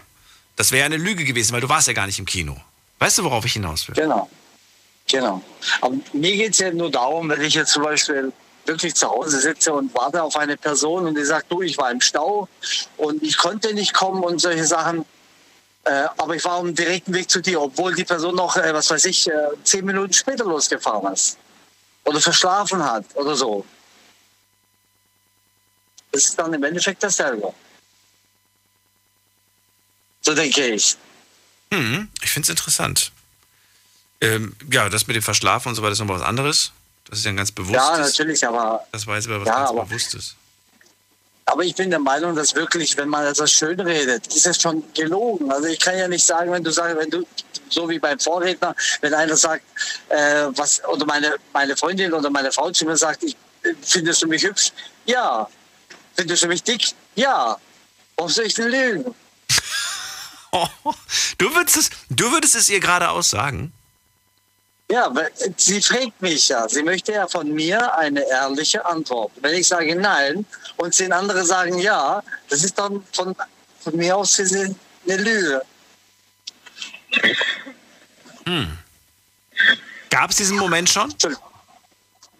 [0.54, 2.56] Das wäre eine Lüge gewesen, weil du warst ja gar nicht im Kino.
[3.00, 3.96] Weißt du, worauf ich hinaus will?
[3.96, 4.30] Genau.
[5.10, 5.42] Genau.
[5.80, 8.32] Aber mir geht es ja nur darum, wenn ich jetzt zum Beispiel
[8.66, 11.90] wirklich zu Hause sitze und warte auf eine Person und die sagt, du, ich war
[11.90, 12.48] im Stau
[12.98, 15.04] und ich konnte nicht kommen und solche Sachen.
[15.88, 18.74] Äh, aber ich war auf dem direkten Weg zu dir, obwohl die Person noch, äh,
[18.74, 19.32] was weiß ich, äh,
[19.64, 21.38] zehn Minuten später losgefahren ist.
[22.04, 23.64] Oder verschlafen hat oder so.
[26.12, 27.54] Das ist dann im Endeffekt dasselbe.
[30.20, 30.96] So denke ich.
[31.72, 33.12] Hm, ich finde es interessant.
[34.20, 36.72] Ähm, ja, das mit dem Verschlafen und so weiter ist nochmal was anderes.
[37.08, 37.76] Das ist ja ein ganz bewusstes.
[37.82, 40.36] Ja, natürlich, aber Das war jetzt aber was Ja, ganz aber- Bewusstes.
[41.48, 44.84] Aber ich bin der Meinung, dass wirklich, wenn man etwas schön redet, ist es schon
[44.92, 45.50] gelogen.
[45.50, 47.26] Also ich kann ja nicht sagen, wenn du sagst, wenn du,
[47.70, 49.64] so wie beim Vorredner, wenn einer sagt,
[50.10, 53.34] äh, was, oder meine, meine Freundin oder meine Frau zu mir sagt, ich,
[53.80, 54.72] findest du mich hübsch?
[55.06, 55.48] Ja.
[56.14, 56.92] Findest du mich dick?
[57.14, 57.56] Ja.
[58.16, 59.14] Warum soll ich denn lügen?
[61.38, 63.72] Du würdest es, du würdest es ihr geradeaus sagen?
[64.90, 65.12] Ja,
[65.56, 66.66] sie fragt mich ja.
[66.68, 69.32] Sie möchte ja von mir eine ehrliche Antwort.
[69.40, 73.36] Wenn ich sage nein und zehn andere sagen ja, das ist dann von,
[73.80, 74.74] von mir aus eine
[75.04, 75.62] Lüge.
[78.46, 78.78] Hm.
[80.08, 81.14] Gab es diesen Moment schon?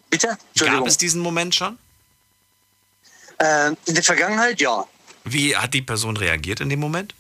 [0.09, 0.38] Bitte?
[0.59, 1.78] Gab es diesen Moment schon?
[3.38, 4.86] Äh, in der Vergangenheit ja.
[5.24, 7.14] Wie hat die Person reagiert in dem Moment?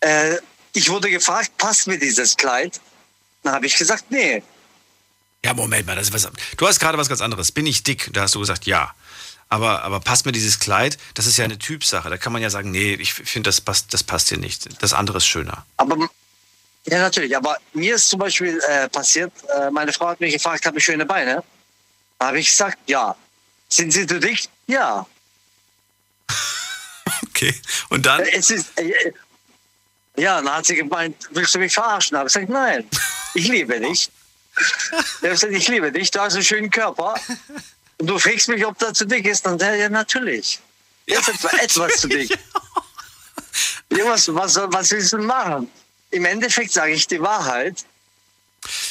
[0.00, 0.36] Äh,
[0.72, 2.80] ich wurde gefragt, passt mir dieses Kleid?
[3.42, 4.42] Dann habe ich gesagt, nee.
[5.44, 6.30] Ja, Moment mal, das ist was.
[6.56, 7.52] Du hast gerade was ganz anderes.
[7.52, 8.10] Bin ich dick?
[8.12, 8.94] Da hast du gesagt, ja.
[9.48, 10.98] Aber, aber passt mir dieses Kleid?
[11.14, 12.08] Das ist ja eine Typsache.
[12.08, 14.80] Da kann man ja sagen, nee, ich finde, das passt, das passt hier nicht.
[14.82, 15.66] Das andere ist schöner.
[15.76, 15.96] Aber
[16.86, 17.36] ja, natürlich.
[17.36, 20.84] Aber mir ist zum Beispiel äh, passiert, äh, meine Frau hat mich gefragt, habe ich
[20.84, 21.42] schöne Beine?
[22.18, 23.16] Da habe ich gesagt, ja.
[23.68, 24.48] Sind sie zu dick?
[24.66, 25.06] Ja.
[27.28, 27.54] Okay.
[27.88, 28.20] Und dann?
[28.20, 29.12] Äh, Es ist, äh, äh,
[30.16, 32.12] ja, dann hat sie gemeint, willst du mich verarschen?
[32.14, 32.86] Da habe ich gesagt, nein,
[33.34, 34.10] ich liebe dich.
[34.58, 37.14] Ich habe gesagt, ich liebe dich, du hast einen schönen Körper.
[37.98, 39.46] Und du fragst mich, ob der zu dick ist.
[39.46, 40.58] Dann ja, ja natürlich.
[41.06, 42.36] Ist etwa etwas zu dick.
[43.92, 45.68] Ja, was, was, was willst du machen?
[46.12, 47.84] Im Endeffekt sage ich die Wahrheit.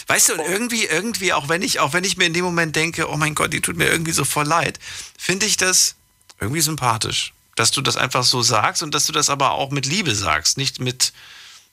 [0.08, 2.76] Weißt du, und irgendwie, irgendwie, auch wenn ich, auch wenn ich mir in dem Moment
[2.76, 4.80] denke, oh mein Gott, die tut mir irgendwie so voll leid,
[5.18, 5.96] finde ich das
[6.40, 9.86] irgendwie sympathisch, dass du das einfach so sagst und dass du das aber auch mit
[9.86, 11.14] Liebe sagst, nicht mit,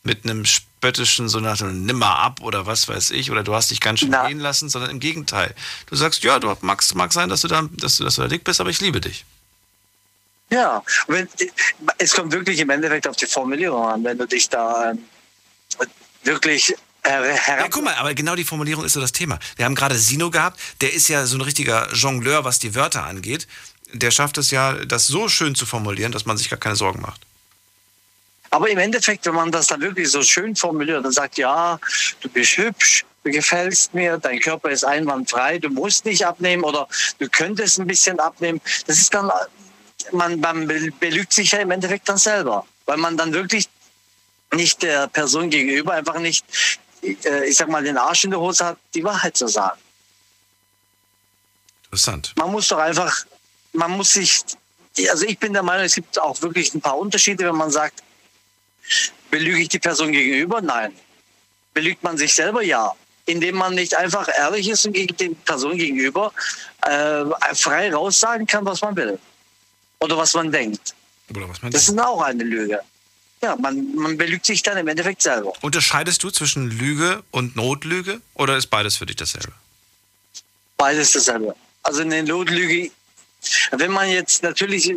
[0.07, 3.71] mit einem spöttischen, so nach nimm mal ab oder was weiß ich, oder du hast
[3.71, 5.55] dich ganz schön gehen lassen, sondern im Gegenteil.
[5.87, 8.29] Du sagst, ja, du magst, mag sein, dass du da, dass du, dass du da
[8.29, 9.25] dick bist, aber ich liebe dich.
[10.51, 11.29] Ja, wenn,
[11.99, 15.05] es kommt wirklich im Endeffekt auf die Formulierung an, wenn du dich da ähm,
[16.23, 16.75] wirklich.
[17.05, 19.39] Ja, guck mal, aber genau die Formulierung ist so das Thema.
[19.55, 23.05] Wir haben gerade Sino gehabt, der ist ja so ein richtiger Jongleur, was die Wörter
[23.05, 23.47] angeht.
[23.93, 27.01] Der schafft es ja, das so schön zu formulieren, dass man sich gar keine Sorgen
[27.01, 27.26] macht.
[28.57, 31.79] Aber im Endeffekt, wenn man das dann wirklich so schön formuliert und sagt, ja,
[32.23, 36.89] du bist hübsch, du gefällst mir, dein Körper ist einwandfrei, du musst nicht abnehmen oder
[37.19, 39.31] du könntest ein bisschen abnehmen, das ist dann,
[40.13, 43.69] man, man be- belügt sich ja im Endeffekt dann selber, weil man dann wirklich
[44.55, 46.43] nicht der Person gegenüber einfach nicht,
[47.03, 49.79] äh, ich sag mal, den Arsch in der Hose hat, die Wahrheit zu sagen.
[51.85, 52.33] Interessant.
[52.37, 53.27] Man muss doch einfach,
[53.75, 54.43] man muss sich,
[55.11, 58.03] also ich bin der Meinung, es gibt auch wirklich ein paar Unterschiede, wenn man sagt,
[59.31, 60.61] belüge ich die Person gegenüber?
[60.61, 60.93] Nein.
[61.75, 62.63] Belügt man sich selber?
[62.63, 62.93] Ja.
[63.27, 66.33] Indem man nicht einfach ehrlich ist und gegen die Person gegenüber
[66.83, 67.25] äh,
[67.55, 69.19] frei raussagen kann, was man will.
[70.01, 70.95] Oder was man denkt.
[71.31, 72.81] Oder was man Das ist auch eine Lüge.
[73.43, 75.53] Ja, man, man belügt sich dann im Endeffekt selber.
[75.61, 79.53] Unterscheidest du zwischen Lüge und Notlüge oder ist beides für dich dasselbe?
[80.77, 81.55] Beides dasselbe.
[81.83, 82.91] Also eine Notlüge,
[83.73, 84.93] wenn man jetzt natürlich,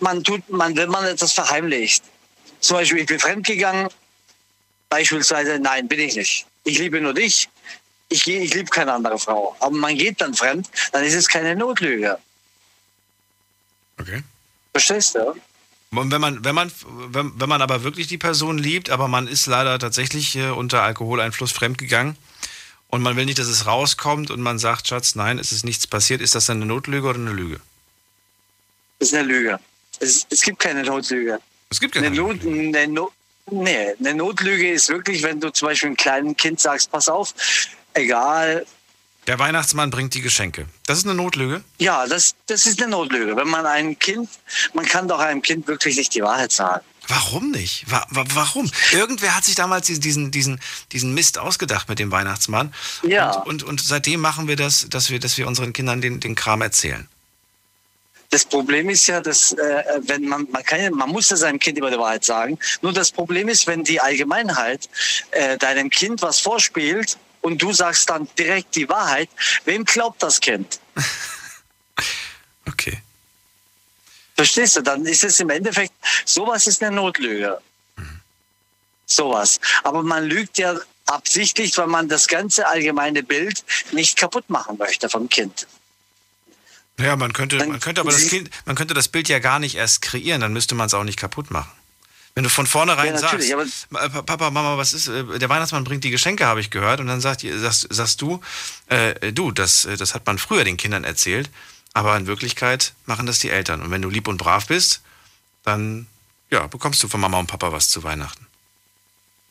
[0.00, 2.04] man tut, man, wenn man etwas verheimlicht,
[2.60, 3.88] zum Beispiel ich bin fremdgegangen,
[4.88, 6.46] beispielsweise, nein, bin ich nicht.
[6.64, 7.48] Ich liebe nur dich,
[8.08, 9.56] ich, ich liebe keine andere Frau.
[9.60, 12.18] Aber man geht dann fremd, dann ist es keine Notlüge.
[13.98, 14.22] Okay.
[14.72, 15.34] Verstehst du?
[15.90, 16.70] Und wenn man, wenn man,
[17.08, 20.82] wenn, wenn man aber wirklich die Person liebt, aber man ist leider tatsächlich äh, unter
[20.82, 22.16] Alkoholeinfluss fremdgegangen
[22.88, 25.86] und man will nicht, dass es rauskommt und man sagt, Schatz, nein, es ist nichts
[25.86, 27.60] passiert, ist das dann eine Notlüge oder eine Lüge?
[28.98, 29.58] Das ist eine Lüge.
[30.00, 31.38] Es, es gibt keine Notlüge.
[31.70, 33.10] Es gibt keine Not, eine no
[33.48, 37.32] Nee, eine Notlüge ist wirklich, wenn du zum Beispiel einem kleinen Kind sagst, pass auf,
[37.94, 38.66] egal,
[39.28, 40.66] Der Weihnachtsmann bringt die Geschenke.
[40.86, 41.62] Das ist eine Notlüge?
[41.78, 43.36] Ja, das, das ist eine Notlüge.
[43.36, 44.28] Wenn man einem Kind,
[44.72, 46.84] man kann doch einem Kind wirklich nicht die Wahrheit sagen.
[47.08, 47.84] Warum nicht?
[47.88, 48.68] Wa wa warum?
[48.92, 52.74] Irgendwer hat sich damals diesen, diesen, diesen Mist ausgedacht mit dem Weihnachtsmann.
[53.02, 53.30] Ja.
[53.30, 56.34] Und, und, und seitdem machen wir das, dass wir, dass wir unseren Kindern den, den
[56.34, 57.08] Kram erzählen.
[58.30, 61.58] Das Problem ist ja, dass äh, wenn man man kann, ja- man muss ja seinem
[61.58, 62.58] Kind immer die Wahrheit sagen.
[62.82, 64.88] Nur das Problem ist, wenn die Allgemeinheit
[65.30, 69.28] äh, deinem Kind was vorspielt und du sagst dann direkt die Wahrheit,
[69.64, 70.80] wem glaubt das Kind?
[72.68, 73.00] Okay.
[74.34, 74.82] Verstehst du?
[74.82, 75.92] Dann ist es im Endeffekt,
[76.24, 77.58] sowas ist eine Notlüge.
[79.06, 79.60] Sowas.
[79.84, 80.74] Aber man lügt ja
[81.06, 85.66] absichtlich, weil man das ganze allgemeine Bild nicht kaputt machen möchte vom Kind.
[86.98, 89.74] Ja, man könnte, man könnte aber das Kind, man könnte das Bild ja gar nicht
[89.74, 91.70] erst kreieren, dann müsste man es auch nicht kaputt machen.
[92.34, 95.48] Wenn du von vornherein Ja, sagst, natürlich, "Ma- Pa- Papa, Mama, was ist, äh, der
[95.48, 98.40] Weihnachtsmann bringt die Geschenke, habe ich gehört, und dann sagt, sagst, sagst du,
[98.88, 101.50] äh, du, das, äh, das hat man früher den Kindern erzählt,
[101.94, 103.80] aber in Wirklichkeit machen das die Eltern.
[103.82, 105.00] Und wenn du lieb und brav bist,
[105.64, 106.06] dann
[106.50, 108.45] ja, bekommst du von Mama und Papa was zu Weihnachten.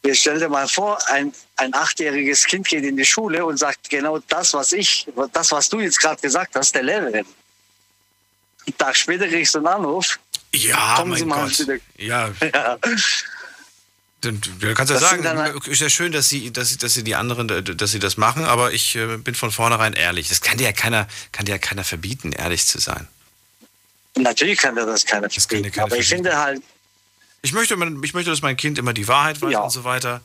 [0.06, 3.90] Jetzt stell dir mal vor, ein, ein achtjähriges Kind geht in die Schule und sagt
[3.90, 7.26] genau das, was ich, das, was du jetzt gerade gesagt hast, der Lehrerin.
[8.68, 10.20] Einen Tag später kriegst du einen Anruf.
[10.54, 11.60] Ja, Kommen mein Sie mal Gott.
[11.60, 11.76] wieder.
[11.98, 12.78] Ja, Ja.
[14.22, 17.04] Dann, du kannst ja Das sagen, ist ja schön, dass sie, dass, sie- dass sie
[17.04, 17.48] die anderen,
[17.78, 20.30] dass sie das machen, aber ich äh, bin von vornherein ehrlich.
[20.30, 23.08] Das kann dir ja keiner, kann dir ja keiner verbieten, ehrlich zu sein.
[24.18, 25.80] Natürlich kann dir das keiner verbieten.
[25.80, 26.64] aber ich finde halt,
[27.46, 30.22] Ich möchte, ich möchte, dass mein Kind immer die Wahrheit weiß und so weiter.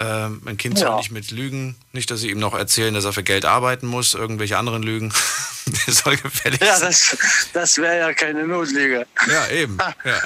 [0.00, 0.96] Ähm, mein Kind soll Ja.
[0.96, 4.14] nicht mit Lügen, nicht, dass sie ihm noch erzählen, dass er für Geld arbeiten muss,
[4.14, 5.12] irgendwelche anderen Lügen.
[5.86, 6.88] Der soll gefällig ja, sein.
[6.88, 7.16] das,
[7.52, 9.06] das wäre ja keine Notlüge.
[9.28, 9.78] Ja, eben.
[10.04, 10.20] Ja.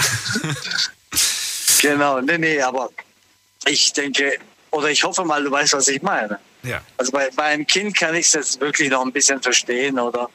[1.82, 2.88] Genau, nee, nee, aber
[3.66, 4.38] ich denke,
[4.70, 6.38] oder ich hoffe mal, du weißt, was ich meine.
[6.62, 6.80] Ja.
[6.96, 10.30] Also bei, bei einem Kind kann ich es jetzt wirklich noch ein bisschen verstehen oder,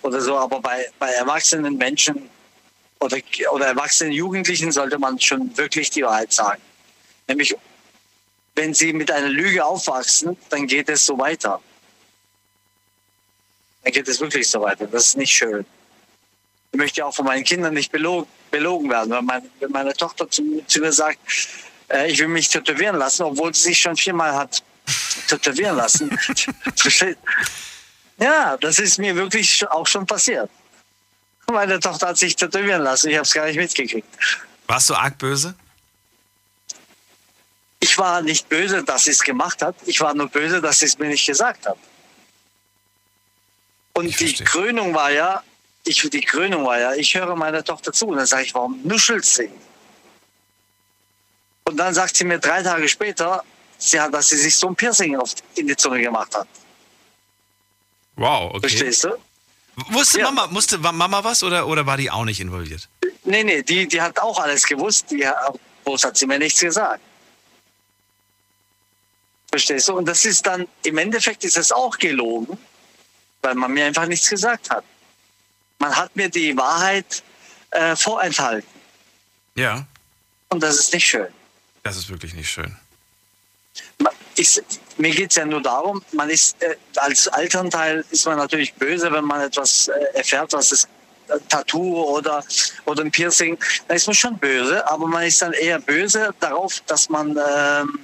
[0.00, 2.30] oder so, aber bei, bei erwachsenen Menschen
[3.04, 3.18] oder,
[3.52, 6.60] oder erwachsenen Jugendlichen sollte man schon wirklich die Wahrheit sagen.
[7.28, 7.54] Nämlich,
[8.54, 11.60] wenn sie mit einer Lüge aufwachsen, dann geht es so weiter.
[13.82, 14.86] Dann geht es wirklich so weiter.
[14.86, 15.64] Das ist nicht schön.
[16.72, 19.10] Ich möchte auch von meinen Kindern nicht belogen, belogen werden.
[19.10, 21.18] Wenn, mein, wenn meine Tochter zu, zu mir sagt,
[21.88, 24.62] äh, ich will mich tätowieren lassen, obwohl sie sich schon viermal hat
[25.28, 26.10] tätowieren lassen.
[28.16, 30.48] Ja, das ist mir wirklich auch schon passiert.
[31.50, 33.10] Meine Tochter hat sich tätowieren lassen.
[33.10, 34.08] Ich habe es gar nicht mitgekriegt.
[34.66, 35.54] Warst du arg böse?
[37.80, 39.76] Ich war nicht böse, dass sie es gemacht hat.
[39.84, 41.76] Ich war nur böse, dass sie es mir nicht gesagt hat.
[43.92, 45.42] Und die Krönung war ja,
[45.84, 48.80] ich, die Krönung war ja, ich höre meiner Tochter zu und dann sage ich, warum
[48.82, 49.50] nuschelt sie?
[51.64, 53.44] Und dann sagt sie mir drei Tage später,
[53.78, 56.48] sie hat, dass sie sich so ein Piercing auf, in die Zunge gemacht hat.
[58.16, 58.60] Wow, okay.
[58.60, 59.16] Verstehst du?
[59.90, 62.88] Wusste Mama, musste Mama was oder, oder war die auch nicht involviert?
[63.24, 65.10] Nee, nee, die, die hat auch alles gewusst.
[65.10, 65.26] Die,
[65.84, 67.00] bloß hat sie mir nichts gesagt.
[69.50, 69.94] Verstehst du?
[69.94, 72.58] Und das ist dann, im Endeffekt ist es auch gelogen,
[73.42, 74.84] weil man mir einfach nichts gesagt hat.
[75.78, 77.22] Man hat mir die Wahrheit
[77.70, 78.68] äh, vorenthalten.
[79.54, 79.86] Ja.
[80.48, 81.28] Und das ist nicht schön.
[81.82, 82.76] Das ist wirklich nicht schön.
[84.36, 84.60] Ich,
[84.96, 89.10] mir geht es ja nur darum, man ist äh, als Elternteil ist man natürlich böse,
[89.12, 90.88] wenn man etwas äh, erfährt, was ist
[91.28, 92.44] äh, Tattoo oder,
[92.84, 96.80] oder ein Piercing, dann ist man schon böse, aber man ist dann eher böse darauf,
[96.86, 97.98] dass man ähm,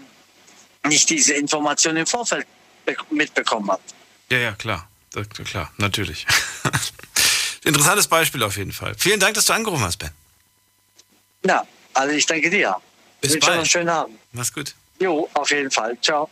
[0.86, 2.47] nicht diese Information im Vorfeld
[3.11, 3.80] mitbekommen hat.
[4.30, 4.88] Ja, ja, klar.
[5.12, 6.26] Das, klar, natürlich.
[7.64, 8.95] Interessantes Beispiel auf jeden Fall.
[8.97, 10.11] Vielen Dank, dass du angerufen hast, Ben.
[11.45, 12.76] Ja, also ich danke dir.
[13.20, 13.53] Bis bald.
[13.53, 14.18] einen schönen Abend.
[14.32, 14.74] Mach's gut.
[15.01, 15.97] Jo, auf jeden Fall.
[16.01, 16.28] Ciao.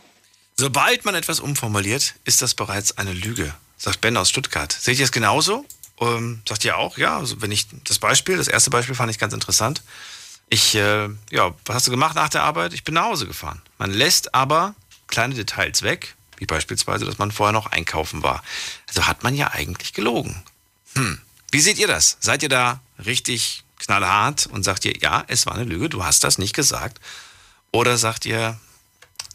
[0.61, 4.73] Sobald man etwas umformuliert, ist das bereits eine Lüge, sagt Ben aus Stuttgart.
[4.73, 5.65] Seht ihr es genauso?
[6.01, 6.99] Ähm, sagt ihr auch?
[6.99, 9.85] Ja, also wenn ich das Beispiel, das erste Beispiel fand ich ganz interessant.
[10.49, 12.73] Ich, äh, ja, was hast du gemacht nach der Arbeit?
[12.73, 13.63] Ich bin nach Hause gefahren.
[13.79, 14.75] Man lässt aber
[15.07, 18.43] kleine Details weg, wie beispielsweise, dass man vorher noch einkaufen war.
[18.89, 20.43] Also hat man ja eigentlich gelogen.
[20.95, 21.21] Hm.
[21.53, 22.17] Wie seht ihr das?
[22.19, 26.25] Seid ihr da richtig knallhart und sagt ihr, ja, es war eine Lüge, du hast
[26.25, 27.01] das nicht gesagt?
[27.71, 28.59] Oder sagt ihr,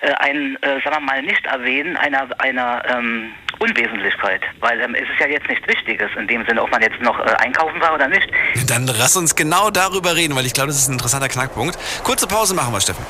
[0.00, 4.42] äh, ein, äh, sagen wir mal, Nicht-Erwähnen einer, einer ähm, Unwesentlichkeit.
[4.60, 7.18] Weil ähm, es ist ja jetzt nichts Wichtiges in dem Sinne, ob man jetzt noch
[7.18, 8.28] äh, einkaufen war oder nicht.
[8.66, 11.78] Dann lass uns genau darüber reden, weil ich glaube, das ist ein interessanter Knackpunkt.
[12.04, 13.04] Kurze Pause machen wir, Steffen.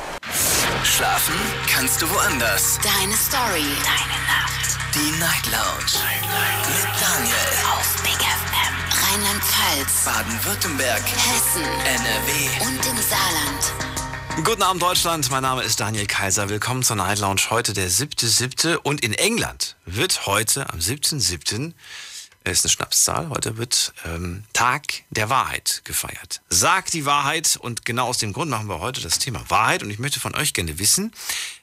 [0.83, 1.35] Schlafen
[1.73, 2.79] kannst du woanders.
[2.83, 3.65] Deine Story.
[3.83, 4.77] Deine Nacht.
[4.93, 5.91] Die Night Lounge.
[6.05, 6.67] Night, Night.
[6.67, 7.44] Mit Daniel.
[9.65, 10.05] Rheinland-Pfalz.
[10.05, 11.03] Baden-Württemberg.
[11.03, 11.63] Hessen.
[11.63, 12.67] NRW.
[12.67, 14.45] Und im Saarland.
[14.45, 16.49] Guten Abend Deutschland, mein Name ist Daniel Kaiser.
[16.49, 17.41] Willkommen zur Night Lounge.
[17.49, 18.75] Heute der 7.7.
[18.75, 21.73] und in England wird heute am 7.7.
[22.43, 23.29] ist eine Schnapszahl.
[23.29, 26.41] Heute wird ähm, Tag der Wahrheit gefeiert.
[26.49, 29.89] Sagt die Wahrheit und genau aus dem Grund machen wir heute das Thema Wahrheit und
[29.89, 31.11] ich möchte von euch gerne wissen,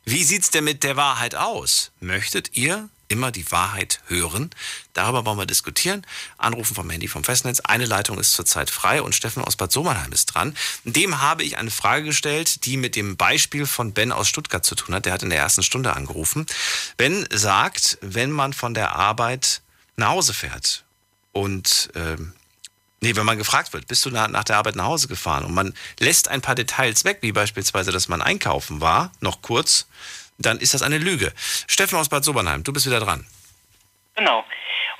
[0.04, 1.92] wie sieht's denn mit der Wahrheit aus?
[2.00, 4.50] Möchtet ihr immer die Wahrheit hören.
[4.94, 6.04] Darüber wollen wir diskutieren.
[6.38, 7.60] Anrufen vom Handy vom Festnetz.
[7.60, 10.56] Eine Leitung ist zurzeit frei und Steffen aus Bad Sommerheim ist dran.
[10.84, 14.74] Dem habe ich eine Frage gestellt, die mit dem Beispiel von Ben aus Stuttgart zu
[14.74, 15.04] tun hat.
[15.04, 16.46] Der hat in der ersten Stunde angerufen.
[16.96, 19.60] Ben sagt, wenn man von der Arbeit
[19.96, 20.84] nach Hause fährt
[21.32, 22.32] und ähm,
[23.04, 25.74] Nee, wenn man gefragt wird, bist du nach, der Arbeit nach Hause gefahren und man
[25.98, 29.88] lässt ein paar Details weg, wie beispielsweise, dass man einkaufen war, noch kurz,
[30.38, 31.32] dann ist das eine Lüge.
[31.68, 33.26] Steffen aus Bad Sobernheim, du bist wieder dran.
[34.14, 34.44] Genau.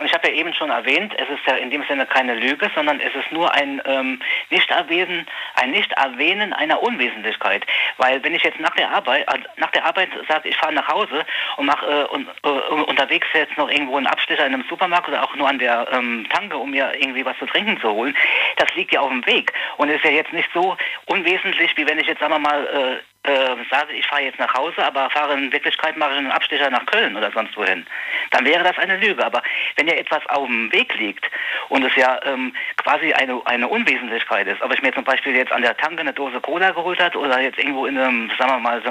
[0.03, 2.68] Und ich habe ja eben schon erwähnt, es ist ja in dem Sinne keine Lüge,
[2.74, 4.20] sondern es ist nur ein ähm,
[4.51, 7.64] Nicht-Erwähnen, ein Nicht-Erwähnen einer Unwesentlichkeit.
[7.99, 10.89] Weil wenn ich jetzt nach der Arbeit, äh, nach der Arbeit sage, ich fahre nach
[10.89, 11.24] Hause
[11.57, 15.22] und mache äh, und, äh, unterwegs jetzt noch irgendwo einen Abstecher in einem Supermarkt oder
[15.22, 18.16] auch nur an der ähm, Tanke, um mir irgendwie was zu trinken zu holen,
[18.57, 20.76] das liegt ja auf dem Weg und ist ja jetzt nicht so
[21.07, 24.53] unwesentlich, wie wenn ich jetzt sagen wir mal äh, äh, sage, ich fahre jetzt nach
[24.55, 27.87] Hause, aber fahre in Wirklichkeit mache ich einen Abstecher nach Köln oder sonst wohin,
[28.31, 29.25] dann wäre das eine Lüge.
[29.25, 29.43] Aber
[29.77, 31.31] wenn ja etwas auf dem Weg liegt
[31.68, 35.53] und es ja ähm, quasi eine, eine Unwesentlichkeit ist, ob ich mir zum Beispiel jetzt
[35.53, 38.59] an der Tanke eine Dose Cola geholt hat oder jetzt irgendwo in einem, sagen wir
[38.59, 38.83] mal,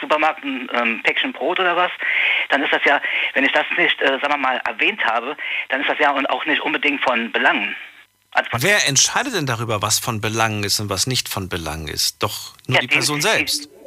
[0.00, 1.90] Supermarkt ein ähm, Päckchen Brot oder was,
[2.48, 3.00] dann ist das ja,
[3.34, 5.36] wenn ich das nicht, äh, sagen wir mal, erwähnt habe,
[5.68, 7.74] dann ist das ja auch nicht unbedingt von Belang.
[8.32, 12.22] Also Wer entscheidet denn darüber, was von Belang ist und was nicht von Belang ist?
[12.22, 13.64] Doch nur ja, die Person die, selbst.
[13.64, 13.79] Die,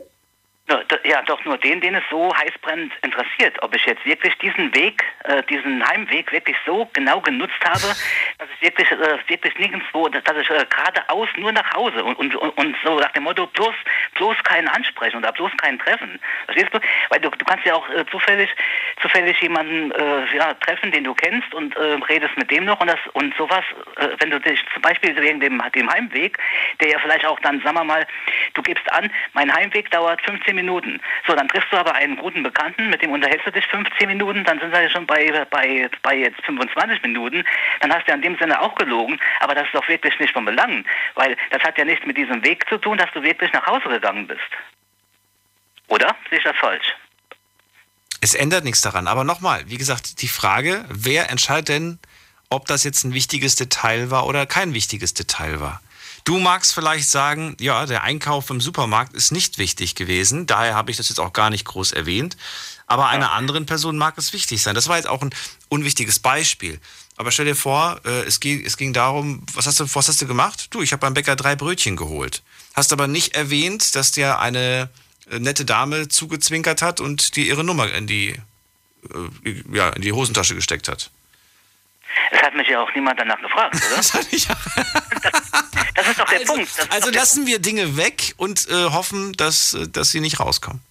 [1.03, 5.03] ja, doch nur den, den es so heißbrennend interessiert, ob ich jetzt wirklich diesen Weg,
[5.25, 7.81] äh, diesen Heimweg wirklich so genau genutzt habe,
[8.37, 12.35] dass ich wirklich, äh, wirklich nirgendwo, dass ich äh, geradeaus nur nach Hause und, und,
[12.35, 13.75] und so nach dem Motto bloß,
[14.15, 16.17] bloß keinen ansprechen oder bloß keinen treffen.
[16.45, 16.79] Verstehst du?
[17.09, 18.49] Weil du, du kannst ja auch äh, zufällig,
[19.01, 22.87] zufällig jemanden äh, ja, treffen, den du kennst und äh, redest mit dem noch und
[22.87, 23.65] das und sowas,
[23.97, 26.37] äh, wenn du dich zum Beispiel wegen dem, dem Heimweg,
[26.79, 28.07] der ja vielleicht auch dann, sagen wir mal,
[28.53, 31.01] du gibst an, mein Heimweg dauert 15 Minuten.
[31.27, 34.43] So, dann triffst du aber einen guten Bekannten, mit dem unterhältst du dich 15 Minuten,
[34.43, 37.43] dann sind wir ja schon bei, bei, bei jetzt 25 Minuten.
[37.81, 40.33] Dann hast du ja in dem Sinne auch gelogen, aber das ist doch wirklich nicht
[40.33, 40.85] von Belang,
[41.15, 43.89] weil das hat ja nichts mit diesem Weg zu tun, dass du wirklich nach Hause
[43.89, 44.41] gegangen bist.
[45.87, 46.15] Oder?
[46.29, 46.95] Sehe ich das falsch?
[48.21, 49.07] Es ändert nichts daran.
[49.07, 51.99] Aber nochmal, wie gesagt, die Frage, wer entscheidet denn,
[52.49, 55.81] ob das jetzt ein wichtiges Detail war oder kein wichtiges Detail war?
[56.23, 60.89] Du magst vielleicht sagen, ja, der Einkauf im Supermarkt ist nicht wichtig gewesen, daher habe
[60.89, 62.37] ich das jetzt auch gar nicht groß erwähnt.
[62.87, 64.75] Aber einer anderen Person mag es wichtig sein.
[64.75, 65.33] Das war jetzt auch ein
[65.69, 66.79] unwichtiges Beispiel.
[67.15, 70.21] Aber stell dir vor, äh, es, ging, es ging darum, was hast, du, was hast
[70.21, 70.67] du gemacht?
[70.71, 72.41] Du, ich habe beim Bäcker drei Brötchen geholt.
[72.73, 74.89] Hast aber nicht erwähnt, dass dir eine
[75.29, 80.11] äh, nette Dame zugezwinkert hat und dir ihre Nummer in die, äh, ja, in die
[80.11, 81.09] Hosentasche gesteckt hat.
[82.31, 83.95] Es hat mich ja auch niemand danach gefragt, oder?
[83.95, 85.02] das, das,
[85.95, 86.69] das, ist doch der also, Punkt.
[86.89, 90.81] also lassen wir Dinge weg und äh, hoffen, dass, äh, dass sie nicht rauskommen.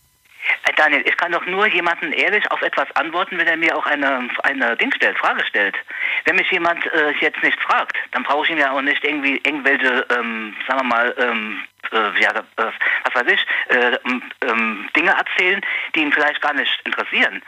[0.64, 3.86] Äh, Daniel, ich kann doch nur jemanden ehrlich auf etwas antworten, wenn er mir auch
[3.86, 5.76] eine, eine Ding stellt, Frage stellt.
[6.24, 9.40] Wenn mich jemand äh, jetzt nicht fragt, dann brauche ich ihm ja auch nicht irgendwie
[9.44, 11.62] irgendwelche, ähm, sagen wir mal, ähm,
[11.92, 12.72] äh, ja, äh,
[13.04, 13.98] was weiß ich, äh,
[14.46, 15.60] ähm, Dinge erzählen,
[15.94, 17.42] die ihn vielleicht gar nicht interessieren.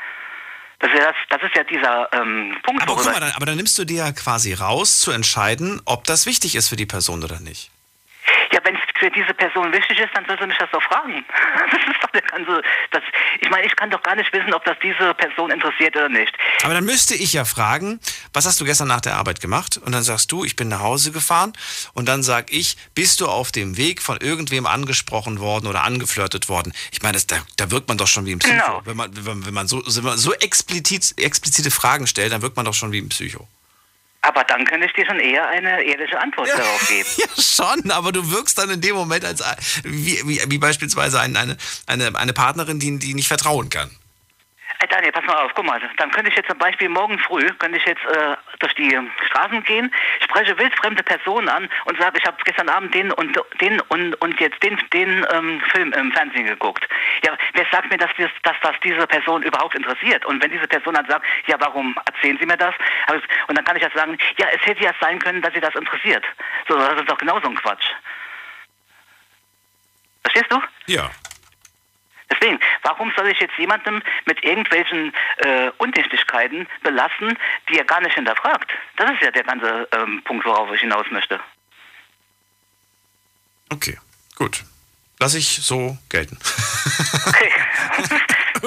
[0.78, 2.82] Das ist ja, das, das ist ja dieser ähm, Punkt.
[2.82, 6.04] Aber guck mal, dann, aber dann nimmst du dir ja quasi raus, zu entscheiden, ob
[6.04, 7.70] das wichtig ist für die Person oder nicht.
[8.64, 11.24] Wenn es für diese Person wichtig ist, dann soll sie mich das doch fragen.
[11.70, 12.62] Das ist doch der ganze.
[12.90, 13.02] Das,
[13.40, 16.32] ich meine, ich kann doch gar nicht wissen, ob das diese Person interessiert oder nicht.
[16.62, 18.00] Aber dann müsste ich ja fragen,
[18.32, 19.78] was hast du gestern nach der Arbeit gemacht?
[19.78, 21.52] Und dann sagst du, ich bin nach Hause gefahren.
[21.94, 26.48] Und dann sag ich, bist du auf dem Weg von irgendwem angesprochen worden oder angeflirtet
[26.48, 26.72] worden?
[26.92, 28.54] Ich meine, das, da, da wirkt man doch schon wie ein Psycho.
[28.54, 28.82] Genau.
[28.84, 32.74] Wenn man, wenn, wenn man so, so explizit, explizite Fragen stellt, dann wirkt man doch
[32.74, 33.48] schon wie ein Psycho.
[34.26, 37.08] Aber dann könnte ich dir schon eher eine ehrliche Antwort ja, darauf geben.
[37.16, 39.42] Ja, schon, aber du wirkst dann in dem Moment als
[39.82, 41.56] wie, wie, wie beispielsweise eine,
[41.86, 43.90] eine, eine Partnerin, die, die nicht vertrauen kann.
[44.80, 47.46] Hey Daniel, pass mal auf, guck mal, dann könnte ich jetzt zum Beispiel morgen früh,
[47.58, 52.26] könnte ich jetzt äh, durch die Straßen gehen, spreche wildfremde Personen an und sage, ich
[52.26, 56.46] habe gestern Abend den und den und, und jetzt den, den ähm, Film im Fernsehen
[56.46, 56.86] geguckt.
[57.24, 60.24] Ja, wer sagt mir, dass, das, dass das diese Person überhaupt interessiert?
[60.26, 62.74] Und wenn diese Person dann sagt, ja, warum erzählen Sie mir das?
[63.48, 65.74] Und dann kann ich ja sagen, ja, es hätte ja sein können, dass Sie das
[65.74, 66.24] interessiert.
[66.68, 67.86] So, das ist doch genauso ein Quatsch.
[70.22, 70.60] Verstehst du?
[70.86, 71.10] Ja.
[72.30, 78.14] Deswegen, warum soll ich jetzt jemandem mit irgendwelchen äh, Undichtigkeiten belassen, die er gar nicht
[78.14, 78.70] hinterfragt?
[78.96, 81.40] Das ist ja der ganze ähm, Punkt, worauf ich hinaus möchte.
[83.70, 83.98] Okay,
[84.36, 84.64] gut.
[85.20, 86.38] Lass ich so gelten.
[87.26, 87.50] Okay.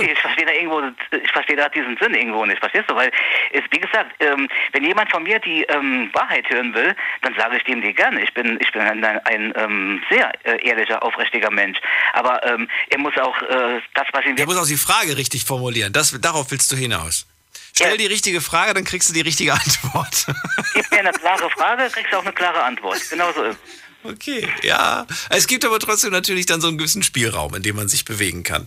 [0.01, 0.81] ich verstehe da irgendwo,
[1.11, 2.95] ich verstehe da diesen Sinn irgendwo nicht, verstehst du?
[2.95, 3.11] Weil,
[3.51, 7.57] es, wie gesagt, ähm, wenn jemand von mir die ähm, Wahrheit hören will, dann sage
[7.57, 8.21] ich dem die gerne.
[8.23, 11.79] Ich bin, ich bin ein, ein, ein ähm, sehr äh, ehrlicher, aufrichtiger Mensch.
[12.13, 14.37] Aber ähm, er muss auch äh, das, was ihm...
[14.37, 15.93] Er muss auch die Frage richtig formulieren.
[15.93, 17.27] Das, darauf willst du hinaus.
[17.73, 17.97] Stell ja.
[17.97, 20.27] die richtige Frage, dann kriegst du die richtige Antwort.
[20.73, 22.99] Gib mir eine klare Frage, kriegst du auch eine klare Antwort.
[23.09, 23.59] Genau so ist
[24.03, 25.05] Okay, ja.
[25.29, 28.43] Es gibt aber trotzdem natürlich dann so einen gewissen Spielraum, in dem man sich bewegen
[28.43, 28.65] kann.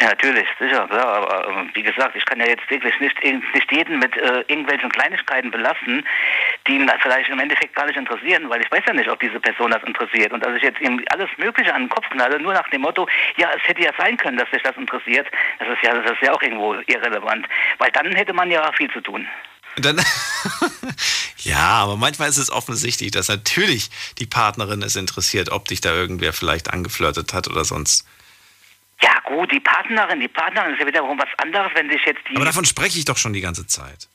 [0.00, 0.88] Ja, natürlich, sicher.
[0.92, 4.44] Ja, aber äh, wie gesagt, ich kann ja jetzt wirklich nicht, nicht jeden mit äh,
[4.46, 6.04] irgendwelchen Kleinigkeiten belasten,
[6.68, 9.40] die ihn vielleicht im Endeffekt gar nicht interessieren, weil ich weiß ja nicht, ob diese
[9.40, 10.32] Person das interessiert.
[10.32, 13.08] Und dass ich jetzt ihm alles Mögliche an den Kopf knalle, nur nach dem Motto,
[13.38, 15.26] ja, es hätte ja sein können, dass sich das interessiert,
[15.58, 17.48] das ist ja, das ist ja auch irgendwo irrelevant.
[17.78, 19.26] Weil dann hätte man ja viel zu tun.
[19.76, 20.00] Dann,
[21.38, 25.92] ja, aber manchmal ist es offensichtlich, dass natürlich die Partnerin es interessiert, ob dich da
[25.92, 28.06] irgendwer vielleicht angeflirtet hat oder sonst.
[29.00, 32.36] Ja, gut, die Partnerin, die Partnerin ist ja wiederum was anderes, wenn sich jetzt die.
[32.36, 34.08] Aber davon spreche ich doch schon die ganze Zeit.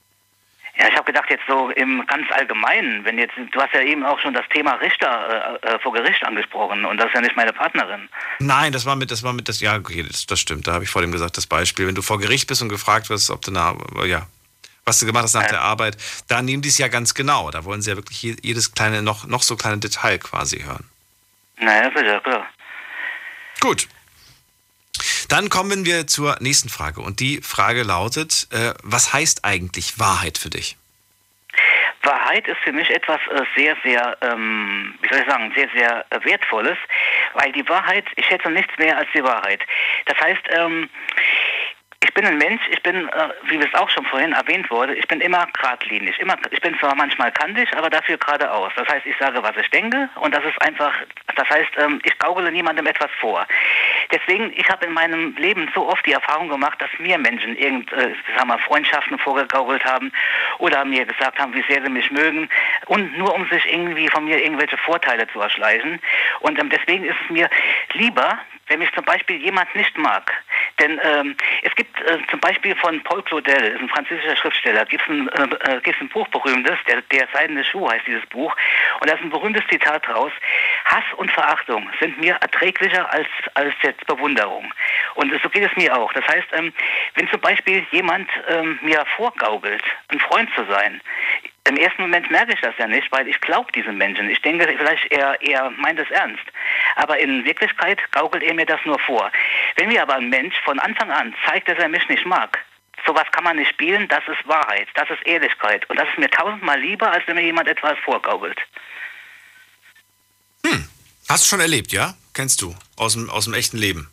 [0.77, 4.03] Ja, ich habe gedacht jetzt so im ganz Allgemeinen, wenn jetzt, du hast ja eben
[4.03, 7.35] auch schon das Thema Richter äh, äh, vor Gericht angesprochen und das ist ja nicht
[7.35, 8.09] meine Partnerin.
[8.39, 10.65] Nein, das war mit, das war mit, das, ja, okay, das, das stimmt.
[10.67, 11.85] Da habe ich vor dem gesagt, das Beispiel.
[11.85, 13.75] Wenn du vor Gericht bist und gefragt wirst, ob du na,
[14.05, 14.25] ja,
[14.83, 15.95] was du gemacht hast nach der Arbeit,
[16.27, 17.51] da nehmen die es ja ganz genau.
[17.51, 20.89] Da wollen sie ja wirklich je- jedes kleine, noch, noch so kleine Detail quasi hören.
[21.59, 22.47] Naja, sicher, klar.
[23.61, 23.87] Gut.
[25.29, 27.01] Dann kommen wir zur nächsten Frage.
[27.01, 30.77] Und die Frage lautet, äh, was heißt eigentlich Wahrheit für dich?
[32.03, 36.05] Wahrheit ist für mich etwas äh, sehr, sehr, ähm, wie soll ich sagen, sehr, sehr
[36.09, 36.77] äh, wertvolles,
[37.33, 39.61] weil die Wahrheit, ich schätze nichts mehr als die Wahrheit.
[40.05, 40.89] Das heißt, ähm,
[42.03, 45.07] ich bin ein Mensch, ich bin, äh, wie es auch schon vorhin erwähnt wurde, ich
[45.07, 46.19] bin immer geradlinig.
[46.19, 48.73] Immer, ich bin zwar manchmal kantig, aber dafür geradeaus.
[48.75, 50.93] Das heißt, ich sage, was ich denke und das ist einfach,
[51.35, 53.47] das heißt, ähm, ich gaukele niemandem etwas vor.
[54.11, 57.91] Deswegen, ich habe in meinem Leben so oft die Erfahrung gemacht, dass mir Menschen irgend,
[57.93, 60.11] äh, sagen wir, Freundschaften vorgegaukelt haben
[60.59, 62.49] oder mir gesagt haben, wie sehr sie mich mögen
[62.87, 66.01] und nur um sich irgendwie von mir irgendwelche Vorteile zu erschleichen.
[66.41, 67.49] Und ähm, deswegen ist es mir
[67.93, 70.31] lieber, wenn mich zum Beispiel jemand nicht mag.
[70.79, 75.09] Denn ähm, es gibt äh, zum Beispiel von Paul Claudel, ein französischer Schriftsteller, gibt es
[75.09, 78.55] ein, äh, äh, gibt's ein Buch berühmtes, der, der Seidene Schuh heißt dieses Buch,
[78.99, 80.31] und da ist ein berühmtes Zitat draus,
[80.85, 84.73] Hass und Verachtung sind mir erträglicher als, als jetzt Bewunderung.
[85.15, 86.11] Und so geht es mir auch.
[86.13, 86.73] Das heißt, ähm,
[87.15, 91.01] wenn zum Beispiel jemand ähm, mir vorgaukelt, ein Freund zu sein,
[91.65, 94.29] im ersten Moment merke ich das ja nicht, weil ich glaube diesem Menschen.
[94.29, 96.43] Ich denke vielleicht, er, er meint es ernst.
[96.95, 99.31] Aber in Wirklichkeit gaukelt er mir das nur vor.
[99.77, 102.59] Wenn mir aber ein Mensch von Anfang an zeigt, dass er mich nicht mag,
[103.05, 105.89] sowas kann man nicht spielen, das ist Wahrheit, das ist Ehrlichkeit.
[105.89, 108.59] Und das ist mir tausendmal lieber, als wenn mir jemand etwas vorgaukelt.
[111.29, 112.13] Hast du schon erlebt, ja?
[112.33, 114.12] Kennst du aus dem, aus dem echten Leben?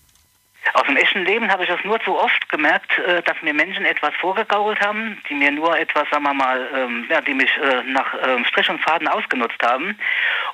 [0.75, 3.85] Aus dem echten Leben habe ich das nur zu oft gemerkt, äh, dass mir Menschen
[3.85, 7.83] etwas vorgegaukelt haben, die mir nur etwas, sagen wir mal, ähm, ja, die mich äh,
[7.85, 9.99] nach ähm, Strich und Faden ausgenutzt haben.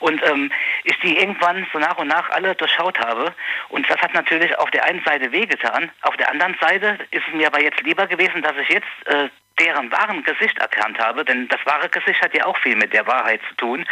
[0.01, 0.51] Und ähm,
[0.85, 3.35] ich die irgendwann so nach und nach alle durchschaut habe.
[3.69, 5.91] Und das hat natürlich auf der einen Seite wehgetan.
[6.03, 9.29] Auf der anderen Seite ist es mir aber jetzt lieber gewesen, dass ich jetzt äh,
[9.59, 13.07] deren wahren Gesicht erkannt habe, denn das wahre Gesicht hat ja auch viel mit der
[13.07, 13.87] Wahrheit zu tun.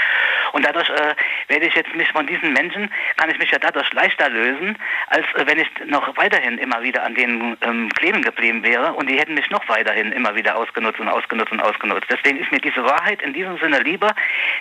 [0.52, 1.14] Und dadurch äh,
[1.48, 5.26] werde ich jetzt mich von diesen Menschen, kann ich mich ja dadurch leichter lösen, als
[5.34, 9.18] äh, wenn ich noch weiterhin immer wieder an denen ähm, kleben geblieben wäre und die
[9.18, 12.06] hätten mich noch weiterhin immer wieder ausgenutzt und ausgenutzt und ausgenutzt.
[12.10, 14.14] Deswegen ist mir diese Wahrheit in diesem Sinne lieber,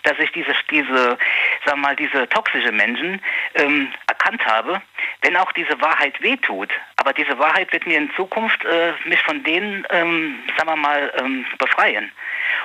[0.04, 1.18] dass ich diese, diese,
[1.66, 3.22] wir mal, diese toxische Menschen
[3.56, 4.82] ähm, erkannt habe,
[5.22, 6.70] wenn auch diese Wahrheit wehtut.
[7.04, 11.12] Aber diese Wahrheit wird mir in Zukunft äh, mich von denen, ähm, sagen wir mal,
[11.18, 12.10] ähm, befreien.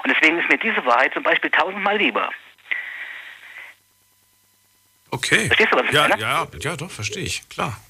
[0.05, 2.30] Und deswegen ist mir diese Wahrheit zum Beispiel tausendmal lieber.
[5.11, 5.47] Okay.
[5.47, 6.20] Verstehst du, was ich ja, meine?
[6.22, 7.80] ja, ja, doch, verstehe ich, klar.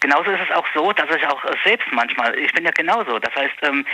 [0.00, 3.18] Genauso ist es auch so, dass ich auch äh, selbst manchmal, ich bin ja genauso,
[3.18, 3.84] das heißt, ähm,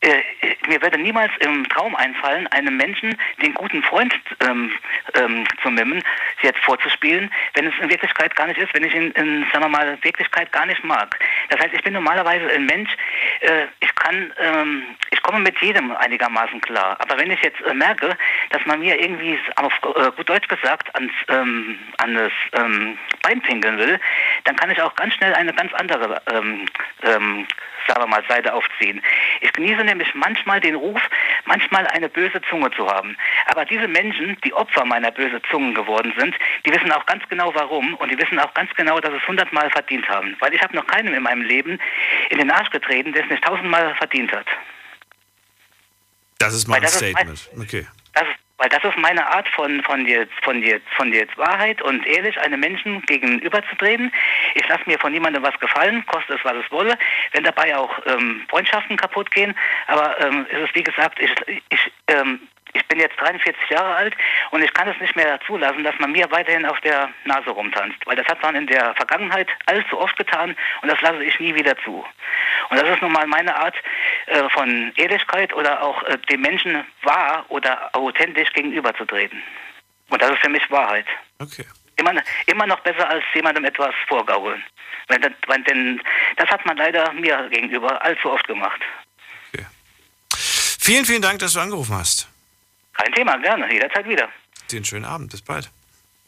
[0.00, 0.22] äh,
[0.68, 4.72] mir würde niemals im Traum einfallen, einem Menschen den guten Freund ähm,
[5.14, 6.02] ähm, zu mimmen,
[6.42, 9.68] jetzt vorzuspielen, wenn es in Wirklichkeit gar nicht ist, wenn ich ihn in, sagen wir
[9.68, 11.18] mal, Wirklichkeit gar nicht mag.
[11.48, 12.90] Das heißt, ich bin normalerweise ein Mensch,
[13.40, 16.96] äh, ich kann, ähm, ich komme mit jedem einigermaßen klar.
[17.00, 18.16] Aber wenn ich jetzt äh, merke,
[18.50, 23.40] dass man mir irgendwie, auf äh, gut Deutsch gesagt, ans, ähm, an das ähm, Bein
[23.42, 24.00] pinkeln will,
[24.44, 26.66] dann kann ich auch ganz schnell eine ganz andere, ähm,
[27.02, 27.46] ähm,
[27.86, 29.02] sagen wir mal, Seite aufziehen.
[29.40, 31.00] Ich genieße nämlich manchmal den Ruf,
[31.44, 33.16] manchmal eine böse Zunge zu haben.
[33.46, 36.34] Aber diese Menschen, die Opfer meiner bösen Zungen geworden sind,
[36.66, 39.70] die wissen auch ganz genau warum und die wissen auch ganz genau, dass es hundertmal
[39.70, 40.36] verdient haben.
[40.40, 41.78] Weil ich habe noch keinem in meinem Leben
[42.30, 44.46] in den Arsch getreten, der es nicht tausendmal verdient hat.
[46.38, 47.50] Das ist mal Weil ein das ist Statement.
[47.58, 47.86] Okay.
[48.14, 51.80] Das ist, weil das ist meine Art von, von, jetzt, von, jetzt, von jetzt Wahrheit
[51.80, 54.12] und ehrlich einem Menschen gegenüberzutreten.
[54.54, 56.98] Ich lasse mir von niemandem was gefallen, koste es, was es wolle,
[57.32, 59.54] wenn dabei auch ähm, Freundschaften kaputt gehen.
[59.86, 61.32] Aber ähm, es ist wie gesagt, ich,
[61.70, 62.38] ich, ähm,
[62.72, 64.16] ich bin jetzt 43 Jahre alt
[64.50, 67.98] und ich kann es nicht mehr zulassen, dass man mir weiterhin auf der Nase rumtanzt.
[68.06, 71.54] Weil das hat man in der Vergangenheit allzu oft getan und das lasse ich nie
[71.54, 72.04] wieder zu.
[72.70, 73.74] Und das ist nun mal meine Art
[74.26, 79.42] äh, von Ehrlichkeit oder auch äh, dem Menschen wahr oder authentisch gegenüberzutreten.
[80.08, 81.06] Und das ist für mich Wahrheit.
[81.38, 81.64] Okay.
[81.96, 82.14] Immer,
[82.46, 84.62] immer noch besser als jemandem etwas vorgaukeln.
[85.08, 86.00] Das, weil, denn
[86.36, 88.80] das hat man leider mir gegenüber allzu oft gemacht.
[90.82, 92.29] Vielen, vielen Dank, dass du angerufen hast.
[93.02, 94.28] Kein Thema, gerne, jederzeit wieder.
[94.70, 95.30] Dir einen schönen Abend.
[95.30, 95.70] Bis bald.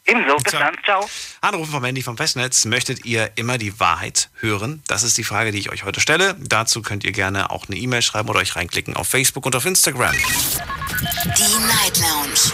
[0.05, 1.07] Ebenso, bis dann, ciao.
[1.39, 2.65] Anrufen vom Handy vom Festnetz.
[2.65, 4.83] Möchtet ihr immer die Wahrheit hören?
[4.87, 6.35] Das ist die Frage, die ich euch heute stelle.
[6.39, 9.65] Dazu könnt ihr gerne auch eine E-Mail schreiben oder euch reinklicken auf Facebook und auf
[9.65, 10.11] Instagram.
[10.13, 12.51] Die Night Lounge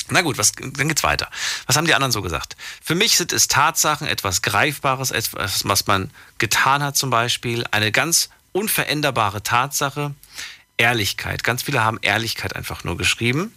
[0.10, 1.30] Na gut, was, dann geht's weiter.
[1.66, 2.56] Was haben die anderen so gesagt?
[2.84, 7.91] Für mich sind es Tatsachen, etwas Greifbares, etwas, was man getan hat zum Beispiel, eine
[7.91, 10.15] ganz unveränderbare Tatsache,
[10.77, 11.44] Ehrlichkeit.
[11.44, 13.53] Ganz viele haben Ehrlichkeit einfach nur geschrieben.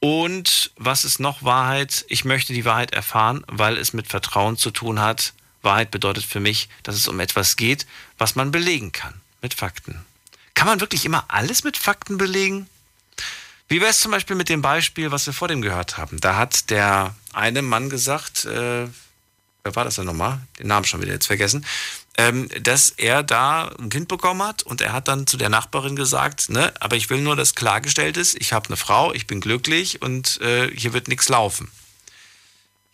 [0.00, 2.04] Und was ist noch Wahrheit?
[2.08, 5.32] Ich möchte die Wahrheit erfahren, weil es mit Vertrauen zu tun hat.
[5.62, 7.86] Wahrheit bedeutet für mich, dass es um etwas geht,
[8.18, 10.04] was man belegen kann, mit Fakten.
[10.54, 12.68] Kann man wirklich immer alles mit Fakten belegen?
[13.68, 16.20] Wie wäre es zum Beispiel mit dem Beispiel, was wir vor dem gehört haben?
[16.20, 18.88] Da hat der eine Mann gesagt, äh,
[19.62, 20.40] wer war das denn nochmal?
[20.58, 21.64] Den Namen schon wieder jetzt vergessen,
[22.18, 25.96] ähm, dass er da ein Kind bekommen hat und er hat dann zu der Nachbarin
[25.96, 29.40] gesagt, ne, aber ich will nur, dass klargestellt ist, ich habe eine Frau, ich bin
[29.40, 31.70] glücklich und äh, hier wird nichts laufen.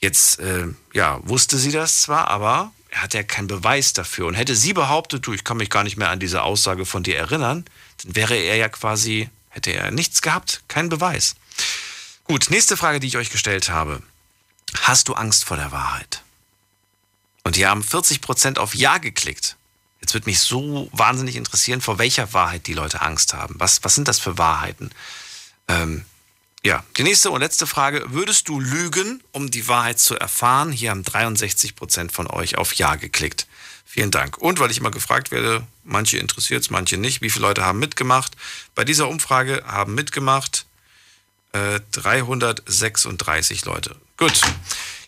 [0.01, 4.27] Jetzt, äh, ja, wusste sie das zwar, aber er hat ja keinen Beweis dafür.
[4.27, 7.03] Und hätte sie behauptet, du, ich kann mich gar nicht mehr an diese Aussage von
[7.03, 7.65] dir erinnern,
[8.03, 11.35] dann wäre er ja quasi, hätte er nichts gehabt, keinen Beweis.
[12.25, 14.03] Gut, nächste Frage, die ich euch gestellt habe.
[14.83, 16.23] Hast du Angst vor der Wahrheit?
[17.49, 19.57] Und die haben 40% auf Ja geklickt.
[20.03, 23.55] Jetzt wird mich so wahnsinnig interessieren, vor welcher Wahrheit die Leute Angst haben.
[23.57, 24.91] Was, was sind das für Wahrheiten?
[25.67, 26.05] Ähm,
[26.63, 28.05] ja, die nächste und letzte Frage.
[28.09, 30.73] Würdest du lügen, um die Wahrheit zu erfahren?
[30.73, 33.47] Hier haben 63% von euch auf Ja geklickt.
[33.87, 34.37] Vielen Dank.
[34.37, 37.79] Und weil ich immer gefragt werde, manche interessiert es, manche nicht, wie viele Leute haben
[37.79, 38.37] mitgemacht?
[38.75, 40.67] Bei dieser Umfrage haben mitgemacht
[41.53, 43.97] äh, 336 Leute.
[44.19, 44.39] Gut.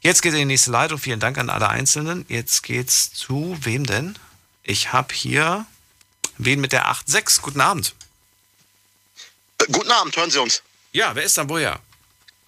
[0.03, 0.99] Jetzt geht in die nächste Leitung.
[0.99, 2.25] Vielen Dank an alle Einzelnen.
[2.29, 4.19] Jetzt geht's zu wem denn?
[4.63, 5.67] Ich habe hier
[6.39, 7.43] wen mit der 86.
[7.43, 7.95] Guten Abend.
[9.71, 10.63] Guten Abend, hören Sie uns.
[10.93, 11.81] Ja, wer ist dann woher?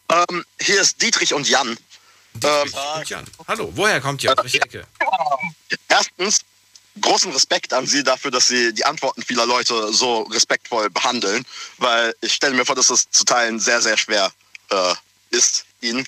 [0.08, 1.76] Ähm, hier ist Dietrich und Jan.
[2.34, 3.24] Dietrich ähm, und Jan.
[3.46, 4.34] Hallo, woher kommt ihr?
[4.34, 4.86] Welcher Ecke?
[5.88, 6.40] Erstens,
[7.02, 11.44] großen Respekt an Sie dafür, dass Sie die Antworten vieler Leute so respektvoll behandeln,
[11.76, 14.32] weil ich stelle mir vor, dass es zu Teilen sehr, sehr schwer
[14.70, 14.94] äh,
[15.30, 16.06] ist, Ihnen.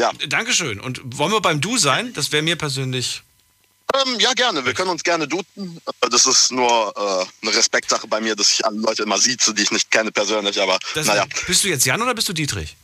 [0.00, 0.10] Ja.
[0.28, 0.80] Dankeschön.
[0.80, 2.12] Und wollen wir beim Du sein?
[2.14, 3.22] Das wäre mir persönlich.
[3.94, 4.64] Ähm, ja, gerne.
[4.64, 5.80] Wir können uns gerne duzen.
[6.00, 9.62] Das ist nur äh, eine Respektsache bei mir, dass ich alle Leute immer sieze, die
[9.62, 10.60] ich nicht kenne persönlich.
[10.60, 11.26] Aber Das, naja.
[11.46, 12.74] Bist du jetzt Jan oder bist du Dietrich?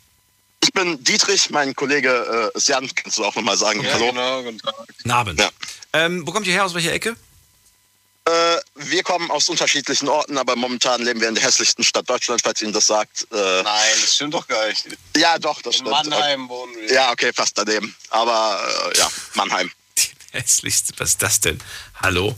[0.62, 2.88] Ich bin Dietrich, mein Kollege äh, ist Jan.
[2.94, 3.82] Kannst du auch nochmal sagen?
[3.82, 4.08] Ja, Hallo.
[4.10, 4.74] genau, guten Tag.
[5.08, 5.40] Abend.
[5.40, 5.50] Ja.
[5.94, 6.66] Ähm, wo kommt ihr her?
[6.66, 7.16] Aus welcher Ecke?
[8.28, 12.42] Äh, wir kommen aus unterschiedlichen Orten, aber momentan leben wir in der hässlichsten Stadt Deutschlands,
[12.42, 13.26] falls Ihnen das sagt.
[13.32, 13.64] Äh, Nein,
[14.02, 14.84] das stimmt doch gar nicht.
[15.16, 15.90] Ja, doch, das In stimmt.
[16.10, 16.92] Mannheim wohnen wir.
[16.92, 17.96] Ja, okay, fast daneben.
[18.10, 18.60] Aber
[18.94, 19.70] äh, ja, Mannheim.
[20.32, 21.58] Hässlichste, was ist das denn?
[22.02, 22.36] Hallo?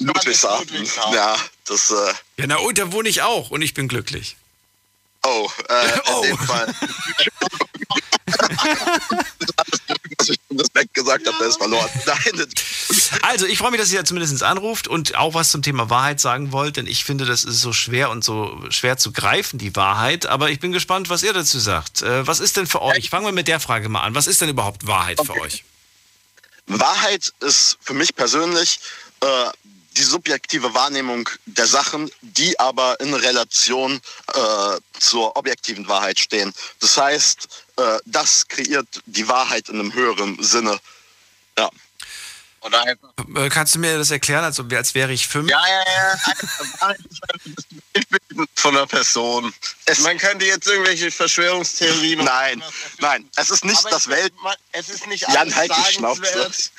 [0.00, 0.84] Ludwigshafen.
[1.12, 1.36] Ja,
[1.66, 1.90] das.
[1.92, 4.36] Äh, Ja, na und da wohne ich auch und ich bin glücklich.
[5.24, 6.22] oh, äh, Oh.
[6.24, 6.74] in dem Fall.
[10.56, 11.88] das Respekt gesagt habe, der ist verloren.
[12.06, 12.46] Nein,
[13.22, 16.52] Also, ich freue mich, dass ihr zumindest anruft und auch was zum Thema Wahrheit sagen
[16.52, 20.26] wollt, denn ich finde, das ist so schwer und so schwer zu greifen, die Wahrheit.
[20.26, 22.02] Aber ich bin gespannt, was ihr dazu sagt.
[22.02, 23.10] Äh, Was ist denn für euch?
[23.10, 24.14] Fangen wir mit der Frage mal an.
[24.14, 25.64] Was ist denn überhaupt Wahrheit für euch?
[26.66, 28.80] Wahrheit ist für mich persönlich
[29.20, 29.26] äh,
[29.96, 34.00] die subjektive Wahrnehmung der Sachen, die aber in Relation
[34.32, 36.52] äh, zur objektiven Wahrheit stehen.
[36.80, 37.48] Das heißt,
[37.82, 40.78] äh, das kreiert die Wahrheit in einem höheren Sinne.
[41.58, 41.68] Ja.
[42.60, 43.08] Oder einfach.
[43.36, 45.50] Äh, Kannst du mir das erklären, als, als wäre ich fünf?
[45.50, 46.94] Ja, ja, ja.
[47.54, 49.52] Das Bildbild von einer Person.
[50.02, 52.24] Man könnte jetzt irgendwelche Verschwörungstheorien.
[52.24, 52.62] Nein,
[53.00, 54.32] nein, es ist nicht Aber das es- Welt.
[54.42, 56.22] man- Es ist nicht Jan, alles halt die Schnauze.
[56.22, 56.70] sagenswert.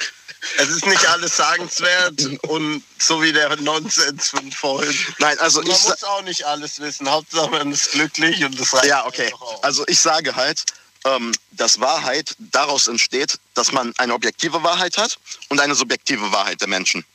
[0.58, 4.98] Es ist nicht alles sagenswert und so wie der Nonsens von vorhin.
[5.20, 7.10] Nein, also man ich muss auch nicht alles wissen.
[7.10, 8.86] Hauptsache man ist glücklich und das reicht.
[8.86, 9.34] Ja, okay.
[9.62, 10.62] Also ich sage halt,
[11.06, 15.18] ähm, dass Wahrheit daraus entsteht, dass man eine objektive Wahrheit hat
[15.50, 17.06] und eine subjektive Wahrheit der Menschen.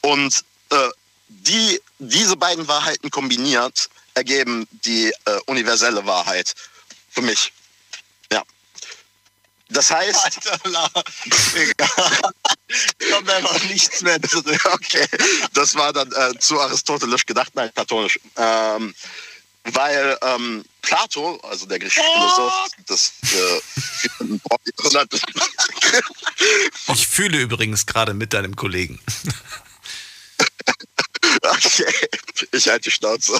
[0.00, 0.88] Und äh,
[1.28, 6.54] die, diese beiden Wahrheiten kombiniert ergeben die äh, universelle Wahrheit
[7.10, 7.52] für mich.
[8.32, 8.42] Ja.
[9.68, 10.18] Das heißt.
[10.24, 10.58] Alter.
[13.12, 14.60] Kommt einfach nichts mehr zurück.
[14.72, 15.06] Okay,
[15.54, 18.18] das war dann äh, zu aristotelisch gedacht, nein, platonisch.
[18.36, 18.94] Ähm,
[19.72, 23.60] weil ähm, Plato, also der griechische Philosoph des äh,
[26.92, 29.00] Ich fühle übrigens gerade mit deinem Kollegen.
[31.42, 32.08] Okay,
[32.52, 33.38] ich halte die Schnauze.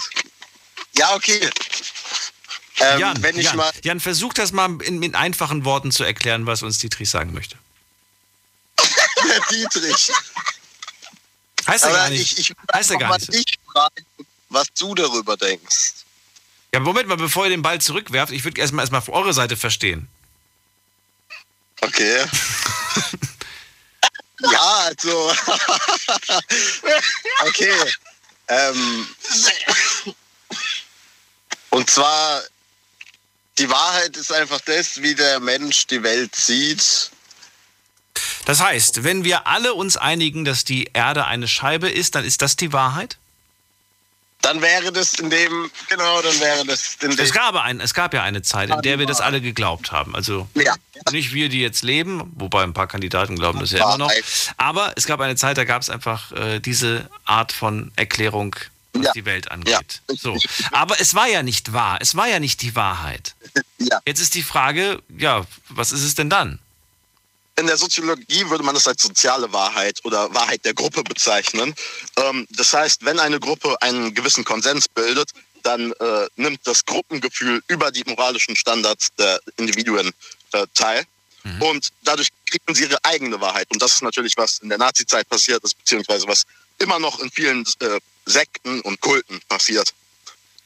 [0.97, 1.51] Ja, okay.
[2.79, 3.73] Ähm, Jan, wenn ich Jan, mal.
[3.83, 7.57] Jan, versuch das mal in, in einfachen Worten zu erklären, was uns Dietrich sagen möchte.
[8.79, 10.13] Der Dietrich.
[11.67, 12.39] Heißt er gar nicht.
[12.39, 13.33] Ich, ich Heißt er gar nicht.
[13.33, 14.07] dich fragen,
[14.51, 16.06] was du darüber denkst.
[16.73, 19.57] Ja, Moment mal, bevor ihr den Ball zurückwerft, ich würde erstmal erstmal auf eure Seite
[19.57, 20.09] verstehen.
[21.81, 22.25] Okay.
[24.41, 25.33] ja, also.
[27.47, 27.73] okay.
[28.49, 29.09] Ähm,
[31.71, 32.43] und zwar,
[33.59, 37.11] die Wahrheit ist einfach das, wie der Mensch die Welt sieht.
[38.45, 42.43] Das heißt, wenn wir alle uns einigen, dass die Erde eine Scheibe ist, dann ist
[42.43, 43.19] das die Wahrheit?
[44.47, 47.19] Dann wäre das in dem, genau, dann wäre das in dem.
[47.19, 50.15] Es gab, ein, es gab ja eine Zeit, in der wir das alle geglaubt haben.
[50.15, 50.47] Also
[51.11, 54.13] nicht wir, die jetzt leben, wobei ein paar Kandidaten glauben das ja immer noch.
[54.57, 58.55] Aber es gab eine Zeit, da gab es einfach äh, diese Art von Erklärung,
[58.93, 60.01] was die Welt angeht.
[60.07, 60.39] So.
[60.71, 61.99] Aber es war ja nicht wahr.
[62.01, 63.35] Es war ja nicht die Wahrheit.
[64.07, 66.61] Jetzt ist die Frage, ja, was ist es denn dann?
[67.59, 71.75] In der Soziologie würde man das als soziale Wahrheit oder Wahrheit der Gruppe bezeichnen.
[72.17, 75.31] Ähm, das heißt, wenn eine Gruppe einen gewissen Konsens bildet,
[75.63, 80.13] dann äh, nimmt das Gruppengefühl über die moralischen Standards der Individuen
[80.53, 81.05] äh, teil.
[81.61, 83.69] Und dadurch kriegen sie ihre eigene Wahrheit.
[83.71, 86.43] Und das ist natürlich, was in der Nazizeit passiert ist, beziehungsweise was
[86.79, 89.95] immer noch in vielen äh, Sekten und Kulten passiert.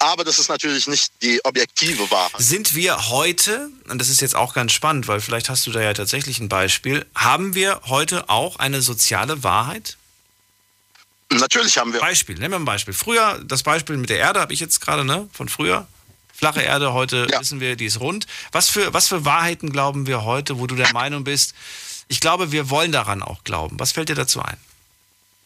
[0.02, 2.40] Aber das ist natürlich nicht die objektive Wahrheit.
[2.40, 5.82] Sind wir heute, und das ist jetzt auch ganz spannend, weil vielleicht hast du da
[5.82, 9.98] ja tatsächlich ein Beispiel, haben wir heute auch eine soziale Wahrheit?
[11.30, 12.00] Natürlich haben wir.
[12.00, 12.94] Beispiel, nehmen wir ein Beispiel.
[12.94, 15.86] Früher, das Beispiel mit der Erde habe ich jetzt gerade, ne, von früher.
[16.34, 18.26] Flache Erde, heute wissen wir, die ist rund.
[18.52, 21.52] Was für, was für Wahrheiten glauben wir heute, wo du der Meinung bist,
[22.08, 23.78] ich glaube, wir wollen daran auch glauben.
[23.78, 24.56] Was fällt dir dazu ein?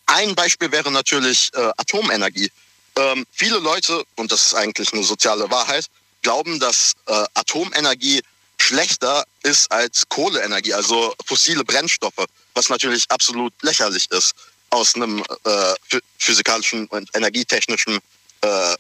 [0.06, 2.52] Ein Beispiel wäre natürlich äh, Atomenergie.
[2.97, 5.87] Ähm, viele Leute, und das ist eigentlich eine soziale Wahrheit,
[6.23, 8.23] glauben, dass äh, Atomenergie
[8.59, 14.33] schlechter ist als Kohleenergie, also fossile Brennstoffe, was natürlich absolut lächerlich ist
[14.71, 17.99] aus einem äh, phy- physikalischen und energietechnischen
[18.41, 18.75] äh,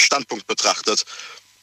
[0.00, 1.04] Standpunkt betrachtet.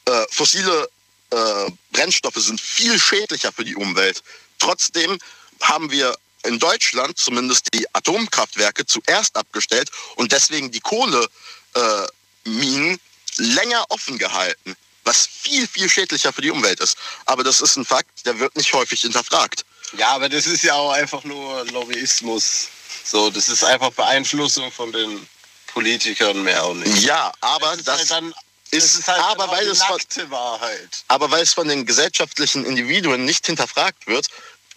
[0.04, 0.88] Äh, fossile
[1.30, 4.22] äh, Brennstoffe sind viel schädlicher für die Umwelt.
[4.58, 5.18] Trotzdem
[5.60, 11.26] haben wir in Deutschland zumindest die Atomkraftwerke zuerst abgestellt und deswegen die Kohleminen
[11.74, 12.06] äh,
[12.48, 12.98] Minen
[13.36, 16.96] länger offen gehalten, was viel, viel schädlicher für die Umwelt ist.
[17.26, 19.64] Aber das ist ein Fakt, der wird nicht häufig hinterfragt.
[19.96, 22.68] Ja, aber das ist ja auch einfach nur Lobbyismus.
[23.04, 25.26] So, das ist einfach Beeinflussung von den
[25.68, 27.02] Politikern mehr auch nicht.
[27.02, 28.34] Ja, aber das, das ist halt dann,
[28.70, 31.04] ist- das ist halt aber weil es von- nackte Wahrheit.
[31.08, 34.26] Aber weil es von den gesellschaftlichen Individuen nicht hinterfragt wird,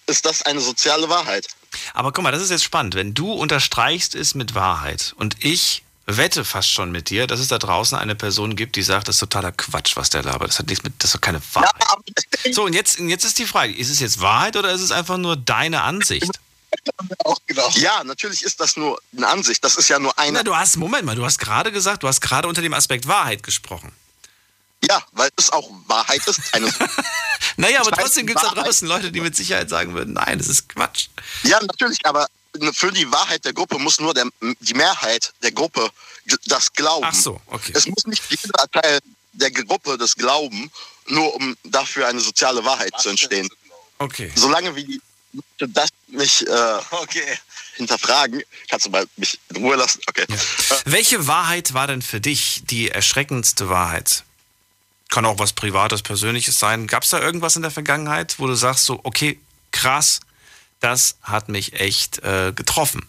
[0.07, 1.48] ist das eine soziale Wahrheit.
[1.94, 2.95] Aber guck mal, das ist jetzt spannend.
[2.95, 7.48] Wenn du unterstreichst es mit Wahrheit und ich wette fast schon mit dir, dass es
[7.48, 10.50] da draußen eine Person gibt, die sagt, das ist totaler Quatsch, was der labert.
[10.50, 11.74] Das hat nichts mit, das ist doch keine Wahrheit.
[12.52, 14.92] So, und jetzt, und jetzt ist die Frage, ist es jetzt Wahrheit oder ist es
[14.92, 16.32] einfach nur deine Ansicht?
[17.76, 19.64] Ja, natürlich ist das nur eine Ansicht.
[19.64, 20.40] Das ist ja nur eine.
[20.40, 23.08] Na, du hast, Moment mal, du hast gerade gesagt, du hast gerade unter dem Aspekt
[23.08, 23.92] Wahrheit gesprochen.
[24.90, 26.42] Ja, weil es auch Wahrheit ist.
[26.54, 26.74] Eine
[27.58, 30.48] Naja, aber trotzdem gibt es da draußen Leute, die mit Sicherheit sagen würden, nein, das
[30.48, 31.08] ist Quatsch.
[31.44, 32.28] Ja, natürlich, aber
[32.74, 34.26] für die Wahrheit der Gruppe muss nur der,
[34.60, 35.90] die Mehrheit der Gruppe
[36.46, 37.06] das glauben.
[37.08, 37.74] Ach so, okay.
[37.76, 39.00] Es muss nicht jeder Teil
[39.34, 40.72] der Gruppe das glauben,
[41.08, 43.50] nur um dafür eine soziale Wahrheit zu entstehen.
[43.98, 44.32] Okay.
[44.36, 45.02] Solange wie die
[45.58, 46.80] das nicht äh,
[47.76, 50.00] hinterfragen, kannst du mal mich in Ruhe lassen.
[50.08, 50.26] Okay.
[50.86, 54.24] Welche Wahrheit war denn für dich die erschreckendste Wahrheit?
[55.10, 56.88] Kann auch was Privates, Persönliches sein.
[56.88, 59.40] Gab es da irgendwas in der Vergangenheit, wo du sagst so, okay,
[59.72, 60.20] krass,
[60.84, 63.08] das hat mich echt äh, getroffen?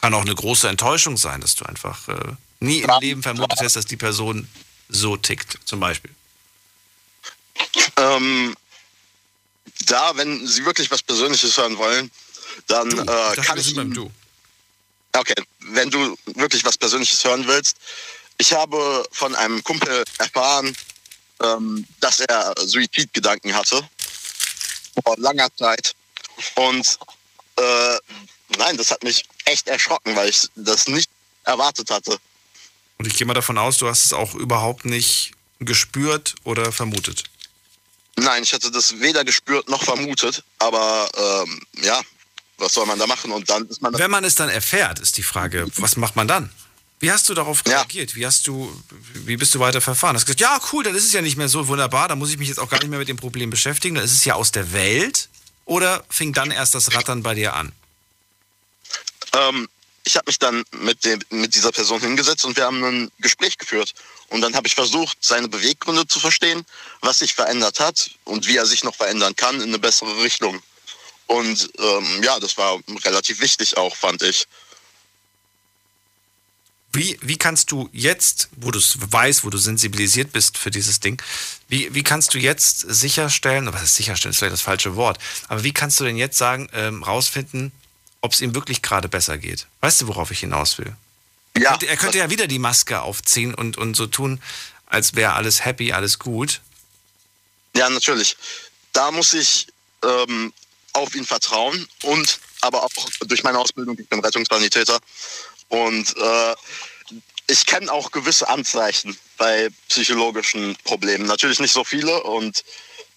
[0.00, 3.76] Kann auch eine große Enttäuschung sein, dass du einfach äh, nie im Leben vermutet hast,
[3.76, 4.46] dass die Person
[4.88, 6.10] so tickt, zum Beispiel.
[7.96, 8.54] Ähm,
[9.86, 12.10] da, wenn Sie wirklich was Persönliches hören wollen,
[12.66, 14.10] dann äh, dachte, kann ich beim Du.
[15.12, 17.78] Okay, wenn du wirklich was Persönliches hören willst.
[18.38, 20.76] Ich habe von einem Kumpel erfahren,
[21.42, 23.88] ähm, dass er Suizidgedanken hatte.
[25.04, 25.94] Vor langer Zeit.
[26.54, 26.98] Und
[27.56, 27.98] äh,
[28.58, 31.10] nein, das hat mich echt erschrocken, weil ich das nicht
[31.44, 32.18] erwartet hatte.
[32.98, 37.24] Und ich gehe mal davon aus, du hast es auch überhaupt nicht gespürt oder vermutet.
[38.16, 40.42] Nein, ich hatte das weder gespürt noch vermutet.
[40.58, 42.00] Aber ähm, ja,
[42.58, 43.30] was soll man da machen?
[43.32, 43.92] Und dann ist man.
[43.98, 46.50] Wenn man es dann erfährt, ist die Frage, was macht man dann?
[46.98, 48.14] Wie hast du darauf reagiert?
[48.14, 48.72] Wie hast du,
[49.12, 50.16] wie bist du weiter verfahren?
[50.16, 52.30] Hast du gesagt, ja, cool, dann ist es ja nicht mehr so wunderbar, dann muss
[52.30, 54.34] ich mich jetzt auch gar nicht mehr mit dem Problem beschäftigen, dann ist es ja
[54.34, 55.28] aus der Welt.
[55.66, 57.72] Oder fing dann erst das Rattern bei dir an?
[59.32, 59.68] Ähm,
[60.04, 63.58] ich habe mich dann mit, dem, mit dieser Person hingesetzt und wir haben ein Gespräch
[63.58, 63.92] geführt.
[64.28, 66.64] Und dann habe ich versucht, seine Beweggründe zu verstehen,
[67.00, 70.62] was sich verändert hat und wie er sich noch verändern kann in eine bessere Richtung.
[71.26, 74.46] Und ähm, ja, das war relativ wichtig auch, fand ich.
[76.96, 80.98] Wie, wie kannst du jetzt, wo du es weißt, wo du sensibilisiert bist für dieses
[80.98, 81.22] Ding,
[81.68, 85.18] wie, wie kannst du jetzt sicherstellen, was ist sicherstellen, ist vielleicht das falsche Wort,
[85.48, 87.70] aber wie kannst du denn jetzt sagen, ähm, rausfinden,
[88.22, 89.66] ob es ihm wirklich gerade besser geht?
[89.82, 90.96] Weißt du, worauf ich hinaus will?
[91.58, 91.62] Ja.
[91.62, 94.40] Er könnte, er könnte ja wieder die Maske aufziehen und, und so tun,
[94.86, 96.62] als wäre alles happy, alles gut.
[97.76, 98.38] Ja, natürlich.
[98.92, 99.66] Da muss ich
[100.02, 100.50] ähm,
[100.94, 102.90] auf ihn vertrauen und aber auch
[103.26, 104.98] durch meine Ausbildung, ich bin Rettungssanitäter
[105.68, 106.54] und äh,
[107.48, 111.26] ich kenne auch gewisse Anzeichen bei psychologischen Problemen.
[111.26, 112.64] Natürlich nicht so viele und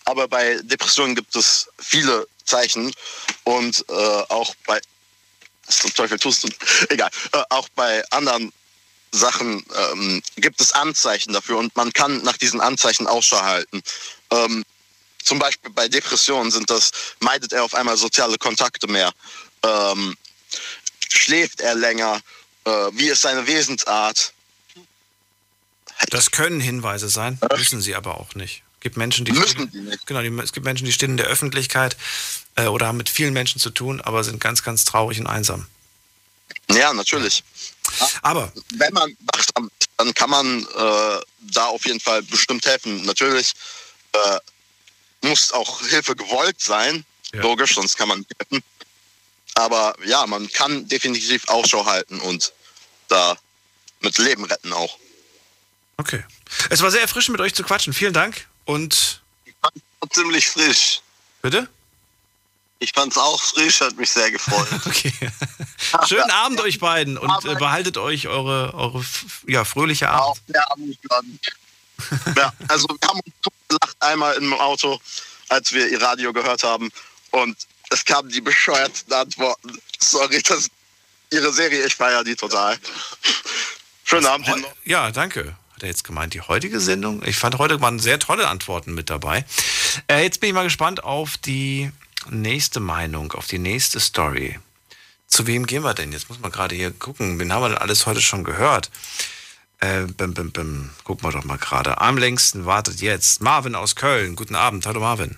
[0.05, 2.91] aber bei Depressionen gibt es viele Zeichen
[3.43, 4.79] und äh, auch bei
[5.69, 6.49] was zum Teufel tust du?
[6.89, 7.11] Egal.
[7.31, 8.51] Äh, auch bei anderen
[9.11, 13.81] Sachen ähm, gibt es Anzeichen dafür und man kann nach diesen Anzeichen Ausschau halten.
[14.31, 14.65] Ähm,
[15.23, 19.11] zum Beispiel bei Depressionen sind das, meidet er auf einmal soziale Kontakte mehr,
[19.63, 20.17] ähm,
[21.07, 22.21] schläft er länger,
[22.65, 24.33] äh, wie ist seine Wesensart.
[26.09, 28.63] Das können Hinweise sein, müssen sie aber auch nicht.
[28.79, 30.07] Es gibt Menschen, die Müssen stehen, die nicht.
[30.07, 31.97] Genau, die, es gibt Menschen, die stehen in der Öffentlichkeit
[32.55, 35.67] äh, oder haben mit vielen Menschen zu tun, aber sind ganz, ganz traurig und einsam.
[36.71, 37.43] Ja, natürlich.
[38.21, 41.19] Aber wenn man wachsam ist, dann kann man äh,
[41.51, 43.03] da auf jeden Fall bestimmt helfen.
[43.03, 43.53] Natürlich
[44.13, 44.39] äh,
[45.27, 47.03] muss auch Hilfe gewollt sein,
[47.33, 48.63] logisch, sonst kann man nicht helfen.
[49.59, 52.53] Aber ja, man kann definitiv Ausschau halten und
[53.09, 53.35] da
[53.99, 54.97] mit Leben retten auch.
[55.97, 56.23] Okay.
[56.69, 57.91] Es war sehr erfrischend mit euch zu quatschen.
[57.91, 59.21] Vielen Dank und
[60.11, 61.01] Ziemlich frisch.
[61.41, 61.67] bitte?
[62.79, 64.67] Ich fand's auch frisch, hat mich sehr gefreut.
[64.85, 65.13] Okay.
[66.07, 69.03] Schönen Abend euch beiden und äh, behaltet euch eure, eure
[69.45, 70.41] ja, fröhliche Abend.
[70.47, 70.63] Ja,
[72.37, 75.01] ja, also wir haben uns gelacht einmal im Auto,
[75.49, 76.89] als wir ihr Radio gehört haben
[77.31, 77.57] und
[77.89, 79.79] es kamen die bescheuerten Antworten.
[79.99, 80.69] Sorry, das
[81.31, 82.77] ihre Serie, ich feiere die total.
[84.03, 84.47] Schönen Abend.
[84.85, 85.55] Ja, danke.
[85.73, 87.23] Hat er jetzt gemeint, die heutige Sendung?
[87.25, 89.45] Ich fand, heute waren sehr tolle Antworten mit dabei.
[90.07, 91.91] Äh, jetzt bin ich mal gespannt auf die
[92.29, 94.59] nächste Meinung, auf die nächste Story.
[95.27, 96.11] Zu wem gehen wir denn?
[96.11, 97.39] Jetzt muss man gerade hier gucken.
[97.39, 98.89] Wen haben wir denn alles heute schon gehört?
[99.79, 100.89] Äh, bim, bim, bim.
[101.03, 102.01] Gucken wir doch mal gerade.
[102.01, 104.35] Am längsten wartet jetzt Marvin aus Köln.
[104.35, 104.85] Guten Abend.
[104.85, 105.37] Hallo Marvin.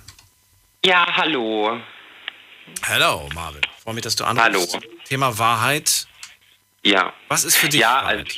[0.83, 1.79] Ja, hallo.
[2.87, 3.61] Hallo Marvin.
[3.83, 4.73] Freue mich, dass du anrufst.
[4.75, 4.83] Hallo.
[5.05, 6.07] Thema Wahrheit.
[6.83, 7.13] Ja.
[7.27, 8.19] Was ist für dich Ja, Wahrheit?
[8.19, 8.31] also,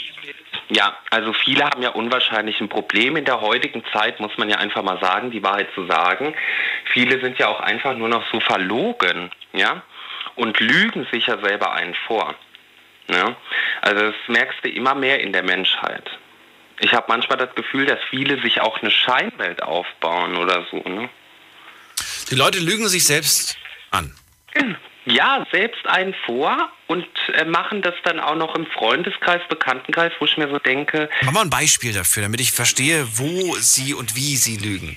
[0.69, 4.57] ja, also viele haben ja unwahrscheinlich ein Problem in der heutigen Zeit, muss man ja
[4.57, 6.34] einfach mal sagen, die Wahrheit zu sagen.
[6.91, 9.81] Viele sind ja auch einfach nur noch so verlogen, ja,
[10.35, 12.35] und lügen sich ja selber einen vor.
[13.07, 13.35] Ja?
[13.81, 16.10] Also das merkst du immer mehr in der Menschheit.
[16.80, 20.77] Ich habe manchmal das Gefühl, dass viele sich auch eine Scheinwelt aufbauen oder so.
[20.77, 21.10] Ne?
[22.31, 23.57] Die Leute lügen sich selbst
[23.91, 24.15] an.
[25.06, 30.26] Ja, selbst einen vor und äh, machen das dann auch noch im Freundeskreis, Bekanntenkreis, wo
[30.26, 31.10] ich mir so denke.
[31.24, 34.96] Mach mal ein Beispiel dafür, damit ich verstehe, wo sie und wie sie lügen.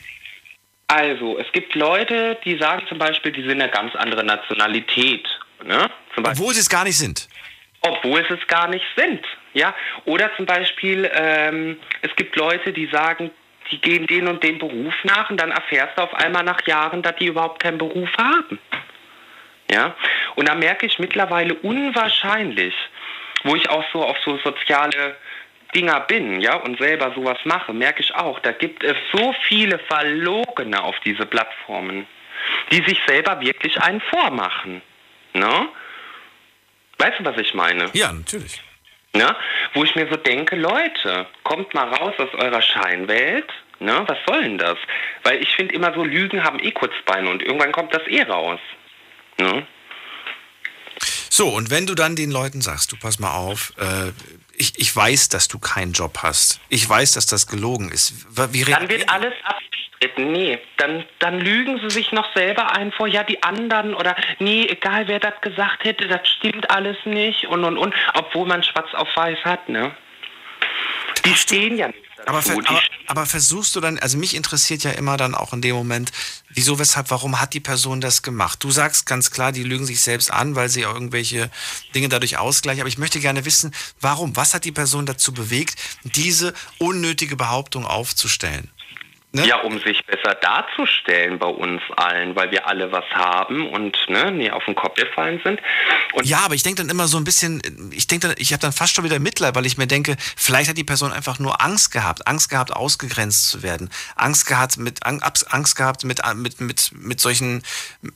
[0.89, 5.27] Also, es gibt Leute, die sagen zum Beispiel, die sind eine ganz andere Nationalität.
[5.65, 5.91] Ne?
[6.17, 7.29] Obwohl sie es gar nicht sind.
[7.81, 9.25] obwohl sie es gar nicht sind.
[9.55, 9.75] Ja?
[10.05, 13.31] Oder zum Beispiel, ähm, es gibt Leute, die sagen,
[13.73, 17.03] die gehen den und den Beruf nach und dann erfährst du auf einmal nach Jahren,
[17.03, 18.61] dass die überhaupt keinen Beruf haben.
[19.71, 19.95] Ja?
[20.35, 22.75] Und da merke ich mittlerweile unwahrscheinlich,
[23.45, 25.17] wo ich auch so auf so soziale
[25.75, 29.79] Dinger bin, ja, und selber sowas mache, merke ich auch, da gibt es so viele
[29.79, 32.07] Verlogene auf diese Plattformen,
[32.71, 34.81] die sich selber wirklich einen vormachen.
[35.35, 35.69] Ne?
[36.99, 37.91] Weißt du, was ich meine?
[37.93, 38.63] Ja, natürlich.
[39.13, 39.35] Ne?
[39.75, 43.51] Wo ich mir so denke, Leute, kommt mal raus aus eurer Scheinwelt.
[43.79, 44.05] Ne?
[44.07, 44.79] Was soll denn das?
[45.25, 48.61] Weil ich finde immer so, Lügen haben eh Kurzbeine und irgendwann kommt das eh raus.
[49.39, 49.67] Ne?
[51.31, 54.13] So, und wenn du dann den Leuten sagst, du pass mal auf, äh,
[54.55, 56.61] ich, ich weiß, dass du keinen Job hast.
[56.71, 58.15] Ich weiß, dass das gelogen ist.
[58.53, 60.33] Wie Dann wird alles abgestritten.
[60.33, 64.67] Nee, dann, dann lügen sie sich noch selber ein vor, ja, die anderen oder nee,
[64.67, 68.93] egal wer das gesagt hätte, das stimmt alles nicht und und und, obwohl man schwarz
[68.95, 69.95] auf weiß hat, ne?
[71.25, 72.06] Die stehen ja nicht.
[72.25, 75.61] Aber, ver aber, aber versuchst du dann, also mich interessiert ja immer dann auch in
[75.61, 76.13] dem Moment,
[76.49, 78.63] wieso, weshalb, warum hat die Person das gemacht?
[78.65, 81.51] Du sagst ganz klar, die lügen sich selbst an, weil sie irgendwelche
[81.95, 82.81] Dinge dadurch ausgleichen.
[82.81, 84.35] Aber ich möchte gerne wissen, warum?
[84.35, 88.71] Was hat die Person dazu bewegt, diese unnötige Behauptung aufzustellen?
[89.37, 89.47] Ne?
[89.47, 94.31] Ja, um sich besser darzustellen bei uns allen, weil wir alle was haben und ne,
[94.33, 95.61] nie auf den Kopf gefallen sind.
[96.15, 97.61] Und ja, aber ich denke dann immer so ein bisschen,
[97.91, 100.71] ich denke dann, ich habe dann fast schon wieder Mitleid, weil ich mir denke, vielleicht
[100.71, 105.05] hat die Person einfach nur Angst gehabt, Angst gehabt, ausgegrenzt zu werden, Angst gehabt, mit
[105.05, 107.63] Angst gehabt, mit, mit, mit, mit solchen,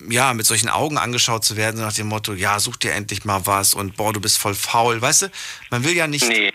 [0.09, 3.45] ja, mit solchen Augen angeschaut zu werden, nach dem Motto, ja, such dir endlich mal
[3.45, 5.27] was und boah, du bist voll faul, weißt du?
[5.69, 6.27] Man will ja nicht.
[6.27, 6.51] Nee.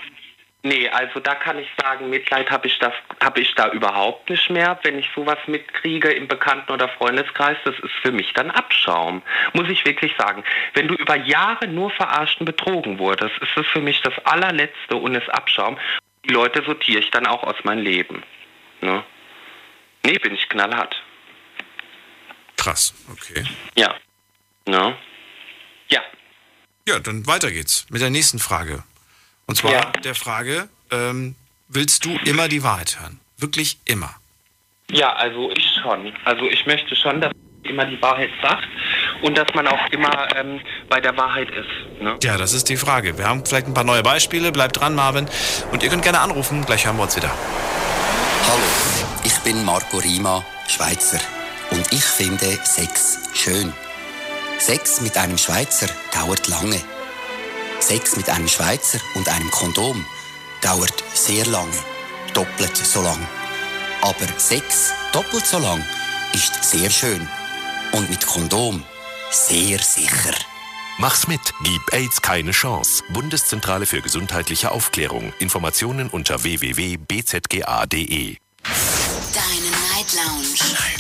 [0.66, 2.92] Nee, also da kann ich sagen, Mitleid habe ich, das,
[3.24, 4.80] hab ich da überhaupt nicht mehr.
[4.82, 9.22] Wenn ich sowas mitkriege im Bekannten- oder Freundeskreis, das ist für mich dann Abschaum.
[9.54, 10.44] Muss ich wirklich sagen.
[10.74, 14.96] Wenn du über Jahre nur verarscht und betrogen wurdest, ist das für mich das allerletzte
[14.96, 15.78] und ist Abschaum.
[16.28, 18.24] Die Leute sortiere ich dann auch aus meinem Leben.
[18.82, 19.04] Ne?
[20.04, 21.00] Nee, bin ich knallhart.
[22.58, 23.46] Krass, okay.
[23.78, 23.94] Ja.
[24.66, 24.98] Ne?
[25.90, 26.02] Ja.
[26.88, 28.84] Ja, dann weiter geht's mit der nächsten Frage.
[29.48, 29.92] Und zwar Ja.
[30.04, 31.36] der Frage, ähm,
[31.68, 33.20] willst du immer die Wahrheit hören?
[33.38, 34.14] Wirklich immer?
[34.90, 36.14] Ja, also ich schon.
[36.26, 38.68] Also ich möchte schon, dass man immer die Wahrheit sagt
[39.24, 42.02] und dass man auch immer ähm, bei der Wahrheit ist.
[42.02, 42.18] Ne?
[42.24, 43.18] Ja, das ist die Frage.
[43.18, 44.52] Wir haben vielleicht ein paar neue Beispiele.
[44.52, 45.28] Bleibt dran, Marvin.
[45.72, 46.64] Und ihr könnt gerne anrufen.
[46.66, 47.32] Gleich hören wir uns wieder.
[48.48, 48.64] Hallo,
[49.24, 51.20] ich bin Marco Rima, Schweizer.
[51.72, 53.74] Und ich finde Sex schön.
[54.60, 56.80] Sex mit einem Schweizer dauert lange.
[57.80, 60.06] Sex mit einem Schweizer und einem Kondom
[60.62, 61.78] dauert sehr lange.
[62.34, 63.28] Doppelt so lang.
[64.02, 65.84] Aber Sex doppelt so lang
[66.34, 67.28] ist sehr schön.
[67.92, 68.84] Und mit Kondom
[69.32, 70.34] sehr sicher.
[70.98, 71.42] Mach's mit.
[71.64, 73.04] Gib AIDS keine Chance.
[73.10, 75.34] Bundeszentrale für gesundheitliche Aufklärung.
[75.40, 78.38] Informationen unter www.bzga.de.
[79.34, 80.56] Deine Night Lounge.
[80.58, 80.95] Night Lounge.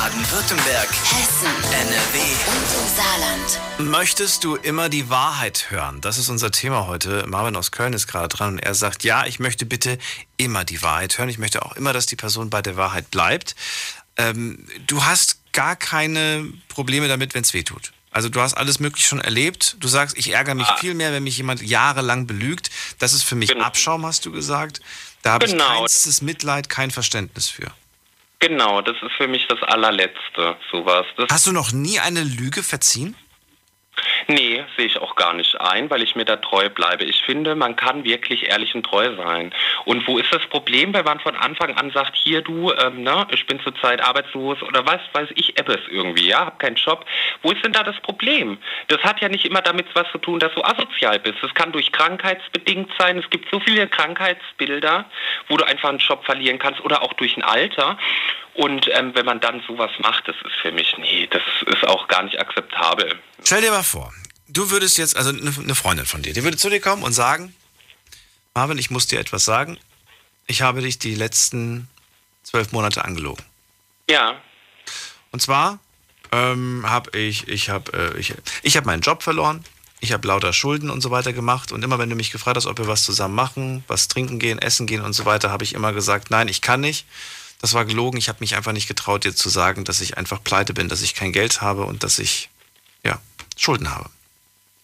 [0.00, 2.18] Baden-Württemberg, Hessen, NRW.
[2.50, 3.90] und im Saarland.
[3.90, 6.02] Möchtest du immer die Wahrheit hören?
[6.02, 7.24] Das ist unser Thema heute.
[7.26, 9.96] Marvin aus Köln ist gerade dran und er sagt, ja, ich möchte bitte
[10.36, 11.30] immer die Wahrheit hören.
[11.30, 13.56] Ich möchte auch immer, dass die Person bei der Wahrheit bleibt.
[14.18, 17.92] Ähm, du hast gar keine Probleme damit, wenn es weh tut.
[18.10, 19.78] Also du hast alles Mögliche schon erlebt.
[19.80, 22.68] Du sagst, ich ärgere mich viel mehr, wenn mich jemand jahrelang belügt.
[22.98, 24.82] Das ist für mich Abschaum, hast du gesagt.
[25.22, 25.78] Da habe ich Genau.
[25.80, 27.72] keinstes Mitleid, kein Verständnis für.
[28.38, 31.06] Genau, das ist für mich das allerletzte, sowas.
[31.16, 33.16] Das, Hast du noch nie eine Lüge verziehen?
[34.28, 37.04] Nee, sehe ich auch gar nicht ein, weil ich mir da treu bleibe.
[37.04, 39.52] Ich finde, man kann wirklich ehrlich und treu sein.
[39.84, 43.26] Und wo ist das Problem, wenn man von Anfang an sagt, hier du, ähm, ne,
[43.30, 47.04] ich bin zurzeit arbeitslos oder was weiß ich, Ebbes irgendwie, ja, hab keinen Job.
[47.42, 48.58] Wo ist denn da das Problem?
[48.88, 51.38] Das hat ja nicht immer damit was zu tun, dass du asozial bist.
[51.42, 53.18] Das kann durch krankheitsbedingt sein.
[53.18, 55.04] Es gibt so viele Krankheitsbilder,
[55.48, 57.98] wo du einfach einen Job verlieren kannst oder auch durch ein Alter.
[58.56, 62.08] Und ähm, wenn man dann sowas macht, das ist für mich, nee, das ist auch
[62.08, 63.14] gar nicht akzeptabel.
[63.44, 64.12] Stell dir mal vor,
[64.48, 67.54] du würdest jetzt, also eine Freundin von dir, die würde zu dir kommen und sagen,
[68.54, 69.78] Marvin, ich muss dir etwas sagen.
[70.46, 71.88] Ich habe dich die letzten
[72.42, 73.44] zwölf Monate angelogen.
[74.08, 74.40] Ja.
[75.32, 75.78] Und zwar
[76.32, 79.62] ähm, habe ich, ich habe, äh, ich, ich habe meinen Job verloren.
[80.00, 81.72] Ich habe lauter Schulden und so weiter gemacht.
[81.72, 84.58] Und immer wenn du mich gefragt hast, ob wir was zusammen machen, was trinken gehen,
[84.58, 87.06] essen gehen und so weiter, habe ich immer gesagt, nein, ich kann nicht.
[87.60, 88.18] Das war gelogen.
[88.18, 91.02] Ich habe mich einfach nicht getraut, dir zu sagen, dass ich einfach pleite bin, dass
[91.02, 92.48] ich kein Geld habe und dass ich,
[93.04, 93.18] ja,
[93.56, 94.10] Schulden habe.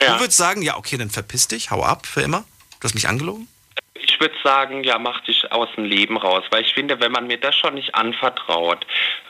[0.00, 0.14] Ja.
[0.14, 2.44] Du würdest sagen, ja, okay, dann verpiss dich, hau ab für immer.
[2.80, 3.48] Du hast mich angelogen?
[3.94, 7.28] Ich würde sagen, ja, mach dich aus dem Leben raus, weil ich finde, wenn man
[7.28, 8.84] mir das schon nicht anvertraut,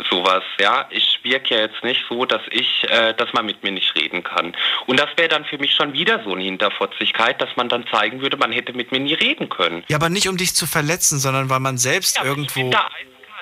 [0.09, 3.73] sowas, ja, ich wirke ja jetzt nicht so, dass ich, äh, dass man mit mir
[3.73, 4.57] nicht reden kann.
[4.87, 8.23] Und das wäre dann für mich schon wieder so eine Hinterfotzigkeit, dass man dann zeigen
[8.23, 9.85] würde, man hätte mit mir nie reden können.
[9.89, 12.49] Ja, aber nicht um dich zu verletzen, sondern weil man selbst Ja, irgendwo.
[12.49, 12.89] Ich bin da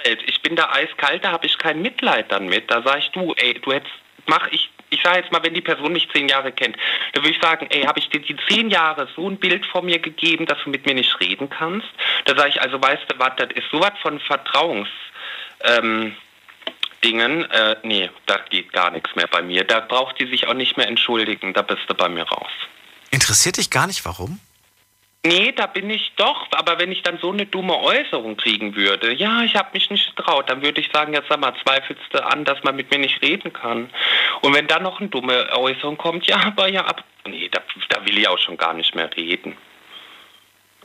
[0.01, 0.22] eiskalt.
[0.27, 2.70] Ich bin da eiskalt, da habe ich kein Mitleid dann mit.
[2.70, 3.94] Da sage ich, du, ey, du hättest,
[4.27, 6.77] mach ich, ich sage jetzt mal, wenn die Person mich zehn Jahre kennt,
[7.12, 9.85] dann würde ich sagen, ey, habe ich dir die zehn Jahre so ein Bild von
[9.86, 11.89] mir gegeben, dass du mit mir nicht reden kannst?
[12.24, 14.89] Da sage ich, also weißt du was, das ist sowas von Vertrauens.
[15.62, 16.16] Ähm,
[17.05, 19.64] Dingen, äh, nee, da geht gar nichts mehr bei mir.
[19.64, 22.51] Da braucht die sich auch nicht mehr entschuldigen, da bist du bei mir raus.
[23.10, 24.39] Interessiert dich gar nicht, warum?
[25.25, 26.47] Nee, da bin ich doch.
[26.53, 30.17] Aber wenn ich dann so eine dumme Äußerung kriegen würde, ja, ich habe mich nicht
[30.17, 32.99] getraut, dann würde ich sagen, jetzt sag mal, zweifelst du an, dass man mit mir
[32.99, 33.91] nicht reden kann.
[34.41, 37.61] Und wenn dann noch eine dumme Äußerung kommt, ja, aber ja, ab, nee, da,
[37.91, 39.57] da will ich auch schon gar nicht mehr reden.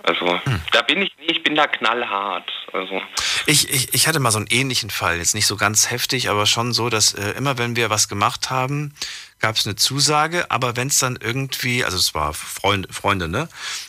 [0.03, 0.40] Also,
[0.72, 2.52] da bin ich, ich bin da knallhart.
[2.74, 3.02] Also,
[3.48, 6.45] Ich, ich, ich hatte mal so einen ähnlichen Fall, jetzt nicht so ganz heftig, aber
[6.45, 8.94] schon so, dass äh, immer wenn wir was gemacht haben,
[9.40, 13.48] gab es eine Zusage, aber wenn es dann irgendwie, also es war Freund, Freunde, ne?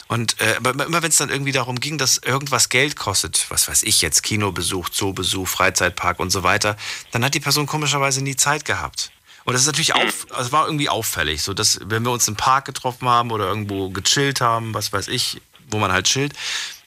[0.09, 3.68] Und äh, aber immer wenn es dann irgendwie darum ging, dass irgendwas Geld kostet, was
[3.68, 6.77] weiß ich jetzt, Kinobesuch, Zoobesuch, Freizeitpark und so weiter,
[7.12, 9.10] dann hat die Person komischerweise nie Zeit gehabt.
[9.44, 12.35] Und das ist natürlich auf, also war irgendwie auffällig, so dass wenn wir uns im
[12.35, 15.40] Park getroffen haben oder irgendwo gechillt haben, was weiß ich,
[15.70, 16.35] wo man halt chillt,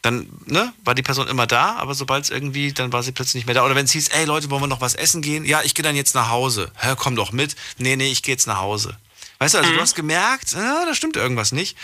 [0.01, 3.35] dann ne, war die Person immer da, aber sobald es irgendwie, dann war sie plötzlich
[3.35, 3.65] nicht mehr da.
[3.65, 5.45] Oder wenn es hieß, ey Leute, wollen wir noch was essen gehen?
[5.45, 6.71] Ja, ich gehe dann jetzt nach Hause.
[6.79, 7.55] Hä, komm doch mit.
[7.77, 8.97] Nee, nee, ich gehe jetzt nach Hause.
[9.39, 11.77] Weißt du, also du hast gemerkt, ah, da stimmt irgendwas nicht.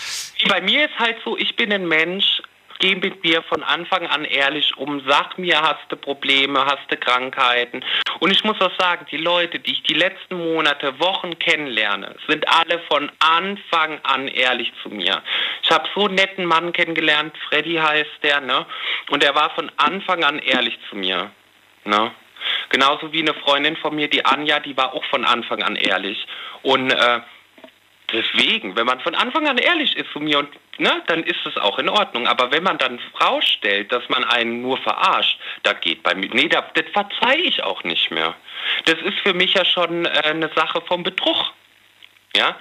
[0.50, 2.42] bei mir ist halt so, ich bin ein Mensch,
[2.80, 6.98] geh mit mir von Anfang an ehrlich um, sag mir, hast du Probleme, hast du
[6.98, 7.84] Krankheiten.
[8.20, 12.48] Und ich muss auch sagen, die Leute, die ich die letzten Monate, Wochen kennenlerne, sind
[12.48, 15.22] alle von Anfang an ehrlich zu mir.
[15.64, 18.66] Ich habe so einen netten Mann kennengelernt, Freddy heißt der, ne?
[19.10, 21.32] Und er war von Anfang an ehrlich zu mir,
[21.84, 22.12] ne?
[22.70, 26.28] Genauso wie eine Freundin von mir, die Anja, die war auch von Anfang an ehrlich.
[26.62, 27.22] Und äh,
[28.12, 30.50] deswegen, wenn man von Anfang an ehrlich ist zu mir und
[30.80, 32.28] ne, dann ist es auch in Ordnung.
[32.28, 36.48] Aber wenn man dann rausstellt, dass man einen nur verarscht, da geht bei mir, nee,
[36.48, 38.36] da, das verzeih ich auch nicht mehr.
[38.86, 41.54] Das ist für mich ja schon äh, eine Sache vom Betrug.
[42.36, 42.58] Ja,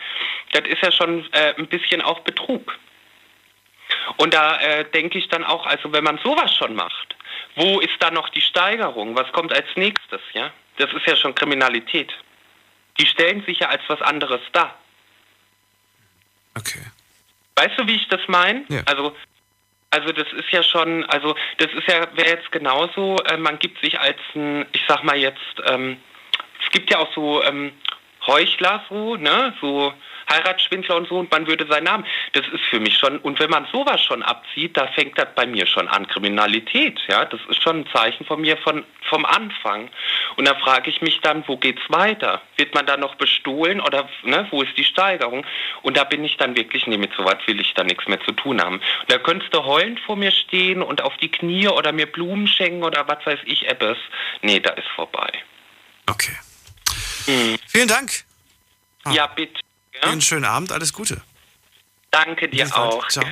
[0.52, 2.78] das ist ja schon äh, ein bisschen auch Betrug.
[4.16, 7.16] Und da äh, denke ich dann auch, also wenn man sowas schon macht,
[7.56, 9.16] wo ist da noch die Steigerung?
[9.16, 10.20] Was kommt als nächstes?
[10.32, 12.12] Ja, das ist ja schon Kriminalität.
[12.98, 14.78] Die stellen sich ja als was anderes dar.
[16.56, 16.80] Okay.
[17.56, 18.64] Weißt du, wie ich das meine?
[18.68, 18.82] Ja.
[18.86, 19.14] Also,
[19.90, 23.80] also das ist ja schon, also das ist ja, wäre jetzt genauso, äh, man gibt
[23.80, 25.98] sich als ein, ich sag mal jetzt, ähm,
[26.64, 27.72] es gibt ja auch so ähm,
[28.26, 29.92] Heuchler so, ne, so
[30.30, 32.06] Heiratsschwindler und so und man würde seinen Namen.
[32.32, 35.46] Das ist für mich schon, und wenn man sowas schon abzieht, da fängt das bei
[35.46, 39.90] mir schon an, Kriminalität, ja, das ist schon ein Zeichen von mir von, vom Anfang.
[40.36, 42.42] Und da frage ich mich dann, wo geht's weiter?
[42.56, 45.44] Wird man da noch bestohlen oder, ne, wo ist die Steigerung?
[45.82, 48.32] Und da bin ich dann wirklich, nee, mit sowas will ich da nichts mehr zu
[48.32, 48.76] tun haben.
[48.76, 52.46] Und da könntest du heulend vor mir stehen und auf die Knie oder mir Blumen
[52.46, 53.96] schenken oder was weiß ich, etwas.
[54.42, 55.30] Nee, da ist vorbei.
[56.06, 56.36] Okay.
[57.26, 57.56] Hm.
[57.66, 58.10] Vielen Dank.
[59.10, 59.63] Ja, bitte.
[60.02, 61.20] Einen schönen Abend, alles Gute.
[62.10, 63.08] Danke dir Bis auch.
[63.08, 63.24] Ciao.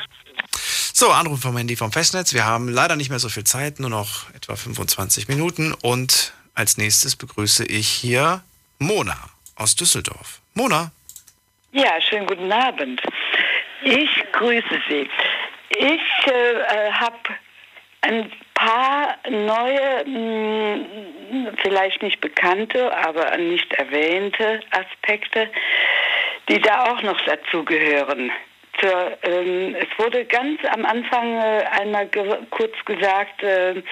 [0.93, 2.35] So, Anruf vom Handy vom Festnetz.
[2.35, 5.73] Wir haben leider nicht mehr so viel Zeit, nur noch etwa 25 Minuten.
[5.73, 8.43] Und als nächstes begrüße ich hier
[8.79, 9.17] Mona
[9.57, 10.41] aus Düsseldorf.
[10.55, 10.93] Mona.
[11.73, 13.01] Ja, schönen guten Abend.
[13.83, 15.09] Ich grüße Sie.
[15.71, 17.17] Ich äh, habe
[18.03, 18.31] ein
[18.63, 25.49] paar neue, mh, vielleicht nicht bekannte, aber nicht erwähnte Aspekte,
[26.49, 28.31] die da auch noch dazu gehören.
[28.81, 33.83] Zur, ähm, es wurde ganz am Anfang äh, einmal ge kurz gesagt, äh,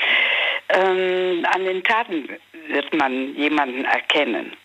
[0.71, 2.29] ähm, an den Taten
[2.69, 4.57] wird man jemanden erkennen.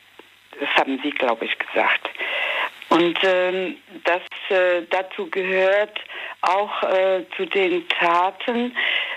[0.60, 2.10] Das haben Sie, glaube ich, gesagt.
[2.96, 6.00] Und ähm, das äh, dazu gehört
[6.40, 8.74] auch äh, zu den Taten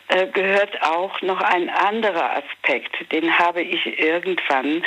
[0.08, 2.96] äh, gehört auch noch ein anderer Aspekt.
[3.12, 4.82] Den habe ich irgendwann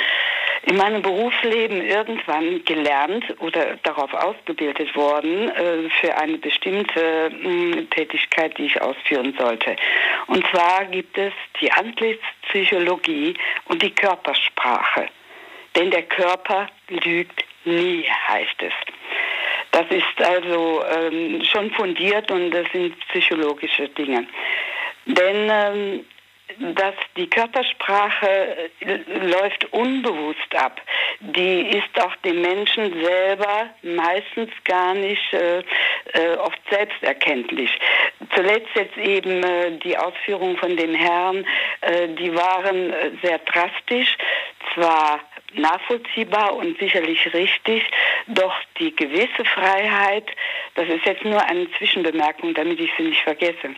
[0.64, 8.58] in meinem Berufsleben irgendwann gelernt oder darauf ausgebildet worden äh, für eine bestimmte mh, Tätigkeit,
[8.58, 9.74] die ich ausführen sollte.
[10.26, 11.32] Und zwar gibt es
[11.62, 13.38] die Antlitzpsychologie
[13.68, 15.06] und die Körpersprache.
[15.76, 18.72] Denn der Körper lügt nie, heißt es.
[19.70, 24.26] Das ist also ähm, schon fundiert und das sind psychologische Dinge.
[25.06, 26.04] Denn ähm,
[26.58, 30.80] dass die Körpersprache äh, läuft unbewusst ab.
[31.20, 37.70] Die ist auch dem Menschen selber meistens gar nicht äh, äh, oft selbsterkenntlich.
[38.34, 41.46] Zuletzt jetzt eben äh, die Ausführungen von den Herren,
[41.80, 44.16] äh, die waren äh, sehr drastisch.
[44.74, 45.20] Zwar
[45.54, 47.84] nachvollziehbar und sicherlich richtig,
[48.26, 50.26] doch die gewisse Freiheit,
[50.74, 53.74] das ist jetzt nur eine Zwischenbemerkung, damit ich sie nicht vergesse,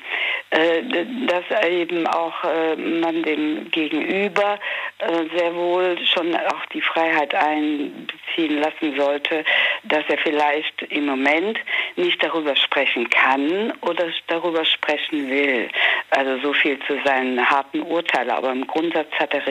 [0.51, 0.83] äh,
[1.27, 4.59] dass eben auch äh, man dem Gegenüber
[4.99, 9.45] äh, sehr wohl schon auch die Freiheit einbeziehen lassen sollte,
[9.85, 11.59] dass er vielleicht im Moment
[11.97, 15.69] nicht darüber sprechen kann oder darüber sprechen will.
[16.11, 19.43] Also so viel zu seinen harten Urteilen, aber im Grundsatz hat er,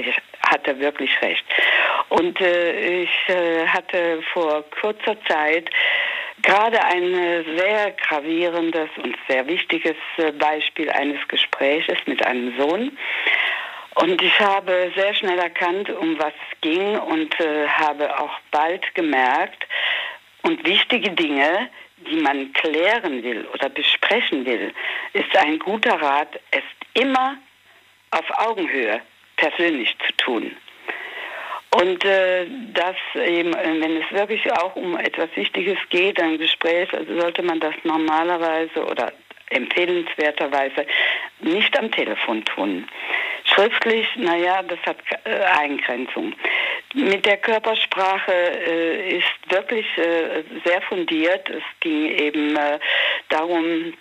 [0.47, 1.43] hat er wirklich recht.
[2.13, 5.67] Und äh, ich äh, hatte vor kurzer Zeit
[6.43, 12.95] gerade ein äh, sehr gravierendes und sehr wichtiges äh, Beispiel eines Gespräches mit einem Sohn.
[13.95, 18.93] Und ich habe sehr schnell erkannt, um was es ging und äh, habe auch bald
[18.93, 19.65] gemerkt,
[20.43, 21.69] und wichtige Dinge,
[22.05, 24.73] die man klären will oder besprechen will,
[25.13, 26.63] ist ein guter Rat, es
[27.01, 27.37] immer
[28.11, 29.01] auf Augenhöhe
[29.37, 30.55] persönlich zu tun.
[31.81, 36.93] Und äh, das eben, äh, wenn es wirklich auch um etwas Wichtiges geht, ein Gespräch,
[36.93, 39.11] also sollte man das normalerweise oder
[39.49, 40.85] empfehlenswerterweise
[41.39, 42.87] nicht am Telefon tun.
[43.45, 46.33] Schriftlich, naja, das hat äh, Eingrenzung.
[46.93, 51.49] Mit der Körpersprache äh, ist wirklich äh, sehr fundiert.
[51.49, 52.79] Es ging eben äh,
[53.29, 53.93] darum,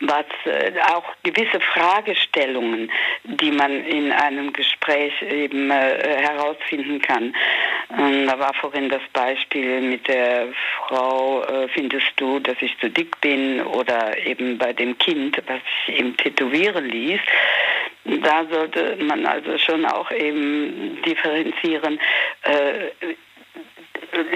[0.00, 2.90] was äh, auch gewisse Fragestellungen,
[3.24, 7.34] die man in einem Gespräch eben äh, herausfinden kann.
[7.98, 10.48] Ähm, da war vorhin das Beispiel mit der
[10.86, 15.60] Frau, äh, findest du, dass ich zu dick bin oder eben bei dem Kind, was
[15.86, 17.20] ich eben tätowieren ließ.
[18.04, 22.00] Da sollte man also schon auch eben differenzieren,
[22.42, 22.90] äh,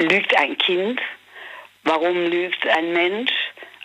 [0.01, 1.01] lügt ein Kind,
[1.85, 3.33] warum lügt ein Mensch?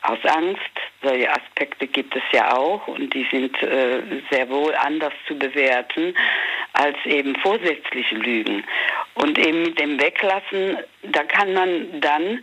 [0.02, 0.62] Aus Angst.
[1.02, 4.02] Solche Aspekte gibt es ja auch und die sind äh,
[4.32, 6.14] sehr wohl anders zu bewerten
[6.74, 8.64] als eben vorsätzliche Lügen.
[9.16, 12.42] Und eben mit dem Weglassen, da kann man dann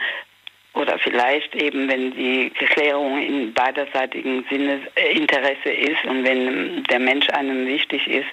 [0.77, 6.99] oder vielleicht eben, wenn die Klärung in beiderseitigen Sinne äh, Interesse ist und wenn der
[6.99, 8.29] Mensch einem wichtig ist,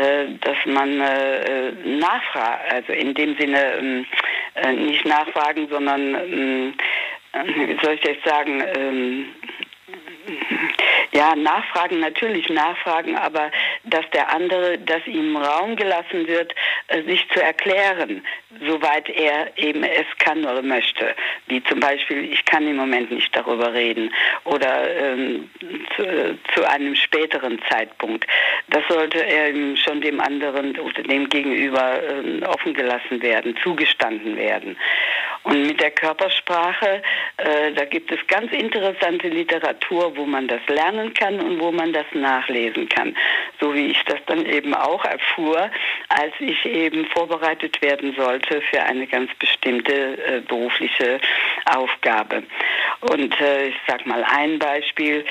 [0.00, 4.06] äh, dass man äh, nachfragt, also in dem Sinne ähm,
[4.54, 6.74] äh, nicht nachfragen, sondern ähm,
[7.32, 9.26] wie soll ich das sagen, ähm,
[11.12, 13.50] ja, nachfragen, natürlich nachfragen, aber
[13.84, 16.54] dass der andere, dass ihm Raum gelassen wird,
[16.88, 18.24] äh, sich zu erklären,
[18.60, 21.14] soweit er eben es kann oder möchte.
[21.46, 24.12] Wie zum Beispiel, ich kann im Moment nicht darüber reden
[24.44, 25.50] oder ähm,
[25.96, 28.26] zu, zu, einem späteren Zeitpunkt.
[28.68, 34.76] Das sollte er schon dem anderen oder dem Gegenüber äh, offen gelassen werden, zugestanden werden.
[35.44, 37.02] Und mit der Körpersprache,
[37.38, 41.92] äh, da gibt es ganz interessante Literatur, wo man das lernen kann und wo man
[41.92, 43.16] das nachlesen kann.
[43.60, 45.70] So wie ich das dann eben auch erfuhr,
[46.08, 51.20] als ich eben vorbereitet werden sollte für eine ganz bestimmte äh, berufliche
[51.66, 52.42] Aufgabe.
[53.00, 55.24] Und äh, ich sage mal ein Beispiel,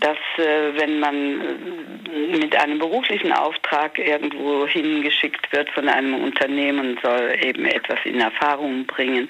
[0.00, 6.98] dass äh, wenn man äh, mit einem beruflichen Auftrag irgendwo hingeschickt wird von einem Unternehmen,
[7.02, 9.28] soll eben etwas in Erfahrung bringen,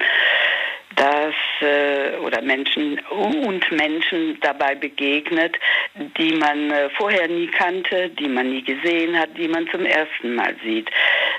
[0.97, 5.57] dass äh, oder Menschen und Menschen dabei begegnet,
[5.95, 10.35] die man äh, vorher nie kannte, die man nie gesehen hat, die man zum ersten
[10.35, 10.91] Mal sieht.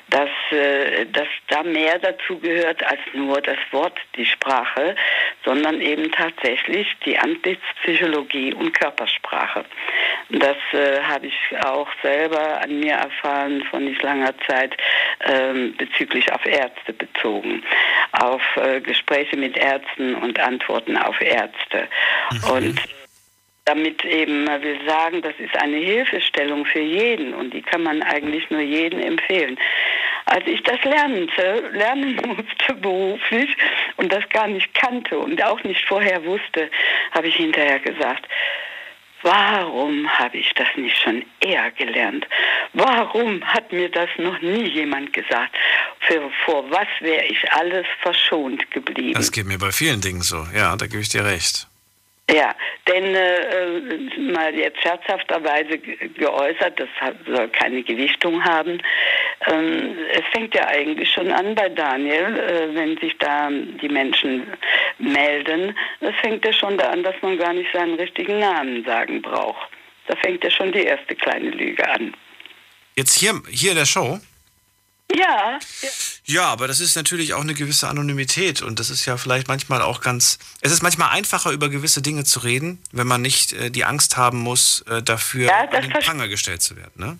[0.09, 4.95] Dass, äh, dass da mehr dazu gehört als nur das Wort, die Sprache,
[5.43, 9.65] sondern eben tatsächlich die Antlitspsychologie und Körpersprache.
[10.29, 11.35] Das äh, habe ich
[11.65, 14.75] auch selber an mir erfahren von nicht langer Zeit
[15.25, 17.63] ähm, bezüglich auf Ärzte bezogen,
[18.11, 21.87] auf äh, Gespräche mit Ärzten und Antworten auf Ärzte.
[22.31, 22.51] Mhm.
[22.51, 22.81] Und
[23.65, 28.01] damit eben, man will sagen, das ist eine Hilfestellung für jeden und die kann man
[28.01, 29.59] eigentlich nur jedem empfehlen.
[30.25, 33.49] Als ich das lernte, lernen musste beruflich
[33.97, 36.69] und das gar nicht kannte und auch nicht vorher wusste,
[37.11, 38.27] habe ich hinterher gesagt,
[39.27, 42.25] Warum habe ich das nicht schon eher gelernt?
[42.71, 45.53] Warum hat mir das noch nie jemand gesagt?
[45.99, 49.15] Für, vor was wäre ich alles verschont geblieben?
[49.15, 50.47] Das geht mir bei vielen Dingen so.
[50.55, 51.67] Ja, da gebe ich dir recht.
[52.29, 52.53] Ja,
[52.87, 56.89] denn äh, mal jetzt scherzhafterweise geäußert, das
[57.25, 58.81] soll keine Gewichtung haben.
[59.49, 64.45] Ähm, es fängt ja eigentlich schon an bei Daniel, äh, wenn sich da die Menschen
[64.97, 65.73] melden.
[66.01, 69.69] Es fängt ja schon da an, dass man gar nicht seinen richtigen Namen sagen braucht.
[70.07, 72.13] Da fängt ja schon die erste kleine Lüge an.
[72.97, 74.19] Jetzt hier, hier in der Show?
[75.15, 75.57] Ja.
[76.25, 79.81] Ja, aber das ist natürlich auch eine gewisse Anonymität und das ist ja vielleicht manchmal
[79.81, 80.37] auch ganz.
[80.61, 84.17] Es ist manchmal einfacher, über gewisse Dinge zu reden, wenn man nicht äh, die Angst
[84.17, 86.91] haben muss, äh, dafür Ja, verste- Pranger gestellt zu werden.
[86.95, 87.17] Ne?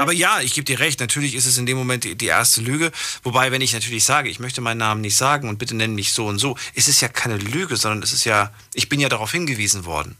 [0.00, 2.60] Aber ja, ich gebe dir recht, natürlich ist es in dem Moment die, die erste
[2.60, 2.90] Lüge.
[3.22, 6.12] Wobei, wenn ich natürlich sage, ich möchte meinen Namen nicht sagen und bitte nenn mich
[6.12, 9.08] so und so, ist es ja keine Lüge, sondern es ist ja, ich bin ja
[9.08, 10.16] darauf hingewiesen worden.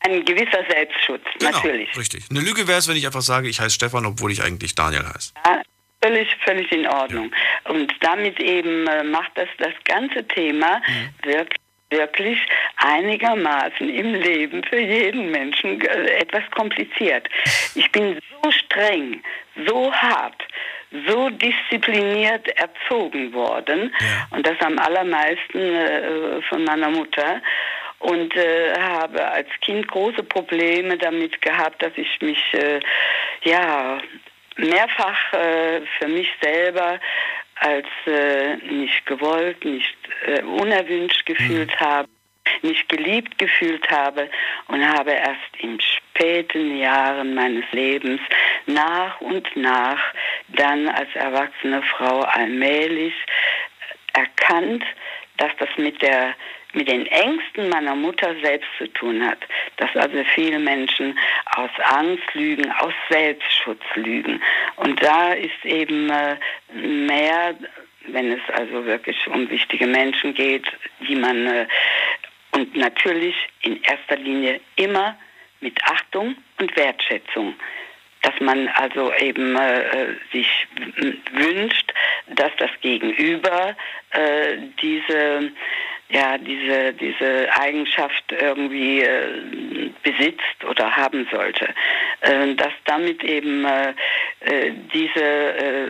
[0.00, 1.88] Ein gewisser Selbstschutz, natürlich.
[1.90, 2.24] Genau, Richtig.
[2.30, 5.06] Eine Lüge wäre es, wenn ich einfach sage, ich heiße Stefan, obwohl ich eigentlich Daniel
[5.06, 5.32] heiße.
[5.46, 5.62] Ja,
[6.02, 7.30] völlig, völlig in Ordnung.
[7.64, 10.80] Und damit eben äh, macht das das ganze Thema
[11.22, 11.60] wirklich,
[11.90, 12.38] wirklich
[12.76, 17.28] einigermaßen im Leben für jeden Menschen äh, etwas kompliziert.
[17.74, 19.22] Ich bin so streng,
[19.66, 20.42] so hart,
[21.06, 23.94] so diszipliniert erzogen worden
[24.30, 27.40] und das am allermeisten äh, von meiner Mutter
[28.00, 32.80] und äh, habe als Kind große Probleme damit gehabt, dass ich mich äh,
[33.44, 34.00] ja
[34.60, 37.00] mehrfach äh, für mich selber
[37.56, 39.96] als äh, nicht gewollt, nicht
[40.26, 42.08] äh, unerwünscht gefühlt habe,
[42.62, 44.28] nicht geliebt gefühlt habe
[44.68, 48.20] und habe erst in späten Jahren meines Lebens
[48.66, 50.00] nach und nach
[50.48, 53.14] dann als erwachsene Frau allmählich
[54.12, 54.84] erkannt,
[55.36, 56.34] dass das mit der
[56.72, 59.38] mit den Ängsten meiner Mutter selbst zu tun hat,
[59.76, 61.18] dass also viele Menschen
[61.56, 64.40] aus Angst lügen, aus Selbstschutz lügen.
[64.76, 66.36] Und da ist eben äh,
[66.74, 67.54] mehr,
[68.06, 70.66] wenn es also wirklich um wichtige Menschen geht,
[71.06, 71.66] die man äh,
[72.52, 75.16] und natürlich in erster Linie immer
[75.60, 77.54] mit Achtung und Wertschätzung
[78.22, 80.66] dass man also eben äh, sich
[81.32, 81.92] wünscht,
[82.28, 83.74] dass das Gegenüber
[84.10, 85.52] äh, diese
[86.10, 91.68] ja diese diese Eigenschaft irgendwie äh, besitzt oder haben sollte,
[92.20, 93.90] äh, dass damit eben äh,
[94.40, 95.88] äh, diese äh,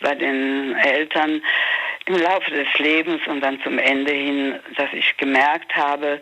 [0.00, 1.42] bei den Eltern
[2.06, 6.20] im Laufe des Lebens und dann zum Ende hin, dass ich gemerkt habe,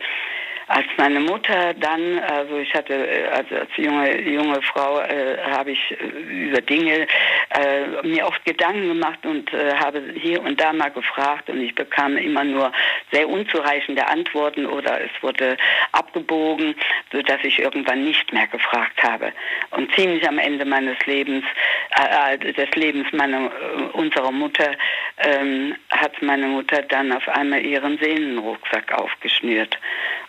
[0.67, 5.91] als meine Mutter dann, also ich hatte also als junge junge Frau äh, habe ich
[5.91, 6.05] äh,
[6.49, 7.07] über Dinge
[7.49, 11.73] äh, mir oft Gedanken gemacht und äh, habe hier und da mal gefragt und ich
[11.73, 12.71] bekam immer nur
[13.11, 15.55] sehr unzureichende Antworten oder es wurde
[15.93, 16.75] abgebogen,
[17.11, 19.31] so dass ich irgendwann nicht mehr gefragt habe.
[19.71, 21.45] Und ziemlich am Ende meines Lebens
[21.97, 23.49] äh, äh, des Lebens meiner
[23.93, 24.71] unserer Mutter
[25.17, 29.77] ähm, hat meine Mutter dann auf einmal ihren Sehnenrucksack aufgeschnürt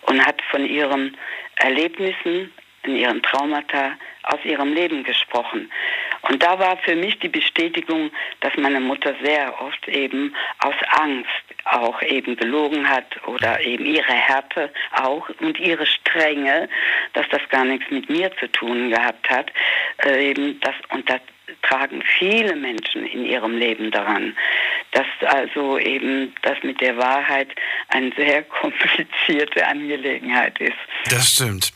[0.03, 1.17] und hat von ihren
[1.55, 2.53] Erlebnissen,
[2.83, 3.93] in ihren Traumata
[4.29, 5.71] aus ihrem Leben gesprochen.
[6.21, 8.11] Und da war für mich die Bestätigung,
[8.41, 11.29] dass meine Mutter sehr oft eben aus Angst
[11.65, 16.69] auch eben gelogen hat oder eben ihre Härte auch und ihre Strenge,
[17.13, 19.51] dass das gar nichts mit mir zu tun gehabt hat.
[20.05, 21.21] Äh, eben das, und das
[21.61, 24.35] tragen viele Menschen in ihrem Leben daran,
[24.91, 27.49] dass also eben das mit der Wahrheit
[27.89, 30.77] eine sehr komplizierte Angelegenheit ist.
[31.09, 31.71] Das stimmt.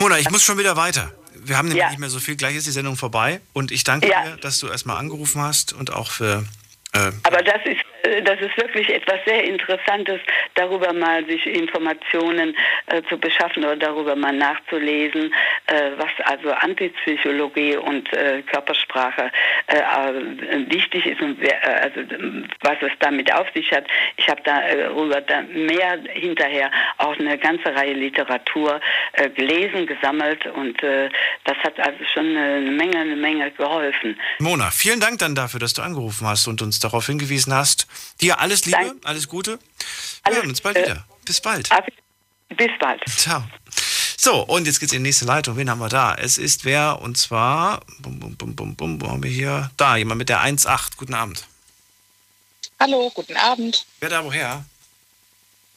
[0.00, 1.12] Mona, ich muss schon wieder weiter.
[1.44, 1.90] Wir haben nämlich Ja.
[1.90, 2.36] nicht mehr so viel.
[2.36, 3.40] Gleich ist die Sendung vorbei.
[3.52, 4.22] Und ich danke Ja.
[4.24, 6.44] dir, dass du erstmal angerufen hast und auch für.
[6.94, 10.20] Äh, Aber das ist, äh, das ist wirklich etwas sehr Interessantes,
[10.54, 12.56] darüber mal sich Informationen
[12.86, 15.34] äh, zu beschaffen oder darüber mal nachzulesen,
[15.66, 19.30] äh, was also Antipsychologie und äh, Körpersprache
[19.66, 23.86] äh, äh, wichtig ist und wer, also ähm, was es damit auf sich hat.
[24.16, 28.80] Ich habe darüber da mehr hinterher auch eine ganze Reihe Literatur
[29.34, 34.18] gelesen, gesammelt und das hat also schon eine Menge, eine Menge geholfen.
[34.38, 37.86] Mona, vielen Dank dann dafür, dass du angerufen hast und uns darauf hingewiesen hast.
[38.20, 39.58] Dir alles Liebe, alles Gute.
[40.26, 41.04] Wir hören uns bald wieder.
[41.24, 41.68] Bis bald.
[42.50, 43.02] Bis bald.
[43.08, 43.42] Ciao.
[44.16, 45.56] So, und jetzt geht's in die nächste Leitung.
[45.56, 46.14] Wen haben wir da?
[46.14, 47.00] Es ist wer?
[47.02, 49.70] Und zwar, bum, bum, bum, bum, bum, wo haben wir hier?
[49.76, 50.96] Da, jemand mit der 1.8.
[50.96, 51.44] Guten Abend.
[52.80, 53.86] Hallo, guten Abend.
[54.00, 54.64] Wer da woher?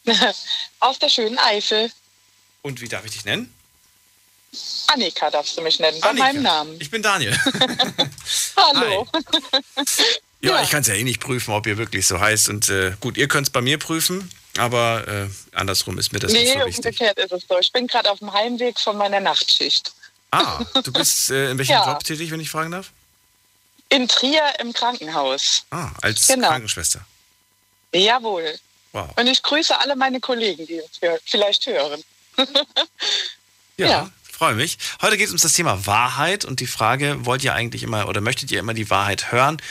[0.79, 1.91] Aus der schönen Eifel.
[2.61, 3.53] Und wie darf ich dich nennen?
[4.87, 6.25] Annika darfst du mich nennen, bei Annika.
[6.25, 6.77] meinem Namen.
[6.79, 7.37] Ich bin Daniel.
[8.55, 9.07] Hallo.
[10.41, 12.49] Ja, ich kann es ja eh nicht prüfen, ob ihr wirklich so heißt.
[12.49, 16.31] Und äh, gut, ihr könnt es bei mir prüfen, aber äh, andersrum ist mir das
[16.31, 16.77] nicht nee, so wichtig.
[16.85, 17.57] umgekehrt ist es so.
[17.59, 19.91] Ich bin gerade auf dem Heimweg von meiner Nachtschicht.
[20.31, 21.87] Ah, du bist äh, in welchem Ja.
[21.91, 22.91] Job tätig, wenn ich fragen darf?
[23.89, 25.63] In Trier im Krankenhaus.
[25.71, 26.49] Ah, als Genau.
[26.49, 27.05] Krankenschwester.
[27.93, 28.59] Jawohl.
[28.91, 29.09] Wow.
[29.17, 32.03] Und ich grüße alle meine Kollegen, die hör- vielleicht hören.
[33.77, 34.09] Ja, Ja.
[34.31, 34.77] freue mich.
[35.01, 38.21] Heute geht es um das Thema Wahrheit und die Frage, wollt ihr eigentlich immer oder
[38.21, 39.61] möchtet ihr immer die Wahrheit hören?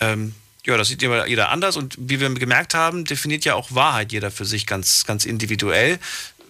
[0.00, 3.68] Ähm, ja, das sieht jeder jeder anders und wie wir gemerkt haben, definiert ja auch
[3.70, 5.98] Wahrheit jeder für sich ganz, ganz individuell.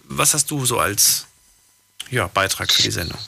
[0.05, 1.27] Was hast du so als
[2.11, 3.19] ja, Beitrag für die Sendung?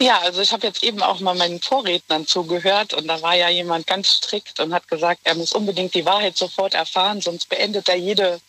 [0.00, 3.50] Ja, also ich habe jetzt eben auch mal meinen Vorrednern zugehört und da war ja
[3.50, 7.88] jemand ganz strikt und hat gesagt, er muss unbedingt die Wahrheit sofort erfahren, sonst beendet
[7.88, 8.40] er jede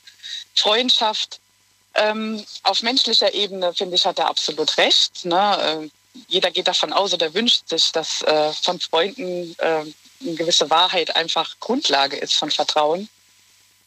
[0.56, 1.40] Freundschaft.
[1.94, 5.26] Ähm, auf menschlicher Ebene, finde ich, hat er absolut recht.
[5.26, 5.82] Ne?
[5.84, 5.90] Äh,
[6.30, 9.84] jeder geht davon aus oder wünscht sich, dass äh, von Freunden äh,
[10.22, 13.10] eine gewisse Wahrheit einfach Grundlage ist von Vertrauen.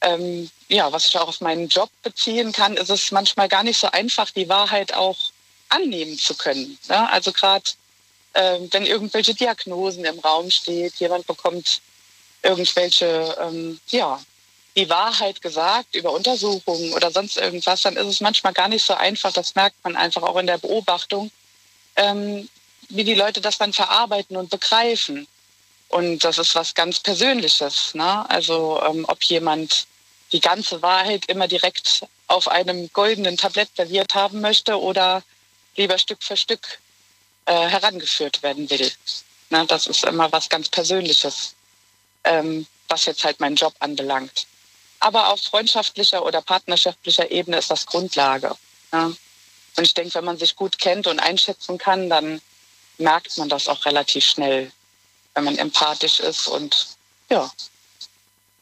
[0.01, 3.79] Ähm, ja, was ich auch auf meinen Job beziehen kann, ist es manchmal gar nicht
[3.79, 5.17] so einfach, die Wahrheit auch
[5.69, 6.79] annehmen zu können.
[6.89, 7.11] Ne?
[7.11, 7.71] Also gerade
[8.35, 11.81] äh, wenn irgendwelche Diagnosen im Raum steht, jemand bekommt
[12.43, 14.21] irgendwelche, ähm, ja,
[14.77, 18.95] die Wahrheit gesagt über Untersuchungen oder sonst irgendwas, dann ist es manchmal gar nicht so
[18.95, 19.33] einfach.
[19.33, 21.31] Das merkt man einfach auch in der Beobachtung,
[21.97, 22.49] ähm,
[22.89, 25.27] wie die Leute das dann verarbeiten und begreifen.
[25.89, 27.95] Und das ist was ganz Persönliches.
[27.95, 28.29] Ne?
[28.29, 29.87] Also ähm, ob jemand
[30.33, 35.23] die ganze Wahrheit immer direkt auf einem goldenen Tablett serviert haben möchte oder
[35.77, 36.79] lieber Stück für Stück
[37.47, 38.91] äh, herangeführt werden will.
[39.51, 41.55] Na, das ist immer was ganz Persönliches,
[42.25, 44.47] ähm, was jetzt halt meinen Job anbelangt.
[45.01, 48.57] Aber auf freundschaftlicher oder partnerschaftlicher Ebene ist das Grundlage.
[48.93, 49.13] Ja.
[49.77, 52.41] Und ich denke, wenn man sich gut kennt und einschätzen kann, dann
[52.99, 54.73] merkt man das auch relativ schnell,
[55.35, 56.87] wenn man empathisch ist und
[57.29, 57.51] ja,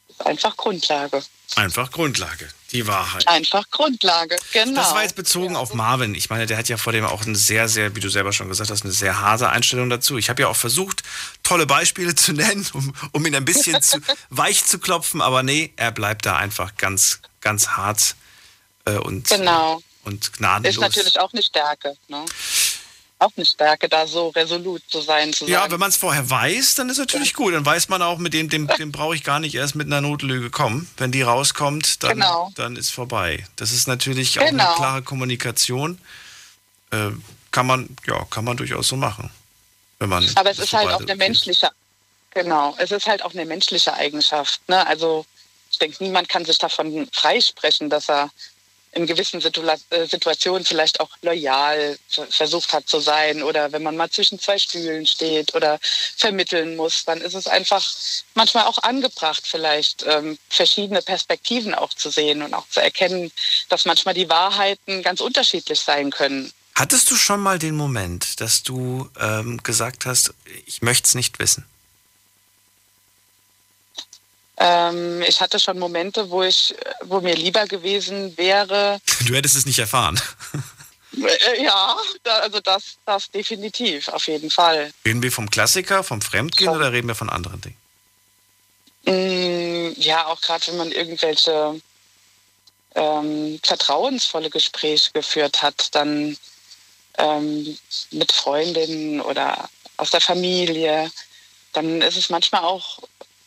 [0.09, 1.23] ist einfach Grundlage.
[1.57, 3.29] Einfach Grundlage, die Wahrheit.
[3.29, 4.81] Einfach Grundlage, genau.
[4.81, 6.15] Das war jetzt bezogen auf Marvin.
[6.15, 8.49] Ich meine, der hat ja vor dem auch eine sehr, sehr, wie du selber schon
[8.49, 10.17] gesagt hast, eine sehr harte Einstellung dazu.
[10.17, 11.03] Ich habe ja auch versucht,
[11.43, 14.01] tolle Beispiele zu nennen, um, um ihn ein bisschen zu,
[14.31, 18.17] weich zu klopfen, aber nee, er bleibt da einfach ganz, ganz hart
[18.87, 19.83] äh, und, genau.
[20.05, 20.77] und gnadenlos.
[20.77, 21.97] Ist natürlich auch eine Stärke.
[22.09, 22.25] Ne?
[23.23, 25.33] Auch eine Stärke, da so resolut zu sein.
[25.33, 25.73] Zu ja, sagen.
[25.73, 27.37] wenn man es vorher weiß, dann ist natürlich ja.
[27.37, 27.55] gut.
[27.55, 30.01] Dann weiß man auch, mit dem, dem, dem brauche ich gar nicht erst mit einer
[30.01, 30.89] Notlüge kommen.
[30.97, 32.51] Wenn die rauskommt, dann, genau.
[32.55, 33.45] dann ist vorbei.
[33.57, 34.67] Das ist natürlich auch genau.
[34.67, 35.99] eine klare Kommunikation.
[36.91, 37.11] Äh,
[37.51, 39.31] kann man, ja, kann man durchaus so machen.
[39.99, 41.71] Wenn man Aber es ist halt auch eine menschliche,
[42.31, 44.61] genau, es ist halt auch eine menschliche Eigenschaft.
[44.69, 44.85] Ne?
[44.87, 45.25] Also
[45.71, 48.31] ich denke, niemand kann sich davon freisprechen, dass er
[48.93, 51.99] in gewissen Situa äh, Situationen vielleicht auch loyal
[52.31, 55.79] versucht hat zu sein oder wenn man mal zwischen zwei Stühlen steht oder
[56.17, 57.85] vermitteln muss, dann ist es einfach
[58.35, 63.33] manchmal auch angebracht, vielleicht ähm, verschiedene Perspektiven auch zu sehen und auch zu erkennen,
[63.69, 66.53] dass manchmal die Wahrheiten ganz unterschiedlich sein können.
[66.75, 70.35] Hattest du schon mal den Moment, dass du ähm, gesagt hast,
[70.67, 71.67] ich möchte es nicht wissen?
[74.59, 79.01] Ähm, ich hatte schon Momente, wo ich, wo mir lieber gewesen wäre.
[79.27, 80.21] Du hättest es nicht erfahren.
[81.15, 84.93] Äh, ja, also das, das definitiv, auf jeden Fall.
[85.05, 86.77] Reden wir vom Klassiker, vom Fremdgehen so.
[86.77, 87.77] oder reden wir von anderen Dingen?
[89.05, 91.81] Mm, ja, auch gerade wenn man irgendwelche
[92.95, 96.37] ähm, vertrauensvolle Gespräche geführt hat, dann
[97.19, 97.79] ähm,
[98.11, 101.11] mit Freundinnen oder aus der Familie,
[101.73, 102.99] dann ist es manchmal auch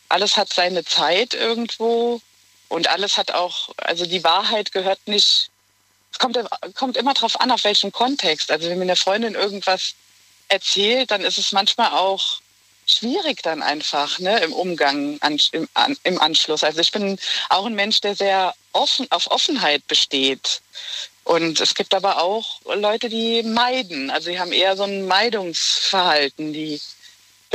[0.08, 2.20] alles hat seine Zeit irgendwo
[2.68, 5.50] und alles hat auch, also die Wahrheit gehört nicht,
[6.12, 6.38] es kommt,
[6.74, 8.50] kommt immer darauf an, auf welchem Kontext.
[8.50, 9.94] Also wenn mir eine Freundin irgendwas
[10.48, 12.40] erzählt, dann ist es manchmal auch
[12.86, 16.62] schwierig dann einfach ne, im Umgang an, im, an, im Anschluss.
[16.64, 17.18] Also ich bin
[17.50, 20.62] auch ein Mensch, der sehr offen auf Offenheit besteht.
[21.24, 24.10] Und es gibt aber auch Leute, die meiden.
[24.10, 26.80] Also die haben eher so ein Meidungsverhalten, die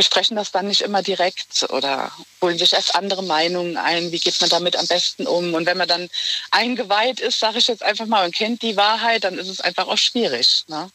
[0.01, 2.11] besprechen das dann nicht immer direkt oder
[2.41, 5.53] holen sich erst andere Meinungen ein, wie geht man damit am besten um.
[5.53, 6.09] Und wenn man dann
[6.49, 9.85] eingeweiht ist, sage ich jetzt einfach mal, und kennt die Wahrheit, dann ist es einfach
[9.85, 10.65] auch schwierig.
[10.67, 10.89] Ne?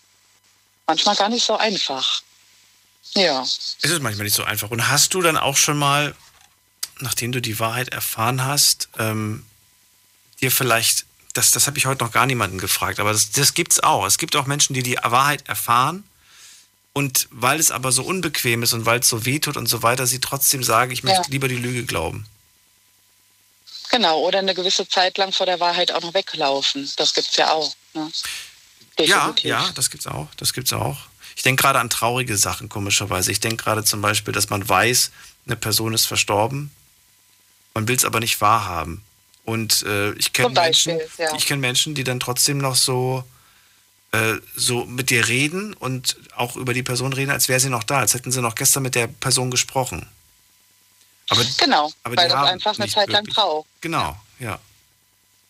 [0.88, 2.22] Manchmal gar nicht so einfach.
[3.14, 3.42] Ja.
[3.42, 4.72] Es ist manchmal nicht so einfach.
[4.72, 6.16] Und hast du dann auch schon mal,
[6.98, 9.46] nachdem du die Wahrheit erfahren hast, ähm,
[10.40, 13.70] dir vielleicht, das, das habe ich heute noch gar niemanden gefragt, aber das, das gibt
[13.70, 14.04] es auch.
[14.04, 16.02] Es gibt auch Menschen, die die Wahrheit erfahren
[16.96, 20.06] und weil es aber so unbequem ist und weil es so wehtut und so weiter,
[20.06, 21.28] sie trotzdem sagen, ich möchte ja.
[21.28, 22.26] lieber die Lüge glauben.
[23.90, 26.90] Genau, oder eine gewisse Zeit lang vor der Wahrheit auch noch weglaufen.
[26.96, 27.70] Das gibt es ja auch.
[27.92, 28.10] Ne?
[29.00, 30.28] Ja, ja, das gibt's auch.
[30.38, 30.96] Das gibt's auch.
[31.36, 33.30] Ich denke gerade an traurige Sachen, komischerweise.
[33.30, 35.10] Ich denke gerade zum Beispiel, dass man weiß,
[35.44, 36.70] eine Person ist verstorben,
[37.74, 39.04] man will es aber nicht wahrhaben.
[39.44, 41.34] Und äh, ich kenne Menschen, ja.
[41.36, 43.22] ich kenne Menschen, die dann trotzdem noch so
[44.16, 47.84] äh, so mit dir reden und auch über die Person reden, als wäre sie noch
[47.84, 50.08] da, als hätten sie noch gestern mit der Person gesprochen.
[51.28, 53.66] Aber, genau, aber weil das einfach eine Zeit lang braucht.
[53.80, 54.58] Genau, ja.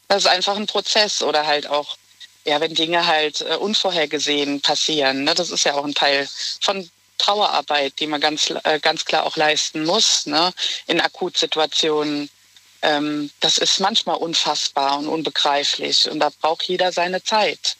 [0.08, 1.96] Das ist einfach ein Prozess oder halt auch,
[2.44, 5.24] ja, wenn Dinge halt äh, unvorhergesehen passieren.
[5.24, 5.34] Ne?
[5.34, 6.28] Das ist ja auch ein Teil
[6.60, 6.88] von
[7.18, 10.52] Trauerarbeit, die man ganz, äh, ganz klar auch leisten muss, ne?
[10.86, 12.30] in Akutsituationen.
[12.82, 17.76] Ähm, das ist manchmal unfassbar und unbegreiflich und da braucht jeder seine Zeit.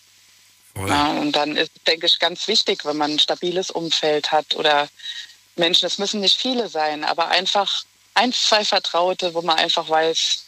[0.86, 4.89] Ja, und dann ist, denke ich, ganz wichtig, wenn man ein stabiles Umfeld hat oder
[5.57, 7.85] Menschen, es müssen nicht viele sein, aber einfach
[8.15, 10.44] ein, zwei Vertraute, wo man einfach weiß,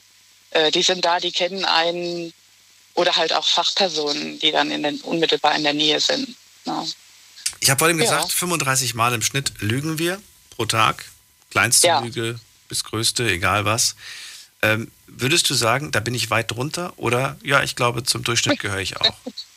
[0.50, 2.32] äh, die sind da, die kennen einen
[2.94, 6.36] oder halt auch Fachpersonen, die dann in den, unmittelbar in der Nähe sind.
[6.64, 6.84] Ja.
[7.60, 8.04] Ich habe vorhin Ja.
[8.04, 11.04] gesagt, 35 Mal im Schnitt lügen wir pro Tag.
[11.50, 12.00] Kleinste Ja.
[12.00, 12.38] Lüge
[12.68, 13.94] bis größte, egal was.
[14.60, 16.92] Ähm, würdest du sagen, da bin ich weit drunter?
[16.96, 19.14] Oder ja, ich glaube, zum Durchschnitt gehöre ich auch.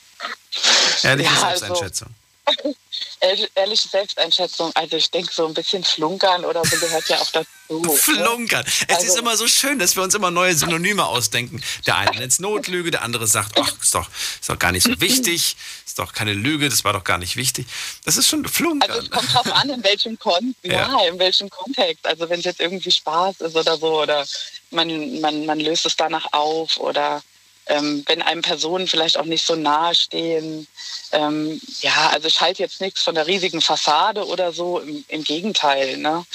[1.03, 2.07] Ehrliche Ja, also- Selbsteinschätzung.
[3.21, 7.29] Ehrlich- Ehrliche Selbsteinschätzung, also ich denke, so ein bisschen flunkern oder so gehört ja auch
[7.31, 7.47] dazu.
[7.69, 7.89] ne?
[7.91, 8.65] Flunkern.
[8.87, 11.63] Es Also- ist immer so schön, dass wir uns immer neue Synonyme ausdenken.
[11.85, 14.09] Der eine nennt es Notlüge, der andere sagt, ach, ist doch,
[14.39, 15.55] ist doch gar nicht so wichtig,
[15.85, 17.67] ist doch keine Lüge, das war doch gar nicht wichtig.
[18.05, 18.89] Das ist schon Flunkern.
[18.89, 20.71] Also es kommt drauf an, in welchem Kon Ja.
[20.89, 21.07] ja.
[21.07, 22.05] in welchem Kontext.
[22.07, 24.25] Also wenn es jetzt irgendwie Spaß ist oder so oder
[24.71, 27.21] man, man, man löst es danach auf oder
[27.67, 30.67] ähm, wenn einem Personen vielleicht auch nicht so nahe stehen.
[31.11, 35.23] Ähm, ja, also ich halte jetzt nichts von der riesigen Fassade oder so, im, im
[35.23, 35.97] Gegenteil.
[35.97, 36.25] Ne?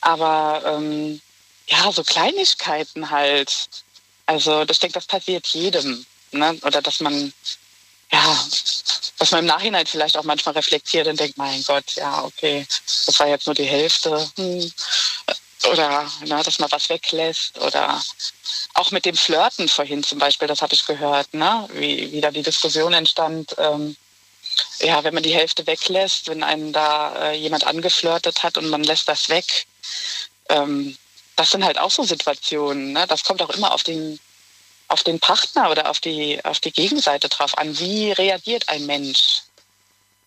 [0.00, 1.20] Aber ähm,
[1.68, 3.68] ja, so Kleinigkeiten halt.
[4.26, 6.04] Also ich denke, das passiert jedem.
[6.32, 6.58] Ne?
[6.62, 7.32] Oder dass man
[8.12, 8.44] ja,
[9.18, 12.66] dass man im Nachhinein vielleicht auch manchmal reflektiert und denkt, mein Gott, ja, okay,
[13.06, 14.28] das war jetzt nur die Hälfte.
[14.36, 14.72] Hm.
[15.68, 17.58] Oder ne, dass man was weglässt.
[17.58, 18.02] Oder
[18.74, 21.68] auch mit dem Flirten vorhin zum Beispiel, das habe ich gehört, ne?
[21.72, 23.54] wie, wie da die Diskussion entstand.
[23.58, 23.96] Ähm,
[24.80, 28.82] ja, wenn man die Hälfte weglässt, wenn einen da äh, jemand angeflirtet hat und man
[28.82, 29.66] lässt das weg,
[30.48, 30.96] ähm,
[31.36, 32.92] das sind halt auch so Situationen.
[32.92, 33.06] Ne?
[33.06, 34.18] Das kommt auch immer auf den,
[34.88, 37.78] auf den Partner oder auf die, auf die Gegenseite drauf an.
[37.78, 39.42] Wie reagiert ein Mensch?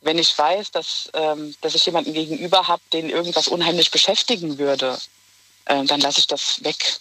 [0.01, 4.99] Wenn ich weiß, dass, ähm, dass ich jemanden gegenüber habe, den irgendwas unheimlich beschäftigen würde,
[5.65, 6.97] äh, dann lasse ich das weg.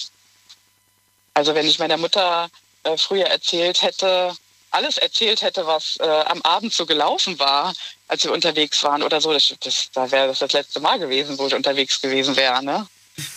[1.35, 2.51] Also wenn ich meiner Mutter
[2.85, 4.35] äh, früher erzählt hätte,
[4.71, 7.75] alles erzählt hätte, was äh, am Abend so gelaufen war,
[8.09, 11.39] als wir unterwegs waren oder so, das, das, da wäre das das letzte Mal gewesen,
[11.39, 12.63] wo ich unterwegs gewesen wäre.
[12.65, 12.87] Ne?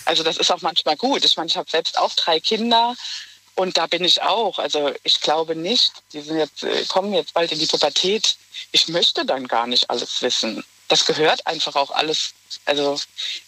[0.06, 1.26] Also das ist auch manchmal gut.
[1.26, 2.96] Ich meine, ich habe selbst auch drei Kinder
[3.56, 4.60] und da bin ich auch.
[4.60, 8.38] Also ich glaube nicht, die sind jetzt, äh, kommen jetzt bald in die Pubertät.
[8.72, 10.64] Ich möchte dann gar nicht alles wissen.
[10.88, 12.34] Das gehört einfach auch alles.
[12.66, 13.00] Also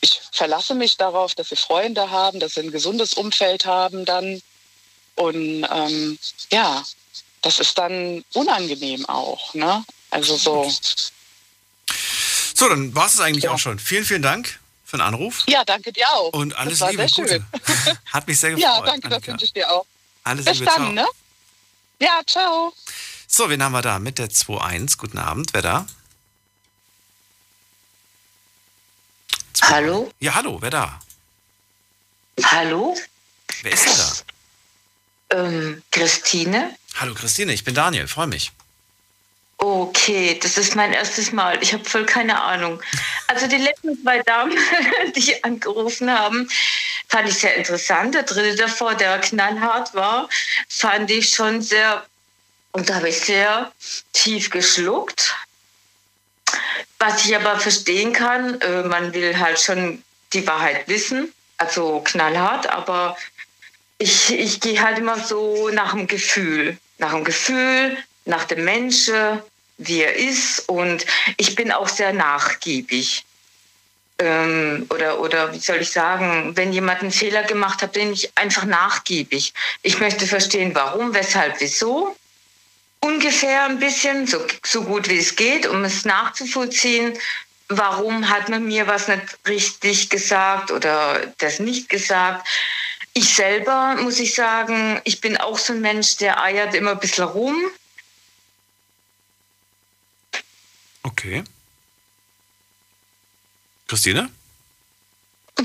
[0.01, 4.41] ich verlasse mich darauf, dass sie Freunde haben, dass sie ein gesundes Umfeld haben dann.
[5.15, 6.19] Und ähm,
[6.51, 6.84] ja,
[7.41, 9.53] das ist dann unangenehm auch.
[9.53, 9.84] Ne?
[10.11, 10.72] Also so.
[12.55, 13.77] So, dann war es eigentlich auch schon.
[13.80, 15.43] Vielen, vielen Dank für den Anruf.
[15.47, 16.30] Ja, danke dir auch.
[16.34, 17.45] Und alles das war Liebe sehr Gute.
[17.76, 17.97] schön.
[18.14, 18.64] Hat mich sehr gefreut.
[18.64, 19.31] Ja, danke, das Annika.
[19.31, 19.85] wünsche ich dir auch.
[20.23, 20.91] Alles Bis Liebe, dann, ciao.
[20.91, 21.07] ne?
[21.99, 22.73] Ja, ciao.
[23.27, 24.97] So, wen haben wir da mit der 2.1?
[24.97, 25.85] Guten Abend, wer da?
[29.63, 30.11] Hallo?
[30.19, 30.99] Ja, hallo, wer da?
[32.43, 32.95] Hallo?
[33.63, 35.45] Wer ist denn da?
[35.45, 36.75] Ähm, Christine?
[36.95, 38.51] Hallo Christine, ich bin Daniel, freue mich.
[39.59, 41.61] Okay, das ist mein erstes Mal.
[41.63, 42.81] Ich habe voll keine Ahnung.
[43.27, 44.55] Also die letzten zwei Damen,
[45.15, 46.47] die angerufen haben,
[47.07, 48.13] fand ich sehr interessant.
[48.13, 50.29] Der dritte davor, der knallhart war,
[50.69, 52.05] fand ich schon sehr,
[52.71, 53.71] und da habe ich sehr
[54.13, 55.35] tief geschluckt.
[56.99, 60.03] Was ich aber verstehen kann, äh, man will halt schon
[60.34, 63.15] die Wahrheit wissen, also knallhart, aber
[63.98, 69.41] ich, ich gehe halt immer so nach dem Gefühl, nach dem Gefühl, nach dem Menschen,
[69.78, 71.06] wie er ist und
[71.38, 73.24] ich bin auch sehr nachgiebig.
[74.19, 78.32] Ähm, oder, oder wie soll ich sagen, wenn jemand einen Fehler gemacht hat, bin ich
[78.36, 79.53] einfach nachgiebig.
[79.84, 82.15] Ich möchte verstehen, warum, weshalb, wieso.
[82.99, 87.18] Ungefähr ein bisschen, so, so gut wie es geht, um es nachzuvollziehen.
[87.69, 92.48] Warum hat man mir was nicht richtig gesagt oder das nicht gesagt?
[93.14, 96.99] Ich selber, muss ich sagen, ich bin auch so ein Mensch, der eiert immer ein
[96.99, 97.56] bisschen rum.
[101.03, 101.44] Okay.
[103.88, 104.30] Christine,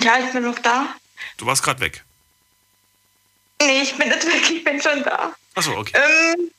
[0.00, 0.94] Ja, ich bin noch da.
[1.36, 2.04] du warst gerade weg.
[3.60, 5.34] Nee, ich bin nicht weg, ich bin schon da.
[5.54, 5.92] Achso, okay.
[5.96, 6.50] Ähm,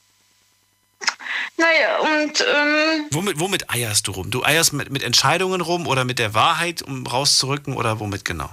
[1.58, 4.32] naja, und ähm, Womit, womit eierst du rum?
[4.32, 8.50] Du eierst mit, mit Entscheidungen rum oder mit der Wahrheit, um rauszurücken oder womit genau?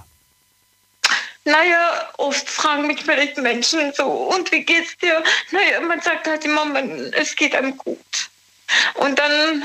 [1.43, 5.23] naja, oft fragen mich vielleicht Menschen so, und wie geht's dir?
[5.51, 8.29] Naja, man sagt halt immer, man, es geht einem gut.
[8.95, 9.63] Und dann,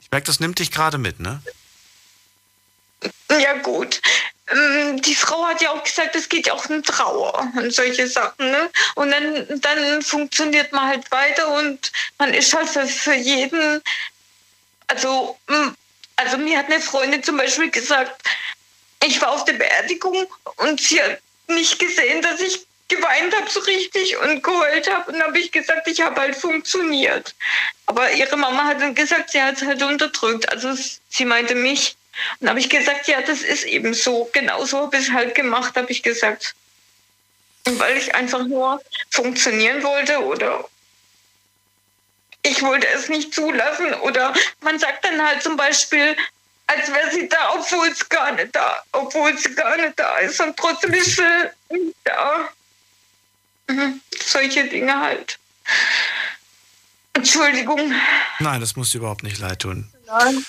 [0.00, 1.42] Ich merke, das nimmt dich gerade mit, ne?
[3.30, 4.00] ja gut.
[4.50, 8.06] Ähm, Die Frau hat ja auch gesagt, es geht ja auch um Trauer und solche
[8.06, 8.50] Sachen.
[8.50, 8.70] Ne?
[8.94, 13.82] Und dann, dann funktioniert man halt weiter und man ist halt für, für jeden.
[14.88, 15.38] Also,
[16.16, 18.22] also mir hat eine Freundin zum Beispiel gesagt,
[19.04, 23.60] ich war auf der Beerdigung und sie hat nicht gesehen, dass ich geweint habe so
[23.60, 25.12] richtig und geheult habe.
[25.12, 27.34] Und habe ich gesagt, ich habe halt funktioniert.
[27.86, 30.48] Aber ihre Mama hat dann gesagt, sie hat es halt unterdrückt.
[30.50, 30.74] Also
[31.08, 31.96] sie meinte mich.
[32.40, 34.30] Und habe ich gesagt, ja, das ist eben so.
[34.32, 36.54] Genau so habe ich es halt gemacht, habe ich gesagt.
[37.66, 38.80] Und weil ich einfach nur
[39.10, 40.64] funktionieren wollte oder
[42.42, 46.16] ich wollte es nicht zulassen oder man sagt dann halt zum Beispiel,
[46.66, 50.40] als wäre sie da, obwohl es gar nicht da, obwohl sie gar nicht da ist
[50.40, 52.48] und trotzdem ist sie nicht da.
[53.68, 54.00] Mhm.
[54.24, 55.38] Solche Dinge halt.
[57.12, 57.92] Entschuldigung.
[58.38, 59.92] Nein, das muss dir überhaupt nicht leid tun.
[60.06, 60.44] Nein.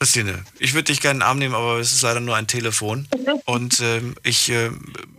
[0.00, 2.46] Christine, ich würde dich gerne in den Arm nehmen, aber es ist leider nur ein
[2.46, 3.06] Telefon.
[3.44, 4.70] Und ähm, ich, äh,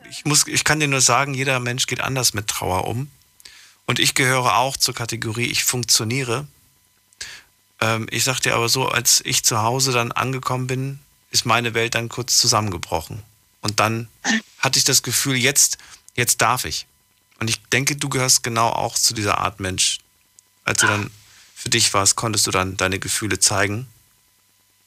[0.10, 3.12] ich, muss, ich kann dir nur sagen, jeder Mensch geht anders mit Trauer um.
[3.86, 6.48] Und ich gehöre auch zur Kategorie, ich funktioniere.
[7.80, 11.00] Ähm, ich sag dir aber so, als ich zu Hause dann angekommen bin,
[11.30, 13.22] ist meine Welt dann kurz zusammengebrochen.
[13.62, 14.08] Und dann
[14.58, 15.78] hatte ich das Gefühl, jetzt,
[16.16, 16.88] jetzt darf ich.
[17.40, 20.00] Und ich denke, du gehörst genau auch zu dieser Art Mensch.
[20.64, 21.12] Als du dann
[21.56, 23.88] für dich warst, konntest du dann deine Gefühle zeigen.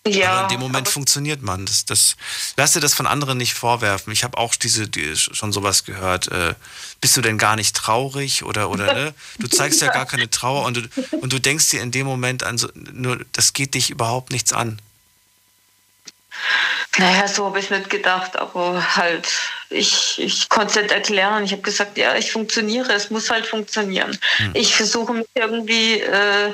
[0.07, 0.33] Ja.
[0.33, 1.65] Aber in dem Moment funktioniert man.
[1.65, 2.17] Das, das,
[2.57, 4.13] lass dir das von anderen nicht vorwerfen.
[4.13, 6.29] Ich habe auch diese, die, schon sowas gehört.
[6.29, 6.55] Äh,
[7.01, 9.15] bist du denn gar nicht traurig oder, oder ne?
[9.39, 12.43] Du zeigst ja gar keine Trauer und du, und du denkst dir in dem Moment
[12.43, 14.79] an so, nur, das geht dich überhaupt nichts an.
[16.99, 19.29] Naja, so habe ich nicht gedacht, aber halt,
[19.71, 21.45] ich, ich konnte es nicht erklären.
[21.45, 24.19] Ich habe gesagt, ja, ich funktioniere, es muss halt funktionieren.
[24.37, 24.51] Hm.
[24.55, 26.53] Ich versuche mich irgendwie, äh,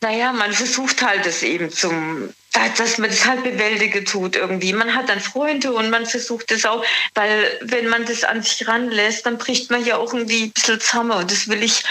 [0.00, 2.34] naja, man versucht halt es eben zum,
[2.78, 4.72] dass man das halt bewältige tut irgendwie.
[4.72, 6.84] Man hat dann Freunde und man versucht es auch,
[7.14, 10.80] weil wenn man das an sich ranlässt, dann bricht man ja auch irgendwie ein bisschen
[10.80, 11.82] zusammen und das will ich,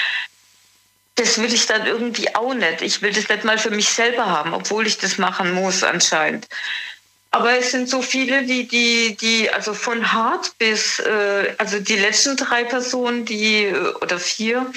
[1.16, 2.82] das will ich dann irgendwie auch nicht.
[2.82, 6.48] Ich will das nicht mal für mich selber haben, obwohl ich das machen muss anscheinend.
[7.36, 11.98] Aber es sind so viele, die, die, die, also von hart bis, äh, also die
[11.98, 14.72] letzten drei Personen, die, äh, oder vier,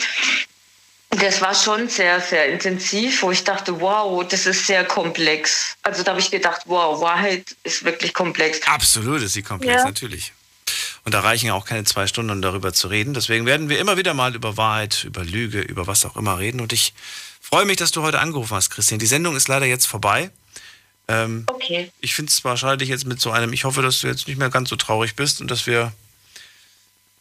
[1.11, 5.77] das war schon sehr, sehr intensiv, wo ich dachte, wow, das ist sehr komplex.
[5.83, 8.61] Also da habe ich gedacht, wow, Wahrheit ist wirklich komplex.
[8.67, 9.85] Absolut ist sie komplex, ja.
[9.85, 10.33] natürlich.
[11.05, 13.15] Und da reichen auch keine zwei Stunden, um darüber zu reden.
[13.15, 16.61] Deswegen werden wir immer wieder mal über Wahrheit, über Lüge, über was auch immer reden.
[16.61, 16.93] Und ich
[17.41, 18.99] freue mich, dass du heute angerufen hast, Christine.
[18.99, 20.31] Die Sendung ist leider jetzt vorbei.
[21.09, 21.91] Ähm, okay.
[22.01, 24.51] Ich finde es wahrscheinlich jetzt mit so einem, ich hoffe, dass du jetzt nicht mehr
[24.51, 25.93] ganz so traurig bist und dass wir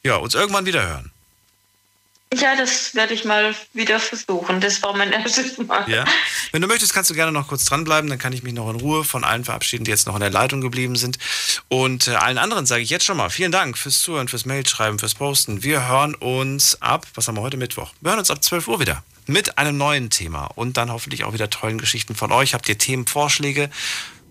[0.03, 1.11] ja, uns irgendwann wieder hören.
[2.33, 4.59] Ja, das werde ich mal wieder versuchen.
[4.59, 5.89] Das war mein erstes Mal.
[5.89, 6.03] Ja.
[6.51, 8.09] Wenn du möchtest, kannst du gerne noch kurz dranbleiben.
[8.09, 10.29] Dann kann ich mich noch in Ruhe von allen verabschieden, die jetzt noch in der
[10.29, 11.17] Leitung geblieben sind.
[11.69, 14.99] Und äh, allen anderen sage ich jetzt schon mal vielen Dank fürs Zuhören, fürs Mailschreiben,
[14.99, 15.63] fürs Posten.
[15.63, 17.93] Wir hören uns ab, was haben wir heute Mittwoch?
[18.01, 21.33] Wir hören uns ab 12 Uhr wieder mit einem neuen Thema und dann hoffentlich auch
[21.33, 22.53] wieder tollen Geschichten von euch.
[22.53, 23.69] Habt ihr Themenvorschläge?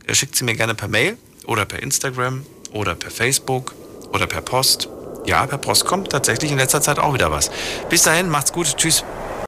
[0.07, 3.75] Äh, schickt sie mir gerne per Mail oder per Instagram oder per Facebook
[4.13, 4.89] oder per Post.
[5.27, 7.51] Ja, per Post kommt tatsächlich in letzter Zeit auch wieder was.
[7.89, 8.77] Bis dahin, macht's gut.
[8.77, 9.05] Tschüss.